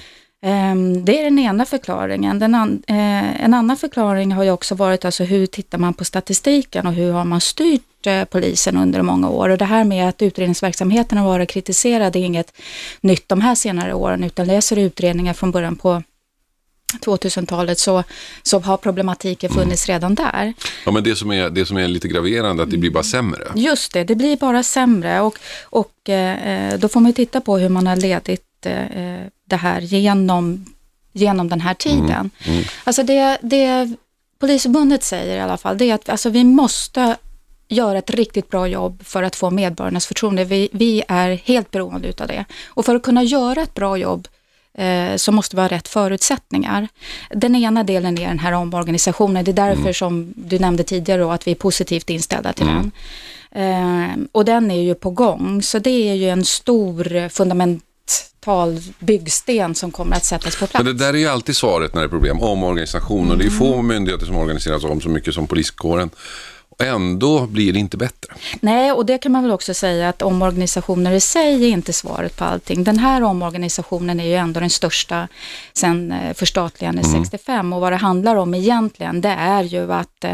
Ehm, 0.45 1.05
det 1.05 1.19
är 1.19 1.23
den 1.23 1.39
ena 1.39 1.65
förklaringen. 1.65 2.39
Den 2.39 2.55
an, 2.55 2.83
eh, 2.87 3.43
en 3.43 3.53
annan 3.53 3.77
förklaring 3.77 4.31
har 4.31 4.43
ju 4.43 4.51
också 4.51 4.75
varit 4.75 5.05
alltså 5.05 5.23
hur 5.23 5.45
tittar 5.45 5.77
man 5.77 5.93
på 5.93 6.05
statistiken 6.05 6.87
och 6.87 6.93
hur 6.93 7.11
har 7.11 7.25
man 7.25 7.41
styrt 7.41 8.07
eh, 8.07 8.23
polisen 8.23 8.77
under 8.77 9.01
många 9.01 9.29
år. 9.29 9.49
Och 9.49 9.57
det 9.57 9.65
här 9.65 9.83
med 9.83 10.09
att 10.09 10.21
utredningsverksamheten 10.21 11.17
har 11.17 11.25
varit 11.25 11.49
kritiserad 11.49 12.15
är 12.15 12.19
inget 12.19 12.53
nytt 13.01 13.29
de 13.29 13.41
här 13.41 13.55
senare 13.55 13.93
åren 13.93 14.23
utan 14.23 14.47
läser 14.47 14.77
utredningar 14.77 15.33
från 15.33 15.51
början 15.51 15.75
på 15.75 16.03
2000-talet 17.05 17.79
så, 17.79 18.03
så 18.43 18.59
har 18.59 18.77
problematiken 18.77 19.49
funnits 19.49 19.87
redan 19.87 20.15
där. 20.15 20.53
Ja, 20.85 20.91
men 20.91 21.03
det 21.03 21.15
som 21.15 21.31
är, 21.31 21.49
det 21.49 21.65
som 21.65 21.77
är 21.77 21.87
lite 21.87 22.07
graverande, 22.07 22.63
att 22.63 22.71
det 22.71 22.77
blir 22.77 22.91
bara 22.91 23.03
sämre. 23.03 23.43
Just 23.55 23.93
det, 23.93 24.03
det 24.03 24.15
blir 24.15 24.37
bara 24.37 24.63
sämre 24.63 25.21
och, 25.21 25.39
och 25.63 26.09
eh, 26.09 26.79
då 26.79 26.87
får 26.87 26.99
man 26.99 27.13
titta 27.13 27.41
på 27.41 27.57
hur 27.57 27.69
man 27.69 27.87
har 27.87 27.95
ledit 27.95 28.52
eh, 28.69 29.27
det 29.45 29.55
här 29.55 29.81
genom, 29.81 30.65
genom 31.11 31.49
den 31.49 31.61
här 31.61 31.73
tiden. 31.73 32.09
Mm. 32.09 32.31
Mm. 32.45 32.63
Alltså 32.83 33.03
det, 33.03 33.37
det 33.41 33.93
Polisförbundet 34.39 35.03
säger 35.03 35.37
i 35.37 35.39
alla 35.39 35.57
fall, 35.57 35.77
det 35.77 35.89
är 35.89 35.93
att 35.93 36.09
alltså 36.09 36.29
vi 36.29 36.43
måste 36.43 37.17
göra 37.67 37.97
ett 37.97 38.09
riktigt 38.09 38.49
bra 38.49 38.67
jobb 38.67 39.01
för 39.05 39.23
att 39.23 39.35
få 39.35 39.49
medborgarnas 39.49 40.05
förtroende. 40.05 40.43
Vi, 40.43 40.69
vi 40.71 41.03
är 41.07 41.29
helt 41.29 41.71
beroende 41.71 42.07
utav 42.07 42.27
det. 42.27 42.45
Och 42.65 42.85
för 42.85 42.95
att 42.95 43.03
kunna 43.03 43.23
göra 43.23 43.61
ett 43.61 43.73
bra 43.73 43.97
jobb 43.97 44.27
eh, 44.73 45.15
så 45.15 45.31
måste 45.31 45.55
vi 45.55 45.61
ha 45.61 45.69
rätt 45.69 45.87
förutsättningar. 45.87 46.87
Den 47.29 47.55
ena 47.55 47.83
delen 47.83 48.17
är 48.17 48.27
den 48.27 48.39
här 48.39 48.51
omorganisationen. 48.51 49.45
Det 49.45 49.51
är 49.51 49.53
därför 49.53 49.81
mm. 49.81 49.93
som 49.93 50.33
du 50.35 50.59
nämnde 50.59 50.83
tidigare 50.83 51.21
då, 51.21 51.31
att 51.31 51.47
vi 51.47 51.51
är 51.51 51.55
positivt 51.55 52.09
inställda 52.09 52.53
till 52.53 52.67
mm. 52.67 52.75
den. 52.75 52.91
Eh, 53.51 54.25
och 54.31 54.45
den 54.45 54.71
är 54.71 54.81
ju 54.81 54.95
på 54.95 55.09
gång, 55.09 55.61
så 55.61 55.79
det 55.79 56.09
är 56.09 56.13
ju 56.13 56.29
en 56.29 56.45
stor 56.45 57.29
fundament 57.29 57.83
tal 58.39 58.79
byggsten 58.99 59.75
som 59.75 59.91
kommer 59.91 60.15
att 60.15 60.25
sättas 60.25 60.55
på 60.55 60.67
plats. 60.67 60.85
Men 60.85 60.97
det 60.97 61.05
där 61.05 61.13
är 61.13 61.17
ju 61.17 61.27
alltid 61.27 61.55
svaret 61.55 61.93
när 61.93 62.01
det 62.01 62.07
är 62.07 62.09
problem, 62.09 62.41
omorganisation. 62.41 63.31
Och 63.31 63.37
det 63.37 63.45
är 63.45 63.49
få 63.49 63.73
mm. 63.73 63.87
myndigheter 63.87 64.25
som 64.25 64.37
organiseras 64.37 64.83
om 64.83 65.01
så 65.01 65.09
mycket 65.09 65.33
som 65.33 65.47
poliskåren. 65.47 66.09
Ändå 66.79 67.47
blir 67.47 67.73
det 67.73 67.79
inte 67.79 67.97
bättre. 67.97 68.33
Nej, 68.59 68.91
och 68.91 69.05
det 69.05 69.17
kan 69.17 69.31
man 69.31 69.43
väl 69.43 69.51
också 69.51 69.73
säga 69.73 70.09
att 70.09 70.21
omorganisationer 70.21 71.11
i 71.11 71.19
sig 71.19 71.65
är 71.65 71.69
inte 71.69 71.93
svaret 71.93 72.37
på 72.37 72.45
allting. 72.45 72.83
Den 72.83 72.99
här 72.99 73.23
omorganisationen 73.23 74.19
är 74.19 74.25
ju 74.25 74.35
ändå 74.35 74.59
den 74.59 74.69
största 74.69 75.27
sedan 75.73 76.11
eh, 76.11 76.33
förstatligandet 76.33 77.05
mm. 77.05 77.23
65 77.23 77.73
och 77.73 77.81
vad 77.81 77.91
det 77.91 77.97
handlar 77.97 78.35
om 78.35 78.53
egentligen 78.53 79.21
det 79.21 79.29
är 79.29 79.63
ju 79.63 79.93
att 79.93 80.25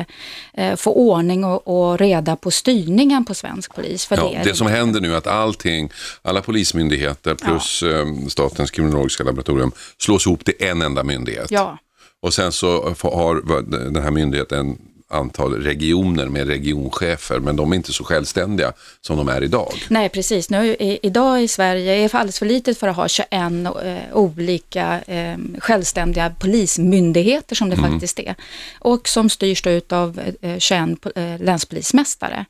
eh, 0.54 0.76
få 0.76 0.94
ordning 0.94 1.44
och, 1.44 1.68
och, 1.68 2.00
reda 2.00 2.36
på 2.36 2.52
styrningen 2.52 3.26
på 3.26 3.34
svensk 3.34 3.76
polis. 3.76 4.06
För 4.06 4.18
ja, 4.18 4.32
det, 4.44 4.50
det 4.50 4.56
som 4.56 4.68
händer 4.68 5.02
nu 5.02 5.14
är 5.14 5.18
att 5.18 5.28
allting, 5.28 5.90
alla 6.22 6.42
polismyndigheter 6.42 7.36
plus 7.36 7.84
ja. 7.84 7.90
eh, 7.90 8.06
Statens 8.28 8.72
kriminologiska 8.72 9.24
laboratorium 9.24 9.72
slås 9.98 10.28
ihop 10.28 10.46
till 10.46 10.54
en 10.60 10.82
enda 10.82 11.04
myndighet. 11.04 11.52
Ja. 11.52 11.78
Och 12.22 12.34
sen 12.34 12.52
så 12.52 12.96
har 13.02 13.92
den 13.92 14.04
här 14.04 14.12
myndigheten 14.12 14.78
antal 15.10 15.54
regioner 15.64 16.26
med 16.26 16.48
regionchefer, 16.48 17.40
men 17.40 17.56
de 17.56 17.72
är 17.72 17.76
inte 17.76 17.94
så 17.94 18.04
självständiga 18.04 18.74
som 19.02 19.18
de 19.18 19.30
är 19.30 19.44
idag. 19.44 19.74
Nej, 19.88 20.10
precis. 20.10 20.50
Nu, 20.50 20.68
i, 20.68 21.00
idag 21.04 21.44
i 21.44 21.48
Sverige 21.48 21.94
är 21.94 22.10
det 22.10 22.14
alldeles 22.14 22.40
för 22.40 22.46
litet 22.46 22.78
för 22.78 22.88
att 22.88 22.96
ha 22.96 23.08
21 23.08 23.32
eh, 23.32 23.98
olika 24.14 25.02
eh, 25.02 25.38
självständiga 25.60 26.30
polismyndigheter 26.40 27.56
som 27.56 27.70
det 27.70 27.76
mm. 27.76 27.92
faktiskt 27.92 28.20
är. 28.20 28.36
Och 28.80 29.08
som 29.08 29.30
styrs 29.30 29.62
då 29.62 29.96
av 29.96 30.20
eh, 30.42 30.58
21 30.58 31.06
eh, 31.16 31.40
länspolismästare. 31.40 32.46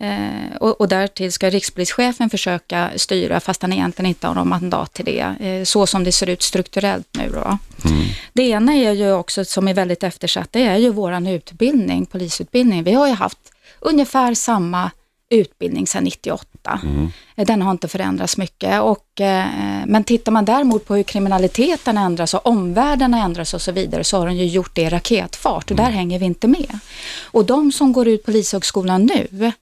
Eh, 0.00 0.56
och, 0.60 0.80
och 0.80 0.88
därtill 0.88 1.32
ska 1.32 1.50
rikspolischefen 1.50 2.30
försöka 2.30 2.90
styra 2.96 3.40
fast 3.40 3.62
han 3.62 3.72
egentligen 3.72 4.08
inte 4.08 4.26
har 4.26 4.34
någon 4.34 4.48
mandat 4.48 4.92
till 4.92 5.04
det, 5.04 5.34
eh, 5.40 5.64
så 5.64 5.86
som 5.86 6.04
det 6.04 6.12
ser 6.12 6.28
ut 6.28 6.42
strukturellt 6.42 7.08
nu. 7.18 7.28
Då. 7.28 7.58
Mm. 7.88 8.04
Det 8.32 8.42
ena 8.42 8.74
är 8.74 8.92
ju 8.92 9.12
också, 9.12 9.44
som 9.44 9.68
är 9.68 9.74
väldigt 9.74 10.02
eftersatt, 10.02 10.48
det 10.52 10.62
är 10.62 10.76
ju 10.76 10.90
våran 10.90 11.26
utbildning, 11.26 12.06
polisutbildning. 12.06 12.84
Vi 12.84 12.92
har 12.92 13.06
ju 13.06 13.14
haft 13.14 13.38
ungefär 13.80 14.34
samma 14.34 14.90
utbildning 15.32 15.86
sedan 15.86 16.04
98. 16.04 16.80
Mm. 16.82 17.10
Den 17.34 17.62
har 17.62 17.70
inte 17.70 17.88
förändrats 17.88 18.36
mycket. 18.36 18.82
Och, 18.82 19.20
eh, 19.20 19.46
men 19.86 20.04
tittar 20.04 20.32
man 20.32 20.44
däremot 20.44 20.86
på 20.86 20.94
hur 20.94 21.02
kriminaliteten 21.02 21.98
ändras 21.98 22.34
och 22.34 22.46
omvärlden 22.46 23.14
ändras 23.14 23.54
och 23.54 23.62
så 23.62 23.72
vidare 23.72 24.04
så 24.04 24.18
har 24.18 24.26
den 24.26 24.36
ju 24.36 24.46
gjort 24.46 24.74
det 24.74 24.82
i 24.82 24.88
raketfart 24.88 25.70
och 25.70 25.78
mm. 25.78 25.84
där 25.84 25.92
hänger 25.92 26.18
vi 26.18 26.24
inte 26.24 26.48
med. 26.48 26.78
Och 27.22 27.44
de 27.44 27.72
som 27.72 27.92
går 27.92 28.08
ut 28.08 28.24
Polishögskolan 28.24 29.02
nu, 29.14 29.52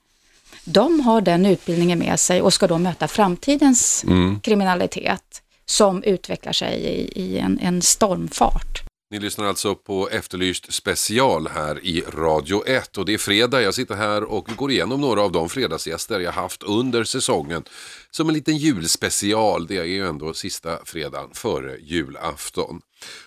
de 0.63 0.99
har 0.99 1.21
den 1.21 1.45
utbildningen 1.45 1.99
med 1.99 2.19
sig 2.19 2.41
och 2.41 2.53
ska 2.53 2.67
då 2.67 2.77
möta 2.77 3.07
framtidens 3.07 4.03
mm. 4.03 4.39
kriminalitet 4.39 5.41
som 5.65 6.03
utvecklar 6.03 6.53
sig 6.53 6.73
i, 6.73 7.21
i 7.21 7.39
en, 7.39 7.59
en 7.59 7.81
stormfart. 7.81 8.91
Ni 9.11 9.19
lyssnar 9.19 9.45
alltså 9.45 9.75
på 9.75 10.09
Efterlyst 10.09 10.73
special 10.73 11.47
här 11.47 11.85
i 11.85 12.01
Radio 12.01 12.67
1 12.67 12.97
och 12.97 13.05
det 13.05 13.13
är 13.13 13.17
fredag. 13.17 13.61
Jag 13.61 13.73
sitter 13.73 13.95
här 13.95 14.23
och 14.23 14.49
går 14.55 14.71
igenom 14.71 15.01
några 15.01 15.21
av 15.21 15.31
de 15.31 15.49
fredagsgäster 15.49 16.19
jag 16.19 16.31
haft 16.31 16.63
under 16.63 17.03
säsongen 17.03 17.63
som 18.11 18.27
en 18.27 18.33
liten 18.33 18.57
julspecial. 18.57 19.67
Det 19.67 19.77
är 19.77 19.83
ju 19.83 20.07
ändå 20.07 20.33
sista 20.33 20.85
fredagen 20.85 21.29
före 21.33 21.77
julafton. 21.79 22.81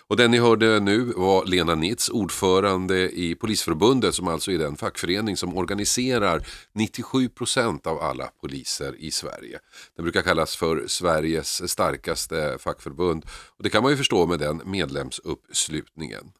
Och 0.07 0.17
den 0.17 0.31
ni 0.31 0.39
hörde 0.39 0.79
nu 0.79 1.13
var 1.15 1.45
Lena 1.45 1.75
Nitz, 1.75 2.09
ordförande 2.09 3.09
i 3.11 3.35
Polisförbundet 3.35 4.15
som 4.15 4.27
alltså 4.27 4.51
är 4.51 4.57
den 4.57 4.75
fackförening 4.77 5.37
som 5.37 5.57
organiserar 5.57 6.47
97 6.73 7.29
procent 7.29 7.87
av 7.87 8.01
alla 8.01 8.29
poliser 8.41 8.95
i 8.99 9.11
Sverige. 9.11 9.59
Den 9.95 10.03
brukar 10.03 10.21
kallas 10.21 10.55
för 10.55 10.87
Sveriges 10.87 11.71
starkaste 11.71 12.57
fackförbund 12.59 13.25
och 13.57 13.63
det 13.63 13.69
kan 13.69 13.83
man 13.83 13.91
ju 13.91 13.97
förstå 13.97 14.25
med 14.25 14.39
den 14.39 14.61
medlemsuppslutningen. 14.65 16.31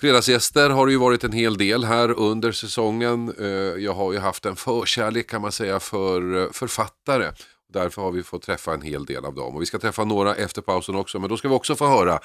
Fredagsgäster 0.00 0.70
har 0.70 0.86
det 0.86 0.92
ju 0.92 0.98
varit 0.98 1.24
en 1.24 1.32
hel 1.32 1.56
del 1.56 1.84
här 1.84 2.10
under 2.10 2.52
säsongen. 2.52 3.34
Eh, 3.38 3.46
jag 3.84 3.94
har 3.94 4.12
ju 4.12 4.18
haft 4.18 4.46
en 4.46 4.56
förkärlek 4.56 5.30
kan 5.30 5.42
man 5.42 5.52
säga 5.52 5.80
för 5.80 6.42
eh, 6.42 6.50
författare. 6.52 7.30
Därför 7.72 8.02
har 8.02 8.12
vi 8.12 8.22
fått 8.22 8.42
träffa 8.42 8.74
en 8.74 8.82
hel 8.82 9.04
del 9.04 9.24
av 9.24 9.34
dem. 9.34 9.54
Och 9.54 9.62
vi 9.62 9.66
ska 9.66 9.78
träffa 9.78 10.04
några 10.04 10.34
efter 10.34 10.62
pausen 10.62 10.94
också. 10.94 11.18
Men 11.18 11.28
då 11.28 11.36
ska 11.36 11.48
vi 11.48 11.54
också 11.54 11.76
få 11.76 11.86
höra 11.86 12.18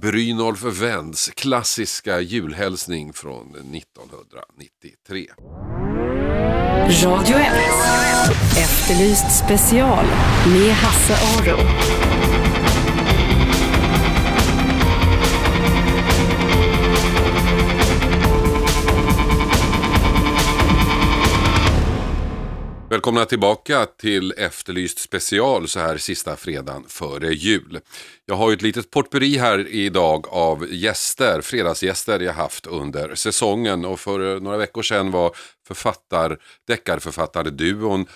Brynolf 0.00 0.62
Wends 0.62 1.28
klassiska 1.28 2.20
julhälsning 2.20 3.12
från 3.12 3.46
1993. 3.46 5.26
Radio 7.04 7.36
1. 7.36 7.52
Efterlyst 8.58 9.44
special 9.44 10.04
med 10.46 10.74
Hasse 10.74 11.14
Aro. 11.14 11.58
Välkomna 23.02 23.24
tillbaka 23.24 23.86
till 23.86 24.34
Efterlyst 24.36 24.98
special 24.98 25.68
så 25.68 25.80
här 25.80 25.96
sista 25.96 26.36
fredagen 26.36 26.84
före 26.88 27.32
jul. 27.34 27.78
Jag 28.26 28.34
har 28.34 28.50
ju 28.50 28.54
ett 28.54 28.62
litet 28.62 28.90
potpurri 28.90 29.38
här 29.38 29.68
idag 29.68 30.26
av 30.28 30.66
gäster, 30.70 31.40
fredagsgäster 31.40 32.20
jag 32.20 32.32
haft 32.32 32.66
under 32.66 33.14
säsongen 33.14 33.84
och 33.84 34.00
för 34.00 34.40
några 34.40 34.56
veckor 34.56 34.82
sedan 34.82 35.10
var 35.10 35.36
författar, 35.68 36.38
deckarförfattarduon 36.66 38.06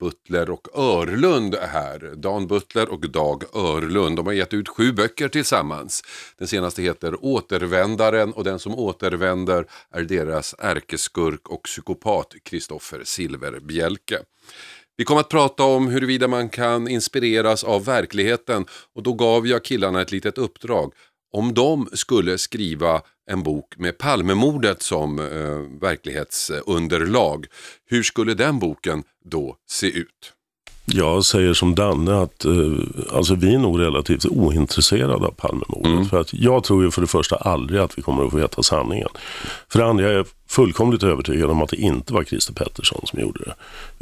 Butler 0.00 0.50
och 0.50 0.78
Örlund 0.78 1.54
är 1.54 1.66
här. 1.66 2.12
Dan 2.16 2.46
Butler 2.46 2.88
och 2.88 3.10
Dag 3.10 3.44
Örlund. 3.56 4.16
De 4.16 4.26
har 4.26 4.32
gett 4.32 4.54
ut 4.54 4.68
sju 4.68 4.92
böcker 4.92 5.28
tillsammans. 5.28 6.02
Den 6.38 6.48
senaste 6.48 6.82
heter 6.82 7.24
Återvändaren 7.24 8.32
och 8.32 8.44
den 8.44 8.58
som 8.58 8.74
återvänder 8.74 9.66
är 9.90 10.02
deras 10.02 10.54
ärkeskurk 10.58 11.48
och 11.48 11.62
psykopat 11.62 12.34
Kristoffer 12.44 13.02
Silverbjälke. 13.04 14.18
Vi 14.96 15.04
kommer 15.04 15.20
att 15.20 15.28
prata 15.28 15.64
om 15.64 15.88
huruvida 15.88 16.28
man 16.28 16.48
kan 16.48 16.88
inspireras 16.88 17.64
av 17.64 17.84
verkligheten 17.84 18.66
och 18.94 19.02
då 19.02 19.12
gav 19.12 19.46
jag 19.46 19.64
killarna 19.64 20.02
ett 20.02 20.12
litet 20.12 20.38
uppdrag. 20.38 20.92
Om 21.32 21.54
de 21.54 21.88
skulle 21.92 22.38
skriva 22.38 23.02
en 23.30 23.42
bok 23.42 23.76
med 23.76 23.98
Palmemordet 23.98 24.82
som 24.82 25.18
eh, 25.18 25.80
verklighetsunderlag, 25.80 27.46
hur 27.86 28.02
skulle 28.02 28.34
den 28.34 28.58
boken 28.58 29.04
då 29.24 29.56
se 29.70 29.86
ut? 29.86 30.34
Jag 30.92 31.24
säger 31.24 31.54
som 31.54 31.74
Danne 31.74 32.22
att 32.22 32.44
eh, 32.44 32.52
alltså 33.12 33.34
vi 33.34 33.54
är 33.54 33.58
nog 33.58 33.80
relativt 33.80 34.26
ointresserade 34.26 35.26
av 35.26 35.30
Palmemordet. 35.30 35.92
Mm. 35.92 36.06
För 36.06 36.20
att 36.20 36.34
jag 36.34 36.64
tror 36.64 36.84
ju 36.84 36.90
för 36.90 37.00
det 37.00 37.06
första 37.06 37.36
aldrig 37.36 37.80
att 37.80 37.98
vi 37.98 38.02
kommer 38.02 38.24
att 38.24 38.30
få 38.30 38.36
veta 38.36 38.62
sanningen. 38.62 39.08
För 39.68 39.78
det 39.78 39.86
andra 39.86 40.08
är 40.08 40.12
jag 40.12 40.26
fullkomligt 40.48 41.02
övertygad 41.02 41.50
om 41.50 41.62
att 41.62 41.70
det 41.70 41.76
inte 41.76 42.12
var 42.12 42.24
Christer 42.24 42.52
Pettersson 42.52 43.00
som 43.04 43.20
gjorde 43.20 43.40
det. 43.44 43.54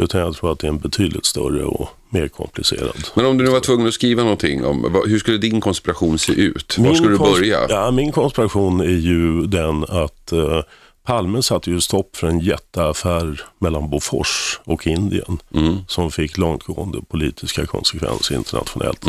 Utan 0.02 0.20
jag 0.20 0.36
tror 0.36 0.52
att 0.52 0.58
det 0.58 0.66
är 0.66 0.68
en 0.68 0.78
betydligt 0.78 1.26
större 1.26 1.64
och 1.64 1.88
mer 2.10 2.28
komplicerad. 2.28 2.96
Men 3.14 3.26
om 3.26 3.38
du 3.38 3.44
nu 3.44 3.50
var 3.50 3.60
tvungen 3.60 3.86
att 3.86 3.94
skriva 3.94 4.22
någonting 4.22 4.64
om, 4.64 5.02
hur 5.06 5.18
skulle 5.18 5.38
din 5.38 5.60
konspiration 5.60 6.18
se 6.18 6.32
ut? 6.32 6.78
Var 6.78 6.94
skulle 6.94 7.10
du 7.10 7.18
börja? 7.18 7.58
Ja, 7.68 7.90
min 7.90 8.12
konspiration 8.12 8.80
är 8.80 8.84
ju 8.84 9.46
den 9.46 9.84
att 9.84 10.32
eh, 10.32 10.62
Palme 11.08 11.42
satte 11.42 11.70
ju 11.70 11.80
stopp 11.80 12.16
för 12.16 12.26
en 12.26 12.40
jätteaffär 12.40 13.40
mellan 13.58 13.90
Bofors 13.90 14.60
och 14.64 14.86
Indien 14.86 15.38
Mm. 15.54 15.76
som 15.88 16.10
fick 16.10 16.38
långtgående 16.38 16.98
politiska 17.08 17.66
konsekvenser 17.66 18.34
internationellt. 18.34 19.06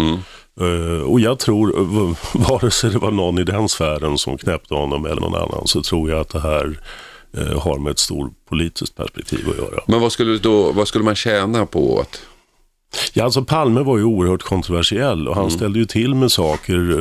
Eh, 0.61 1.01
och 1.01 1.19
jag 1.19 1.39
tror, 1.39 1.73
vare 2.49 2.71
sig 2.71 2.89
det 2.89 2.97
var 2.99 3.11
någon 3.11 3.39
i 3.39 3.43
den 3.43 3.69
sfären 3.69 4.17
som 4.17 4.37
knäppte 4.37 4.73
honom 4.73 5.05
eller 5.05 5.21
någon 5.21 5.35
annan, 5.35 5.67
så 5.67 5.81
tror 5.81 6.09
jag 6.09 6.19
att 6.19 6.29
det 6.29 6.39
här 6.39 6.79
eh, 7.37 7.61
har 7.61 7.77
med 7.79 7.91
ett 7.91 7.99
stort 7.99 8.31
politiskt 8.49 8.95
perspektiv 8.95 9.49
att 9.49 9.57
göra. 9.57 9.83
Men 9.87 10.01
vad 10.01 10.11
skulle, 10.11 10.37
då, 10.37 10.71
vad 10.71 10.87
skulle 10.87 11.03
man 11.03 11.15
tjäna 11.15 11.65
på 11.65 11.99
att... 11.99 12.21
Ja, 13.13 13.23
alltså 13.23 13.43
Palme 13.43 13.81
var 13.81 13.97
ju 13.97 14.03
oerhört 14.03 14.43
kontroversiell 14.43 15.27
och 15.27 15.35
han 15.35 15.43
Mm. 15.45 15.57
ställde 15.57 15.79
ju 15.79 15.85
till 15.85 16.15
med 16.15 16.31
saker 16.31 16.99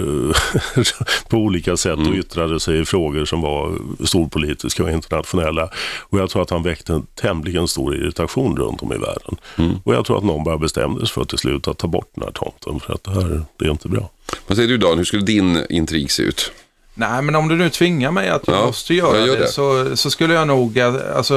eh, 0.78 0.82
på 1.28 1.36
olika 1.36 1.76
sätt 1.76 1.98
Mm. 1.98 2.08
och 2.12 2.14
yttrade 2.18 2.60
sig 2.60 2.80
i 2.80 2.84
frågor 2.84 3.24
som 3.24 3.40
var 3.40 3.78
storpolitiska 4.06 4.82
och 4.84 4.90
internationella. 4.90 5.70
Och 6.00 6.18
jag 6.18 6.30
tror 6.30 6.42
att 6.42 6.50
han 6.50 6.62
väckte 6.62 6.92
en 6.92 7.06
tämligen 7.14 7.68
stor 7.68 7.96
irritation 7.96 8.56
runt 8.56 8.82
om 8.82 8.92
i 8.92 8.96
världen. 8.98 9.36
Mm. 9.58 9.72
Och 9.84 9.94
jag 9.94 10.04
tror 10.04 10.18
att 10.18 10.24
någon 10.24 10.44
bara 10.44 10.58
bestämde 10.58 11.00
sig 11.00 11.08
för 11.14 11.24
till 11.24 11.38
slut 11.38 11.68
att 11.68 11.78
ta 11.78 11.86
bort 11.86 12.10
den 12.14 12.24
här 12.24 12.32
tomten 12.32 12.80
för 12.80 12.94
att 12.94 13.04
det 13.04 13.10
här, 13.10 13.42
det 13.56 13.64
är 13.64 13.70
inte 13.70 13.88
bra. 13.88 14.10
Vad 14.46 14.56
säger 14.56 14.68
du 14.68 14.78
Dan, 14.78 14.98
hur 14.98 15.04
skulle 15.04 15.22
din 15.24 15.64
intrig 15.70 16.10
se 16.10 16.22
ut? 16.22 16.52
Nej, 16.94 17.22
men 17.22 17.34
om 17.34 17.48
du 17.48 17.56
nu 17.56 17.70
tvingar 17.70 18.10
mig 18.10 18.28
att 18.28 18.42
jag 18.46 18.56
Ja, 18.56 18.66
måste 18.66 18.94
göra 18.94 19.18
jag 19.18 19.26
gör 19.26 19.34
det, 19.36 19.42
det. 19.42 19.48
Så, 19.48 19.96
så 19.96 20.10
skulle 20.10 20.34
jag 20.34 20.48
nog, 20.48 20.76
eh, 20.78 20.94
alltså, 21.16 21.34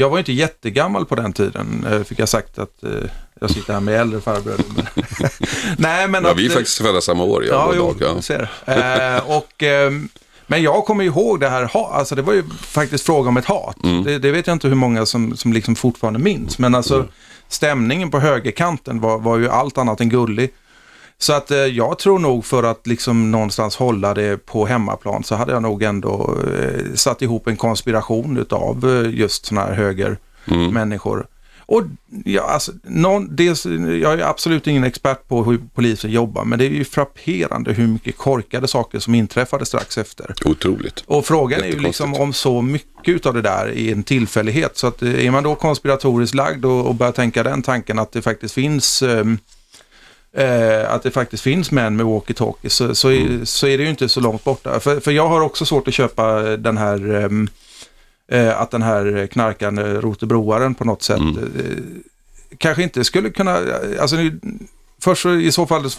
jag 0.00 0.10
var 0.10 0.18
inte 0.18 0.32
jättegammal 0.32 1.06
på 1.06 1.14
den 1.14 1.32
tiden, 1.32 1.86
eh, 1.90 2.02
fick 2.02 2.18
jag 2.18 2.28
sagt 2.28 2.58
att 2.58 2.82
eh, 2.82 2.90
jag 3.40 3.50
sitter 3.50 3.72
här 3.72 3.80
med 3.80 4.00
äldre 4.00 4.20
farbröder. 4.20 4.64
Nej, 5.78 6.08
men 6.08 6.24
Ja, 6.24 6.30
att, 6.30 6.38
vi 6.38 6.46
är 6.46 6.50
eh, 6.50 6.54
faktiskt 6.54 6.78
födda 6.82 7.00
samma 7.00 7.24
år. 7.24 7.44
jag 7.44 7.54
Ja, 7.54 7.64
och 7.64 7.74
jo, 7.76 7.92
Dag, 7.98 8.18
ja. 8.66 8.74
Eh, 8.74 9.36
och, 9.36 9.62
ehm, 9.62 10.08
men 10.46 10.62
jag 10.62 10.84
kommer 10.84 11.04
ihåg 11.04 11.40
det 11.40 11.48
här, 11.48 11.70
alltså 11.74 12.14
det 12.14 12.22
var 12.22 12.32
ju 12.32 12.44
faktiskt 12.60 13.06
fråga 13.06 13.28
om 13.28 13.36
ett 13.36 13.44
hat. 13.44 13.84
Mm. 13.84 14.04
Det, 14.04 14.18
det 14.18 14.30
vet 14.30 14.46
jag 14.46 14.54
inte 14.54 14.68
hur 14.68 14.74
många 14.74 15.06
som, 15.06 15.36
som 15.36 15.52
liksom 15.52 15.74
fortfarande 15.76 16.18
minns, 16.18 16.58
men 16.58 16.74
alltså 16.74 16.94
Mm. 16.94 17.08
stämningen 17.48 18.10
på 18.10 18.18
högerkanten 18.20 19.00
var, 19.00 19.18
var 19.18 19.38
ju 19.38 19.48
allt 19.48 19.78
annat 19.78 20.00
än 20.00 20.08
gullig. 20.08 20.50
Så 21.22 21.32
att 21.32 21.50
eh, 21.50 21.58
jag 21.58 21.98
tror 21.98 22.18
nog 22.18 22.44
för 22.44 22.62
att 22.62 22.86
liksom 22.86 23.30
någonstans 23.30 23.76
hålla 23.76 24.14
det 24.14 24.46
på 24.46 24.66
hemmaplan 24.66 25.24
så 25.24 25.34
hade 25.34 25.52
jag 25.52 25.62
nog 25.62 25.82
ändå 25.82 26.36
eh, 26.54 26.94
satt 26.94 27.22
ihop 27.22 27.46
en 27.46 27.56
konspiration 27.56 28.36
utav 28.36 29.04
eh, 29.04 29.14
just 29.14 29.46
sådana 29.46 29.66
här 29.66 29.74
högermänniskor. 29.74 31.26
Och 31.70 31.82
ja, 32.24 32.42
alltså, 32.42 32.72
någon, 32.82 33.36
dels, 33.36 33.66
jag 34.02 34.12
är 34.12 34.24
absolut 34.24 34.66
ingen 34.66 34.84
expert 34.84 35.28
på 35.28 35.44
hur 35.44 35.60
polisen 35.74 36.10
jobbar, 36.10 36.44
men 36.44 36.58
det 36.58 36.64
är 36.64 36.70
ju 36.70 36.84
frapperande 36.84 37.72
hur 37.72 37.86
mycket 37.86 38.16
korkade 38.16 38.68
saker 38.68 38.98
som 38.98 39.14
inträffade 39.14 39.66
strax 39.66 39.98
efter. 39.98 40.34
Otroligt. 40.44 41.04
Och 41.06 41.26
frågan 41.26 41.60
är 41.60 41.66
ju 41.66 41.78
liksom 41.78 42.14
om 42.14 42.32
så 42.32 42.62
mycket 42.62 43.26
av 43.26 43.34
det 43.34 43.42
där 43.42 43.78
är 43.78 43.92
en 43.92 44.02
tillfällighet. 44.02 44.76
Så 44.76 44.86
att 44.86 45.02
är 45.02 45.30
man 45.30 45.42
då 45.42 45.54
konspiratoriskt 45.54 46.34
lagd 46.34 46.64
och, 46.64 46.86
och 46.86 46.94
börjar 46.94 47.12
tänka 47.12 47.42
den 47.42 47.62
tanken 47.62 47.98
att 47.98 48.12
det 48.12 48.22
faktiskt 48.22 48.54
finns 48.54 49.02
ehm, 49.02 49.38
eh, 50.32 50.92
att 50.92 51.02
det 51.02 51.10
faktiskt 51.10 51.42
finns 51.42 51.70
män 51.70 51.96
med 51.96 52.06
walkie-talkie 52.06 52.68
så, 52.68 52.94
så, 52.94 53.10
är, 53.10 53.44
så 53.44 53.66
är 53.66 53.78
det 53.78 53.84
ju 53.84 53.90
inte 53.90 54.08
så 54.08 54.20
långt 54.20 54.44
borta. 54.44 54.80
För, 54.80 55.00
för 55.00 55.10
jag 55.10 55.28
har 55.28 55.40
också 55.40 55.64
svårt 55.64 55.88
att 55.88 55.94
köpa 55.94 56.42
den 56.42 56.76
här 56.76 57.14
ehm, 57.14 57.48
eh, 58.28 58.60
att 58.60 58.70
den 58.70 58.82
här 58.82 59.26
knarkande 59.26 59.82
rotebroaren 59.82 60.74
på 60.74 60.84
något 60.84 61.02
sätt 61.02 61.20
eh, 61.20 61.82
kanske 62.58 62.82
inte 62.82 63.04
skulle 63.04 63.30
kunna, 63.30 63.58
alltså 64.00 64.16
nu, 64.16 64.40
först 65.02 65.26
i 65.26 65.52
så 65.52 65.66
fall, 65.66 65.90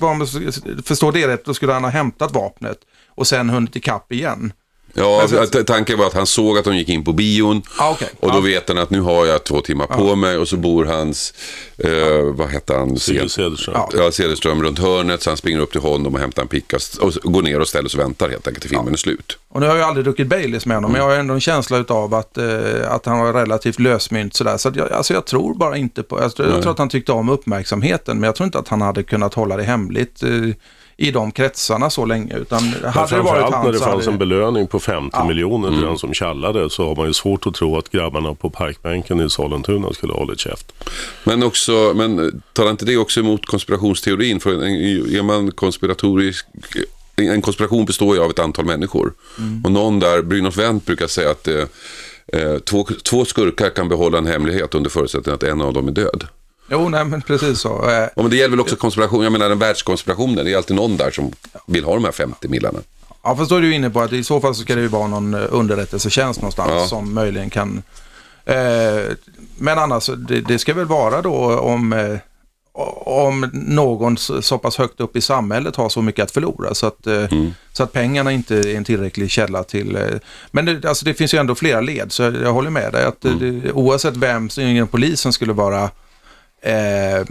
förstår 0.86 1.12
det 1.12 1.28
rätt, 1.28 1.46
då 1.46 1.54
skulle 1.54 1.74
han 1.74 1.84
ha 1.84 1.92
hämtat 1.92 2.34
vapnet 2.34 2.78
och 3.08 3.28
sen 3.28 3.50
hunnit 3.50 3.76
ikapp 3.76 4.12
igen. 4.12 4.54
Ja, 4.94 5.22
Alltså- 5.22 5.64
tanken 5.64 6.00
var 6.00 6.06
att 6.08 6.14
han 6.14 6.26
såg 6.28 6.58
att 6.58 6.64
de 6.66 6.78
gick 6.78 6.90
in 6.90 7.04
på 7.04 7.14
bion 7.14 7.62
Ah, 7.78 7.92
okej. 7.92 8.10
och 8.20 8.30
då 8.32 8.38
Ja. 8.38 8.42
vet 8.42 8.68
han 8.68 8.78
att 8.78 8.90
nu 8.90 9.02
har 9.02 9.26
jag 9.26 9.44
två 9.44 9.62
timmar 9.62 9.88
på 9.88 10.16
mig 10.16 10.38
och 10.38 10.48
så 10.48 10.58
bor 10.58 10.86
hans, 10.86 11.34
eh, 11.78 11.92
vad 12.34 12.48
hette 12.50 12.74
han? 12.74 13.00
Sigge 13.00 13.30
Cederström. 13.30 13.76
Ja. 13.78 13.90
Ja, 13.94 14.12
Cederström 14.12 14.64
runt 14.64 14.80
hörnet 14.80 15.24
så 15.24 15.30
han 15.30 15.38
springer 15.38 15.60
upp 15.60 15.72
till 15.72 15.82
honom 15.82 16.14
och 16.14 16.20
hämtar 16.20 16.42
en 16.42 16.48
picka 16.48 16.78
och 17.02 17.14
går 17.24 17.42
ner 17.42 17.60
och 17.60 17.68
ställer 17.68 17.90
sig 17.90 17.98
och 18.00 18.06
väntar 18.06 18.30
helt 18.30 18.48
enkelt 18.48 18.62
till 18.62 18.70
filmen 18.70 18.94
är 18.94 18.98
slut. 18.98 19.38
Och 19.50 19.60
nu 19.62 19.68
har 19.68 19.76
jag 19.76 19.88
aldrig 19.88 20.06
druckit 20.06 20.28
Baileys 20.28 20.66
med 20.66 20.78
honom, 20.78 20.92
men 20.92 21.02
jag 21.02 21.08
har 21.10 21.16
ändå 21.16 21.34
en 21.34 21.42
känsla 21.42 21.86
av 21.88 22.14
att, 22.14 22.38
eh, 22.38 22.46
att 22.92 23.06
han 23.06 23.20
var 23.20 23.34
relativt 23.34 23.80
lösmynt 23.80 24.36
sådär. 24.36 24.58
Så 24.58 24.70
att 24.70 24.76
jag, 24.76 24.92
alltså 24.92 25.14
jag 25.14 25.26
tror 25.26 25.54
bara 25.56 25.78
inte 25.78 26.04
på, 26.04 26.22
jag, 26.22 26.36
tror- 26.36 26.48
jag 26.48 26.54
Nej. 26.54 26.62
tror 26.62 26.72
att 26.72 26.80
han 26.80 26.90
tyckte 26.90 27.12
om 27.12 27.30
uppmärksamheten, 27.30 28.20
men 28.20 28.28
jag 28.28 28.36
tror 28.36 28.46
inte 28.46 28.60
att 28.60 28.68
han 28.68 28.82
hade 28.82 29.04
kunnat 29.04 29.34
hålla 29.34 29.58
det 29.58 29.64
hemligt 29.64 30.24
eh, 30.24 30.30
i 30.98 31.12
de 31.12 31.32
kretsarna 31.32 31.90
så 31.90 32.06
länge. 32.06 32.38
Utan 32.38 32.64
hade 32.64 32.76
det 32.80 32.82
varit 32.84 32.94
Framförallt 33.10 33.54
han 33.54 33.66
när 33.66 33.72
det 33.72 33.80
fanns 33.80 34.06
hade... 34.06 34.12
en 34.12 34.18
belöning 34.18 34.68
på 34.68 34.80
50 34.80 35.10
Ja. 35.18 35.26
miljoner 35.28 35.68
Mm. 35.68 35.80
till 35.80 35.88
den 35.88 35.98
som 35.98 36.14
tjallade 36.14 36.70
så 36.70 36.88
har 36.88 36.96
man 36.96 37.08
ju 37.08 37.14
svårt 37.14 37.48
att 37.48 37.54
tro 37.56 37.78
att 37.78 37.90
grabbarna 37.90 38.34
på 38.34 38.50
parkbänken 38.50 39.20
i 39.22 39.30
Sollentuna 39.30 39.94
skulle 39.94 40.14
ha 40.14 40.20
hållit 40.20 40.40
käft. 40.40 40.72
Men, 41.24 41.44
också, 41.44 41.94
men 41.96 42.42
talar 42.54 42.72
inte 42.72 42.86
det 42.86 42.98
också 42.98 43.20
emot 43.20 43.46
konspirationsteorin? 43.46 44.40
För 44.40 44.52
en- 44.54 45.16
är 45.16 45.22
man 45.24 45.52
konspiratorisk 45.52 46.46
en 47.16 47.42
konspiration 47.42 47.86
består 47.86 48.16
ju 48.16 48.22
av 48.24 48.30
ett 48.30 48.40
antal 48.40 48.66
människor. 48.66 49.14
Och 49.64 49.72
någon 49.72 50.00
där, 50.00 50.22
Brynolf 50.22 50.58
Wendt 50.58 50.86
brukar 50.86 51.08
säga 51.08 51.32
att 51.32 51.48
eh, 51.48 51.64
eh, 52.28 52.58
två, 52.58 52.88
två 53.04 53.26
skurkar 53.26 53.70
kan 53.70 53.90
behålla 53.90 54.18
en 54.18 54.26
hemlighet 54.26 54.76
under 54.76 54.90
förutsättning 54.90 55.36
att 55.36 55.44
en 55.44 55.62
av 55.62 55.74
dem 55.74 55.88
är 55.88 55.92
död. 55.92 56.24
Jo, 56.72 56.90
nej 56.90 57.06
men 57.06 57.22
precis 57.22 57.60
så. 57.60 57.90
Eh, 57.90 57.94
Ja, 57.96 58.10
men 58.22 58.30
det 58.30 58.36
gäller 58.36 58.50
väl 58.50 58.60
också 58.60 58.76
konspiration, 58.76 59.24
jag 59.24 59.32
menar 59.32 59.50
den 59.50 59.60
världskonspirationen, 59.60 60.46
det 60.46 60.52
är 60.54 60.58
alltid 60.58 60.76
någon 60.76 60.98
där 60.98 61.12
som 61.12 61.32
vill 61.68 61.84
ha 61.84 61.94
de 61.94 62.04
här 62.06 62.12
50 62.12 62.48
millarna. 62.48 62.80
Ja, 63.24 63.36
fast 63.36 63.50
då 63.50 63.56
är 63.56 63.62
du 63.62 63.74
inne 63.76 63.90
på 63.90 64.02
att 64.02 64.14
i 64.14 64.24
så 64.24 64.42
fall 64.42 64.56
så 64.56 64.62
ska 64.62 64.76
det 64.76 64.82
ju 64.82 64.88
vara 64.88 65.08
någon 65.08 65.34
eh, 65.34 65.42
underrättelsetjänst 65.50 66.42
någonstans 66.42 66.72
Ja. 66.76 66.88
som 66.88 67.14
möjligen 67.14 67.50
kan... 67.50 67.84
Eh, 68.46 68.56
men 69.58 69.78
annars, 69.80 70.10
det, 70.28 70.42
det 70.42 70.60
ska 70.60 70.74
väl 70.74 70.86
vara 70.86 71.22
då 71.22 71.60
om, 71.60 71.94
eh, 71.94 72.18
om 73.06 73.50
någon 73.54 74.18
så, 74.18 74.58
pass 74.58 74.78
högt 74.78 75.00
upp 75.02 75.16
i 75.16 75.22
samhället 75.22 75.76
har 75.76 75.90
så 75.90 76.02
mycket 76.02 76.24
att 76.24 76.32
förlora 76.32 76.74
så 76.74 76.88
att, 76.88 77.08
eh, 77.08 77.26
så 77.74 77.84
att 77.84 77.94
pengarna 77.94 78.32
inte 78.32 78.56
är 78.56 78.76
en 78.76 78.84
tillräcklig 78.84 79.32
källa 79.32 79.64
till... 79.64 79.98
Men 80.52 80.66
det, 80.66 80.86
alltså 80.90 81.06
det 81.06 81.14
finns 81.14 81.34
ju 81.34 81.38
ändå 81.38 81.56
flera 81.56 81.82
led 81.82 82.12
så 82.12 82.24
jag 82.24 82.54
håller 82.54 82.70
med 82.70 82.92
dig 82.94 83.06
att 83.06 83.26
eh, 83.26 83.32
det, 83.36 83.72
oavsett 83.72 84.18
vem 84.18 84.50
som 84.50 84.64
inom 84.64 84.88
polisen 84.88 85.34
skulle 85.34 85.54
vara 85.54 85.90
eh, 86.62 87.26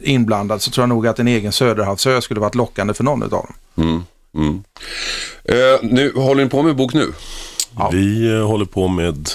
inblandad 0.00 0.62
så 0.62 0.70
tror 0.70 0.82
jag 0.82 0.88
nog 0.88 1.06
att 1.06 1.18
en 1.18 1.28
egen 1.28 1.52
Söderhavsö 1.52 2.20
skulle 2.20 2.40
varit 2.40 2.54
lockande 2.54 2.94
för 2.94 3.04
någon 3.04 3.22
av 3.22 3.28
dem. 3.28 3.52
Mm. 3.76 4.04
Mm. 4.34 4.62
Eh, 5.44 5.78
nu, 5.82 6.12
håller 6.14 6.44
ni 6.44 6.50
på 6.50 6.62
med 6.62 6.76
bok 6.76 6.94
nu? 6.94 7.12
Ja. 7.76 7.90
Vi 7.92 8.32
eh, 8.32 8.46
håller 8.46 8.64
på 8.64 8.88
med 8.88 9.28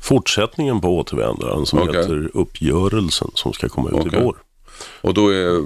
fortsättningen 0.00 0.80
på 0.80 0.98
Återvändaren 0.98 1.66
som 1.66 1.78
okay. 1.78 1.96
heter 1.96 2.30
Uppgörelsen 2.34 3.30
som 3.34 3.52
ska 3.52 3.68
komma 3.68 3.88
ut 3.88 3.94
okay. 3.94 4.20
i 4.20 4.24
vår. 4.24 4.36
Och 5.00 5.14
då 5.14 5.28
är 5.28 5.64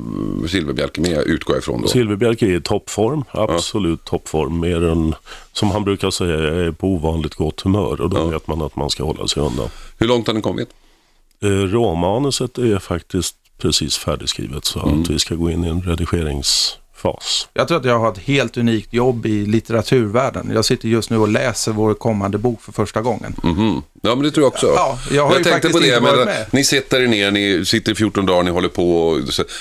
Silverbjälke 0.48 1.00
med, 1.00 1.18
utgår 1.26 1.56
jag 1.56 1.62
ifrån 1.62 1.82
då? 1.82 1.88
Silverbjälke 1.88 2.46
är 2.46 2.56
i 2.56 2.60
toppform, 2.60 3.24
absolut 3.30 4.00
ja. 4.04 4.10
toppform. 4.10 4.60
Mer 4.60 4.84
än, 4.84 5.14
som 5.52 5.70
han 5.70 5.84
brukar 5.84 6.10
säga, 6.10 6.38
är 6.38 6.70
på 6.70 6.88
ovanligt 6.88 7.34
gott 7.34 7.60
humör 7.60 8.00
och 8.00 8.10
då 8.10 8.16
ja. 8.16 8.24
vet 8.24 8.46
man 8.46 8.62
att 8.62 8.76
man 8.76 8.90
ska 8.90 9.04
hålla 9.04 9.28
sig 9.28 9.42
undan. 9.42 9.68
Hur 9.98 10.06
långt 10.06 10.26
har 10.26 10.34
den 10.34 10.42
kommit? 10.42 10.68
Eh, 11.42 11.48
råmanuset 11.48 12.58
är 12.58 12.78
faktiskt 12.78 13.36
precis 13.58 13.96
färdigskrivet 13.96 14.64
så 14.64 14.86
mm. 14.86 15.02
att 15.02 15.10
vi 15.10 15.18
ska 15.18 15.34
gå 15.34 15.50
in 15.50 15.64
i 15.64 15.68
en 15.68 15.82
redigerings 15.82 16.78
fas. 16.96 17.48
Jag 17.54 17.68
tror 17.68 17.78
att 17.78 17.84
jag 17.84 17.98
har 17.98 18.12
ett 18.12 18.18
helt 18.18 18.56
unikt 18.56 18.92
jobb 18.92 19.26
i 19.26 19.46
litteraturvärlden. 19.46 20.50
Jag 20.54 20.64
sitter 20.64 20.88
just 20.88 21.10
nu 21.10 21.16
och 21.16 21.28
läser 21.28 21.72
vår 21.72 21.94
kommande 21.94 22.38
bok 22.38 22.62
för 22.62 22.72
första 22.72 23.02
gången. 23.02 23.36
Mm 23.44 23.56
-hmm. 23.56 23.82
Ja, 24.02 24.14
men 24.14 24.24
det 24.24 24.30
tror 24.30 24.44
jag 24.44 24.52
också. 24.52 24.66
Ja, 24.66 24.98
jag 25.10 25.22
har 25.26 25.30
jag 25.30 25.38
ju 25.38 25.44
tänkte 25.44 25.68
på 25.68 25.78
det, 25.78 26.00
men 26.00 26.28
ni 26.50 26.64
sitter 26.64 27.06
ner, 27.06 27.30
ni 27.30 27.64
sitter 27.64 27.92
i 27.92 27.94
14 27.94 28.26
dagar, 28.26 28.42
ni 28.42 28.50
håller 28.50 28.68
på. 28.68 29.08
Och, 29.08 29.20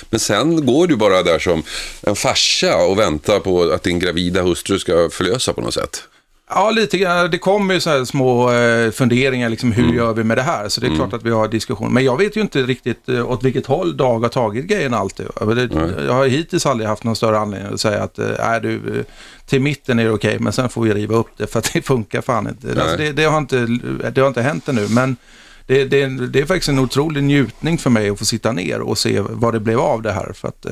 men 0.09 0.19
sen 0.19 0.65
går 0.65 0.87
du 0.87 0.95
bara 0.95 1.23
där 1.23 1.39
som 1.39 1.63
en 2.01 2.15
farsa 2.15 2.77
och 2.77 2.99
väntar 2.99 3.39
på 3.39 3.63
att 3.63 3.83
din 3.83 3.99
gravida 3.99 4.41
hustru 4.41 4.79
ska 4.79 5.09
förlösa 5.11 5.53
på 5.53 5.61
något 5.61 5.73
sätt. 5.73 6.03
Ja, 6.49 6.71
lite 6.71 6.97
grann. 6.97 7.31
Det 7.31 7.37
kommer 7.37 7.73
ju 7.73 7.79
så 7.79 7.89
här 7.89 8.05
små 8.05 8.51
eh, 8.51 8.91
funderingar, 8.91 9.49
liksom, 9.49 9.71
hur 9.71 9.83
mm. 9.83 9.95
gör 9.95 10.13
vi 10.13 10.23
med 10.23 10.37
det 10.37 10.41
här? 10.41 10.69
Så 10.69 10.81
det 10.81 10.87
är 10.87 10.87
mm. 10.87 10.99
klart 10.99 11.13
att 11.13 11.23
vi 11.23 11.29
har 11.29 11.47
diskussion. 11.47 11.93
Men 11.93 12.03
jag 12.03 12.17
vet 12.17 12.37
ju 12.37 12.41
inte 12.41 12.63
riktigt 12.63 13.09
eh, 13.09 13.31
åt 13.31 13.43
vilket 13.43 13.65
håll 13.65 13.97
Dag 13.97 14.19
har 14.19 14.29
tagit 14.29 14.65
grejen 14.65 14.93
alltid. 14.93 15.25
Jag 15.39 16.13
har 16.13 16.27
hittills 16.27 16.65
aldrig 16.65 16.89
haft 16.89 17.03
någon 17.03 17.15
större 17.15 17.39
anledning 17.39 17.73
att 17.73 17.81
säga 17.81 18.03
att 18.03 18.19
äh, 18.19 18.61
du, 18.61 19.03
till 19.45 19.61
mitten 19.61 19.99
är 19.99 20.03
det 20.03 20.11
okej, 20.11 20.29
okay, 20.29 20.39
men 20.39 20.53
sen 20.53 20.69
får 20.69 20.81
vi 20.81 20.93
riva 20.93 21.15
upp 21.15 21.29
det 21.37 21.47
för 21.47 21.59
att 21.59 21.73
det 21.73 21.81
funkar 21.81 22.21
fan 22.21 22.47
inte. 22.47 22.81
Alltså, 22.81 22.97
det, 22.97 23.11
det, 23.11 23.23
har 23.23 23.37
inte 23.37 23.65
det 24.13 24.21
har 24.21 24.27
inte 24.27 24.41
hänt 24.41 24.69
ännu, 24.69 24.87
men 24.89 25.17
det, 25.65 25.85
det, 25.85 26.07
det, 26.27 26.39
är 26.39 26.45
faktiskt 26.45 26.69
en 26.69 26.79
otrolig 26.79 27.23
njutning 27.23 27.77
för 27.77 27.89
mig 27.89 28.09
att 28.09 28.19
få 28.19 28.25
sitta 28.25 28.51
ner 28.51 28.81
och 28.81 28.97
se 28.97 29.19
vad 29.19 29.53
det 29.53 29.59
blev 29.59 29.79
av 29.79 30.01
det 30.01 30.11
här. 30.11 30.31
För 30.33 30.47
att, 30.47 30.65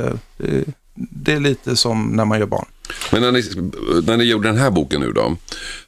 det 0.95 1.33
är 1.33 1.39
lite 1.39 1.75
som 1.75 2.07
när 2.07 2.25
man 2.25 2.39
gör 2.39 2.45
barn. 2.45 2.65
Men 3.11 3.21
när 3.21 3.31
ni, 3.31 3.43
när 4.05 4.17
ni 4.17 4.23
gjorde 4.23 4.47
den 4.47 4.57
här 4.57 4.69
boken 4.69 5.01
nu 5.01 5.11
då, 5.11 5.35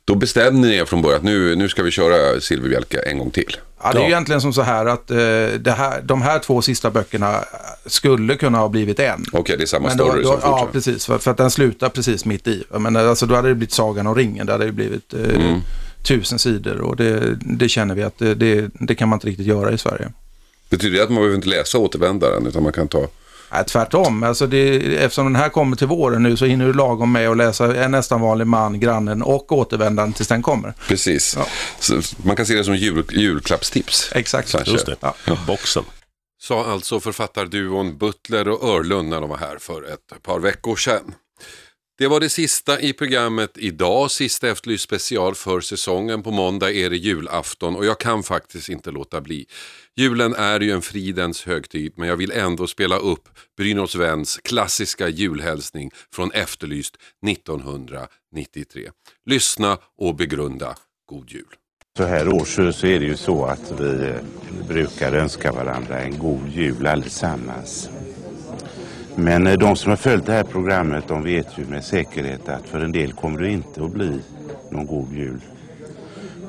då 0.05 0.15
bestämde 0.15 0.67
ni 0.67 0.75
er 0.75 0.85
från 0.85 1.01
början 1.01 1.17
att 1.17 1.23
nu, 1.23 1.55
nu 1.55 1.69
ska 1.69 1.83
vi 1.83 1.91
köra 1.91 2.41
Silverbjälke 2.41 2.99
en 2.99 3.17
gång 3.17 3.31
till. 3.31 3.57
Ja, 3.83 3.91
det 3.93 3.99
är 3.99 4.01
ju 4.01 4.07
egentligen 4.07 4.41
som 4.41 4.53
så 4.53 4.61
här 4.61 4.85
att 4.85 5.11
eh, 5.11 5.17
det 5.59 5.75
här, 5.77 6.01
de 6.01 6.21
här 6.21 6.39
två 6.39 6.61
sista 6.61 6.91
böckerna 6.91 7.43
skulle 7.85 8.35
kunna 8.35 8.57
ha 8.57 8.69
blivit 8.69 8.99
en. 8.99 9.21
Okej, 9.27 9.39
okay, 9.39 9.55
det 9.55 9.63
är 9.63 9.65
samma 9.65 9.87
Men 9.87 9.97
story 9.97 10.23
då, 10.23 10.31
då, 10.31 10.41
som 10.41 10.49
Ja, 10.49 10.69
precis. 10.71 11.05
För, 11.05 11.17
för, 11.17 11.31
att 11.31 11.37
den 11.37 11.51
slutar 11.51 11.89
precis 11.89 12.25
mitt 12.25 12.47
i. 12.47 12.63
Men 12.69 12.95
alltså, 12.95 13.25
då 13.25 13.35
hade 13.35 13.47
det 13.47 13.55
blivit 13.55 13.73
Sagan 13.73 14.07
om 14.07 14.15
ringen. 14.15 14.45
Det 14.45 14.51
hade 14.51 14.65
det 14.65 14.71
blivit 14.71 15.13
eh, 15.13 15.35
mm. 15.35 15.61
tusen 16.03 16.39
sidor 16.39 16.81
och 16.81 16.95
det, 16.95 17.37
det 17.39 17.69
känner 17.69 17.95
vi 17.95 18.03
att 18.03 18.17
det, 18.17 18.35
det, 18.35 18.69
det, 18.73 18.95
kan 18.95 19.09
man 19.09 19.17
inte 19.17 19.27
riktigt 19.27 19.47
göra 19.47 19.71
i 19.71 19.77
Sverige. 19.77 20.11
Betyder 20.69 20.97
det 20.97 21.03
att 21.03 21.09
man 21.09 21.15
behöver 21.15 21.35
inte 21.35 21.49
läsa 21.49 21.77
Återvändaren 21.77 22.47
utan 22.47 22.63
man 22.63 22.73
kan 22.73 22.87
ta 22.87 23.07
Nej, 23.55 23.65
tvärtom. 23.65 24.23
Alltså 24.23 24.47
det, 24.47 24.75
eftersom 24.97 25.25
den 25.25 25.35
här 25.35 25.49
kommer 25.49 25.75
till 25.75 25.87
våren 25.87 26.23
nu 26.23 26.37
så 26.37 26.45
hinner 26.45 26.65
du 26.65 26.73
lagom 26.73 27.11
med 27.11 27.29
att 27.29 27.37
läsa 27.37 27.75
En 27.75 27.91
nästan 27.91 28.21
vanlig 28.21 28.47
man, 28.47 28.79
Grannen 28.79 29.21
och 29.21 29.51
Återvändaren 29.51 30.13
tills 30.13 30.27
den 30.27 30.41
kommer. 30.41 30.73
Precis. 30.87 31.37
Ja. 31.37 31.45
man 32.25 32.35
kan 32.35 32.45
se 32.45 32.55
det 32.55 32.63
som 32.63 32.75
jul, 32.75 33.05
julklappstips. 33.11 34.11
Exakt. 34.11 34.51
Kanske. 34.51 34.71
Just 34.71 34.85
det. 34.85 34.95
Ja. 35.01 35.37
Boxen. 35.47 35.83
Sa 36.41 36.65
alltså 36.65 36.99
författarduon 36.99 37.97
Butler 37.97 38.47
och 38.47 38.69
Örlund 38.69 39.09
när 39.09 39.21
de 39.21 39.29
var 39.29 39.37
här 39.37 39.57
för 39.59 39.93
ett 39.93 40.23
par 40.23 40.39
veckor 40.39 40.75
sedan. 40.75 41.13
Det 41.97 42.07
var 42.07 42.19
det 42.19 42.29
sista 42.29 42.81
i 42.81 42.93
programmet 42.93 43.57
idag, 43.57 44.11
sista 44.11 44.49
Efterlyst 44.49 44.83
special 44.83 45.35
för 45.35 45.61
säsongen. 45.61 46.23
På 46.23 46.31
måndag 46.31 46.71
är 46.71 46.89
det 46.89 46.97
julafton 46.97 47.75
och 47.75 47.85
jag 47.85 47.99
kan 47.99 48.23
faktiskt 48.23 48.69
inte 48.69 48.91
låta 48.91 49.21
bli. 49.21 49.45
Julen 49.95 50.33
är 50.35 50.59
ju 50.59 50.71
en 50.71 50.81
fridens 50.81 51.45
högtid 51.45 51.93
men 51.95 52.07
jag 52.09 52.17
vill 52.17 52.31
ändå 52.31 52.67
spela 52.67 52.97
upp 52.97 53.29
Brynolfs 53.57 53.95
väns 53.95 54.39
klassiska 54.43 55.09
julhälsning 55.09 55.91
från 56.13 56.31
Efterlyst 56.31 56.95
1993. 57.27 58.89
Lyssna 59.25 59.77
och 59.97 60.15
begrunda. 60.15 60.75
God 61.09 61.31
jul! 61.31 61.55
Så 61.97 62.03
här 62.03 62.27
års 62.27 62.55
så 62.55 62.87
är 62.87 62.99
det 62.99 63.05
ju 63.05 63.17
så 63.17 63.45
att 63.45 63.73
vi 63.79 64.07
eh, 64.07 64.15
brukar 64.67 65.13
önska 65.13 65.51
varandra 65.51 65.99
en 65.99 66.19
god 66.19 66.49
jul 66.49 66.87
allesammans. 66.87 67.89
Men 69.15 69.47
eh, 69.47 69.53
de 69.53 69.75
som 69.75 69.89
har 69.89 69.97
följt 69.97 70.25
det 70.25 70.33
här 70.33 70.43
programmet 70.43 71.07
de 71.07 71.23
vet 71.23 71.57
ju 71.57 71.65
med 71.65 71.83
säkerhet 71.83 72.49
att 72.49 72.67
för 72.67 72.79
en 72.79 72.91
del 72.91 73.13
kommer 73.13 73.41
det 73.41 73.49
inte 73.49 73.83
att 73.83 73.91
bli 73.91 74.19
någon 74.69 74.85
god 74.85 75.13
jul. 75.13 75.39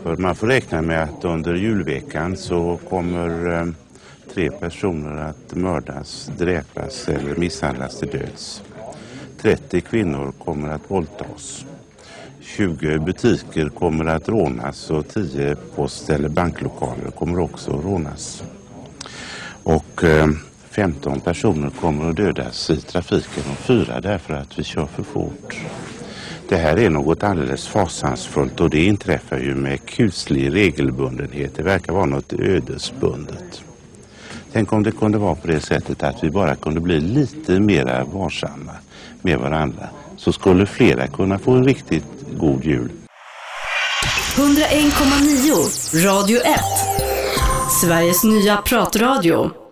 För 0.02 0.16
man 0.16 0.34
får 0.34 0.46
räkna 0.46 0.82
med 0.82 1.02
att 1.02 1.24
under 1.24 1.54
julveckan 1.54 2.36
så 2.36 2.78
kommer 2.88 3.60
eh, 3.60 3.66
tre 4.34 4.50
personer 4.50 5.16
att 5.16 5.54
mördas, 5.54 6.30
dräpas 6.38 7.08
eller 7.08 7.36
misshandlas 7.36 7.98
till 7.98 8.08
döds. 8.08 8.62
30 9.40 9.80
kvinnor 9.80 10.32
kommer 10.44 10.68
att 10.68 10.90
våldtas. 10.90 11.64
20 12.40 12.98
butiker 12.98 13.68
kommer 13.68 14.04
att 14.04 14.28
rånas 14.28 14.90
och 14.90 15.08
10 15.08 15.56
post 15.74 16.10
eller 16.10 16.28
banklokaler 16.28 17.10
kommer 17.10 17.38
också 17.38 17.78
att 17.78 17.84
rånas. 17.84 18.42
Och 19.62 20.04
eh, 20.04 20.26
15 20.76 21.20
personer 21.20 21.70
kommer 21.70 22.10
att 22.10 22.16
dödas 22.16 22.70
i 22.70 22.76
trafiken 22.76 23.42
och 23.52 23.58
fyra 23.58 24.00
därför 24.00 24.34
att 24.34 24.58
vi 24.58 24.64
kör 24.64 24.86
för 24.86 25.02
fort. 25.02 25.56
Det 26.48 26.56
här 26.56 26.78
är 26.78 26.90
något 26.90 27.22
alldeles 27.22 27.68
fasansfullt 27.68 28.60
och 28.60 28.70
det 28.70 28.84
inträffar 28.84 29.38
ju 29.38 29.54
med 29.54 29.86
kuslig 29.86 30.54
regelbundenhet. 30.54 31.56
Det 31.56 31.62
verkar 31.62 31.92
vara 31.92 32.04
något 32.04 32.32
ödesbundet. 32.32 33.62
Tänk 34.52 34.72
om 34.72 34.82
det 34.82 34.90
kunde 34.92 35.18
vara 35.18 35.34
på 35.34 35.46
det 35.46 35.60
sättet 35.60 36.02
att 36.02 36.24
vi 36.24 36.30
bara 36.30 36.54
kunde 36.54 36.80
bli 36.80 37.00
lite 37.00 37.60
mera 37.60 38.04
varsamma 38.04 38.72
med 39.22 39.38
varandra 39.38 39.88
så 40.16 40.32
skulle 40.32 40.66
flera 40.66 41.06
kunna 41.06 41.38
få 41.38 41.52
en 41.52 41.64
riktigt 41.64 42.04
god 42.38 42.64
jul. 42.64 42.90
101,9 44.36 46.04
Radio 46.06 46.40
1 46.40 46.60
Sveriges 47.80 48.24
nya 48.24 48.56
pratradio 48.56 49.65